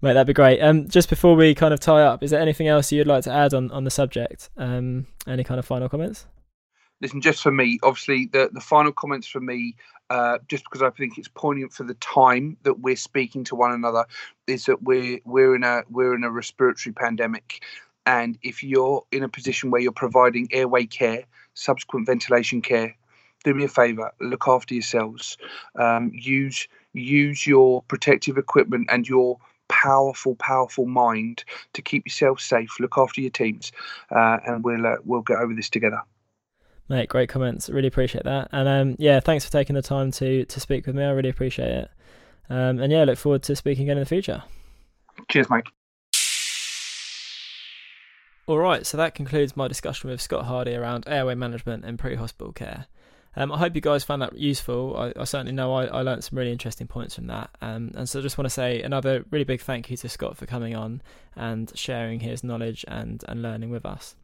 Mate, 0.00 0.14
that'd 0.14 0.26
be 0.26 0.32
great. 0.32 0.60
Um, 0.60 0.88
just 0.88 1.10
before 1.10 1.36
we 1.36 1.54
kind 1.54 1.74
of 1.74 1.80
tie 1.80 2.02
up, 2.02 2.22
is 2.22 2.30
there 2.30 2.40
anything 2.40 2.68
else 2.68 2.90
you'd 2.90 3.06
like 3.06 3.24
to 3.24 3.32
add 3.32 3.52
on, 3.52 3.70
on 3.70 3.84
the 3.84 3.90
subject? 3.90 4.48
Um, 4.56 5.06
any 5.26 5.44
kind 5.44 5.58
of 5.58 5.66
final 5.66 5.88
comments? 5.90 6.26
Listen, 7.02 7.20
just 7.20 7.42
for 7.42 7.50
me, 7.50 7.78
obviously, 7.82 8.26
the, 8.26 8.48
the 8.52 8.60
final 8.60 8.92
comments 8.92 9.26
for 9.26 9.40
me, 9.40 9.74
uh, 10.08 10.38
just 10.48 10.64
because 10.64 10.82
I 10.82 10.90
think 10.90 11.18
it's 11.18 11.28
poignant 11.28 11.72
for 11.72 11.82
the 11.82 11.94
time 11.94 12.56
that 12.62 12.80
we're 12.80 12.96
speaking 12.96 13.44
to 13.44 13.56
one 13.56 13.72
another, 13.72 14.06
is 14.46 14.64
that 14.66 14.82
we're 14.82 15.18
we're 15.24 15.54
in 15.54 15.64
a 15.64 15.82
we're 15.90 16.14
in 16.14 16.24
a 16.24 16.30
respiratory 16.30 16.94
pandemic, 16.94 17.62
and 18.06 18.38
if 18.42 18.62
you're 18.62 19.04
in 19.10 19.24
a 19.24 19.28
position 19.28 19.70
where 19.70 19.80
you're 19.80 19.92
providing 19.92 20.48
airway 20.52 20.86
care, 20.86 21.24
subsequent 21.54 22.06
ventilation 22.06 22.62
care, 22.62 22.96
do 23.44 23.52
me 23.52 23.64
a 23.64 23.68
favour, 23.68 24.12
look 24.20 24.46
after 24.46 24.74
yourselves, 24.74 25.36
um, 25.76 26.12
use 26.14 26.68
use 26.92 27.46
your 27.46 27.82
protective 27.82 28.38
equipment 28.38 28.86
and 28.90 29.08
your 29.08 29.38
powerful, 29.68 30.34
powerful 30.36 30.86
mind 30.86 31.42
to 31.72 31.80
keep 31.80 32.06
yourself 32.06 32.38
safe. 32.40 32.78
Look 32.78 32.98
after 32.98 33.20
your 33.20 33.30
teams, 33.30 33.72
uh, 34.14 34.38
and 34.46 34.62
we'll 34.62 34.86
uh, 34.86 34.96
we'll 35.04 35.22
get 35.22 35.38
over 35.38 35.54
this 35.54 35.70
together. 35.70 36.02
Mate, 36.88 37.08
great 37.08 37.28
comments. 37.28 37.70
Really 37.70 37.88
appreciate 37.88 38.24
that. 38.24 38.48
And 38.52 38.68
um, 38.68 38.96
yeah, 38.98 39.20
thanks 39.20 39.44
for 39.44 39.52
taking 39.52 39.74
the 39.74 39.82
time 39.82 40.10
to 40.12 40.44
to 40.44 40.60
speak 40.60 40.86
with 40.86 40.96
me. 40.96 41.04
I 41.04 41.10
really 41.10 41.28
appreciate 41.28 41.70
it. 41.70 41.90
Um, 42.50 42.80
and 42.80 42.92
yeah, 42.92 43.04
look 43.04 43.18
forward 43.18 43.42
to 43.44 43.56
speaking 43.56 43.84
again 43.84 43.96
in 43.96 44.02
the 44.02 44.08
future. 44.08 44.42
Cheers, 45.30 45.48
mate. 45.48 45.64
All 48.46 48.58
right, 48.58 48.84
so 48.84 48.96
that 48.96 49.14
concludes 49.14 49.56
my 49.56 49.68
discussion 49.68 50.10
with 50.10 50.20
Scott 50.20 50.46
Hardy 50.46 50.74
around 50.74 51.04
airway 51.06 51.36
management 51.36 51.84
and 51.84 51.96
pre-hospital 51.98 52.52
care. 52.52 52.86
Um, 53.36 53.50
I 53.50 53.58
hope 53.58 53.74
you 53.74 53.80
guys 53.80 54.04
found 54.04 54.20
that 54.20 54.36
useful. 54.36 54.96
I, 54.96 55.12
I 55.20 55.24
certainly 55.24 55.52
know 55.52 55.72
I, 55.72 55.86
I, 55.86 56.02
learned 56.02 56.22
some 56.22 56.38
really 56.38 56.52
interesting 56.52 56.86
points 56.86 57.14
from 57.14 57.28
that. 57.28 57.50
Um, 57.62 57.92
and 57.94 58.06
so 58.08 58.18
I 58.18 58.22
just 58.22 58.36
want 58.36 58.46
to 58.46 58.50
say 58.50 58.82
another 58.82 59.24
really 59.30 59.44
big 59.44 59.62
thank 59.62 59.90
you 59.90 59.96
to 59.96 60.08
Scott 60.08 60.36
for 60.36 60.44
coming 60.44 60.74
on 60.74 61.00
and 61.34 61.72
sharing 61.74 62.20
his 62.20 62.44
knowledge 62.44 62.84
and, 62.88 63.24
and 63.26 63.40
learning 63.40 63.70
with 63.70 63.86
us. 63.86 64.16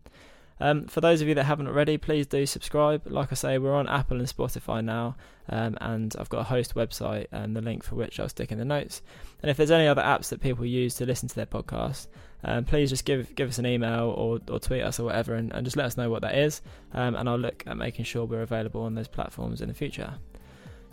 Um, 0.60 0.86
for 0.86 1.00
those 1.00 1.20
of 1.20 1.28
you 1.28 1.34
that 1.34 1.44
haven't 1.44 1.68
already, 1.68 1.98
please 1.98 2.26
do 2.26 2.44
subscribe. 2.46 3.02
Like 3.06 3.30
I 3.30 3.34
say, 3.34 3.58
we're 3.58 3.74
on 3.74 3.88
Apple 3.88 4.18
and 4.18 4.28
Spotify 4.28 4.84
now, 4.84 5.16
um, 5.48 5.76
and 5.80 6.14
I've 6.18 6.28
got 6.28 6.40
a 6.40 6.44
host 6.44 6.74
website 6.74 7.26
and 7.30 7.54
the 7.54 7.60
link 7.60 7.84
for 7.84 7.94
which 7.94 8.18
I'll 8.18 8.28
stick 8.28 8.50
in 8.50 8.58
the 8.58 8.64
notes. 8.64 9.02
And 9.42 9.50
if 9.50 9.56
there's 9.56 9.70
any 9.70 9.86
other 9.86 10.02
apps 10.02 10.30
that 10.30 10.40
people 10.40 10.66
use 10.66 10.94
to 10.96 11.06
listen 11.06 11.28
to 11.28 11.34
their 11.34 11.46
podcast, 11.46 12.08
um, 12.44 12.64
please 12.64 12.90
just 12.90 13.04
give 13.04 13.34
give 13.34 13.48
us 13.48 13.58
an 13.58 13.66
email 13.66 14.14
or, 14.16 14.40
or 14.48 14.58
tweet 14.58 14.82
us 14.82 14.98
or 14.98 15.04
whatever, 15.04 15.34
and, 15.34 15.52
and 15.52 15.64
just 15.64 15.76
let 15.76 15.86
us 15.86 15.96
know 15.96 16.10
what 16.10 16.22
that 16.22 16.36
is, 16.36 16.60
um, 16.92 17.14
and 17.14 17.28
I'll 17.28 17.38
look 17.38 17.62
at 17.66 17.76
making 17.76 18.04
sure 18.04 18.24
we're 18.24 18.42
available 18.42 18.82
on 18.82 18.94
those 18.94 19.08
platforms 19.08 19.60
in 19.60 19.68
the 19.68 19.74
future. 19.74 20.14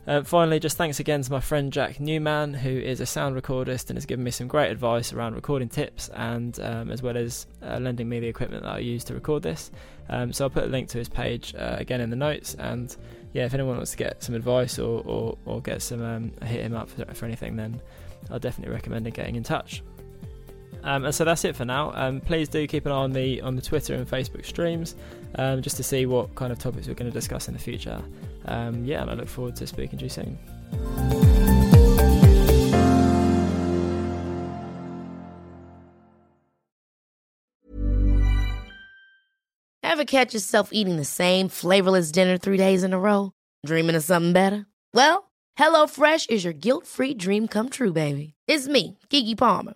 Uh, 0.08 0.22
finally, 0.22 0.60
just 0.60 0.78
thanks 0.78 1.00
again 1.00 1.24
to 1.24 1.32
my 1.32 1.40
friend 1.40 1.74
Jack 1.74 2.00
Newman, 2.00 2.54
who 2.54 2.70
is 2.70 3.00
a 3.00 3.08
sound 3.08 3.36
recordist 3.36 3.90
and 3.90 3.98
has 3.98 4.06
given 4.06 4.24
me 4.24 4.30
some 4.30 4.48
great 4.48 4.70
advice 4.70 5.12
around 5.12 5.34
recording 5.34 5.68
tips 5.68 6.10
and 6.10 6.60
um, 6.60 6.92
as 6.92 7.02
well 7.02 7.18
as 7.18 7.48
uh, 7.64 7.80
lending 7.80 8.08
me 8.08 8.20
the 8.20 8.28
equipment 8.28 8.64
that 8.64 8.74
I 8.74 8.80
use 8.80 9.04
to 9.06 9.16
record 9.16 9.42
this. 9.42 9.72
Um, 10.08 10.32
so 10.32 10.46
I'll 10.46 10.52
put 10.52 10.66
a 10.66 10.68
link 10.68 10.90
to 10.90 11.00
his 11.00 11.10
page 11.10 11.56
uh, 11.56 11.78
again 11.80 12.02
in 12.02 12.12
the 12.12 12.16
notes. 12.16 12.54
And 12.60 12.96
yeah, 13.34 13.46
if 13.46 13.56
anyone 13.56 13.78
wants 13.78 13.92
to 13.92 13.98
get 13.98 14.22
some 14.22 14.36
advice 14.36 14.78
or, 14.78 15.02
or, 15.06 15.38
or 15.46 15.60
get 15.60 15.82
some 15.82 16.04
um, 16.04 16.32
hit 16.44 16.62
him 16.62 16.76
up 16.76 16.88
for, 16.88 17.06
for 17.16 17.26
anything, 17.26 17.56
then 17.56 17.82
I'll 18.30 18.38
definitely 18.38 18.76
recommend 18.76 19.12
getting 19.12 19.36
in 19.36 19.44
touch. 19.44 19.82
Um, 20.86 21.04
and 21.04 21.14
so 21.16 21.26
that's 21.26 21.44
it 21.44 21.56
for 21.56 21.66
now. 21.66 21.92
Um, 21.96 22.22
please 22.22 22.48
do 22.48 22.66
keep 22.68 22.86
an 22.86 22.92
eye 22.92 22.96
on 22.96 23.12
the 23.12 23.42
on 23.42 23.56
the 23.56 23.62
Twitter 23.62 23.96
and 23.96 24.08
Facebook 24.08 24.46
streams, 24.46 24.96
um, 25.36 25.64
just 25.64 25.78
to 25.78 25.84
see 25.84 26.06
what 26.06 26.36
kind 26.36 26.52
of 26.52 26.60
topics 26.60 26.88
we're 26.88 26.94
going 26.94 27.12
to 27.12 27.14
discuss 27.14 27.48
in 27.48 27.56
the 27.56 27.60
future. 27.60 28.02
Um, 28.46 28.86
yeah, 28.86 29.02
and 29.02 29.10
I 29.10 29.16
look 29.16 29.28
forward 29.28 29.56
to 29.58 29.68
speaking 29.68 29.98
to 29.98 30.06
you 30.06 30.10
soon. 30.10 30.38
Ever 39.82 40.06
catch 40.06 40.34
yourself 40.34 40.70
eating 40.72 40.98
the 40.98 41.06
same 41.06 41.48
flavorless 41.50 42.12
dinner 42.12 42.38
three 42.38 42.58
days 42.58 42.84
in 42.84 42.94
a 42.94 43.00
row? 43.00 43.32
Dreaming 43.66 43.96
of 43.96 44.04
something 44.04 44.34
better? 44.34 44.66
Well, 44.94 45.32
HelloFresh 45.58 46.30
is 46.30 46.44
your 46.44 46.54
guilt-free 46.54 47.14
dream 47.14 47.48
come 47.48 47.70
true, 47.70 47.94
baby. 47.94 48.34
It's 48.46 48.68
me, 48.68 49.00
Keke 49.10 49.38
Palmer. 49.38 49.76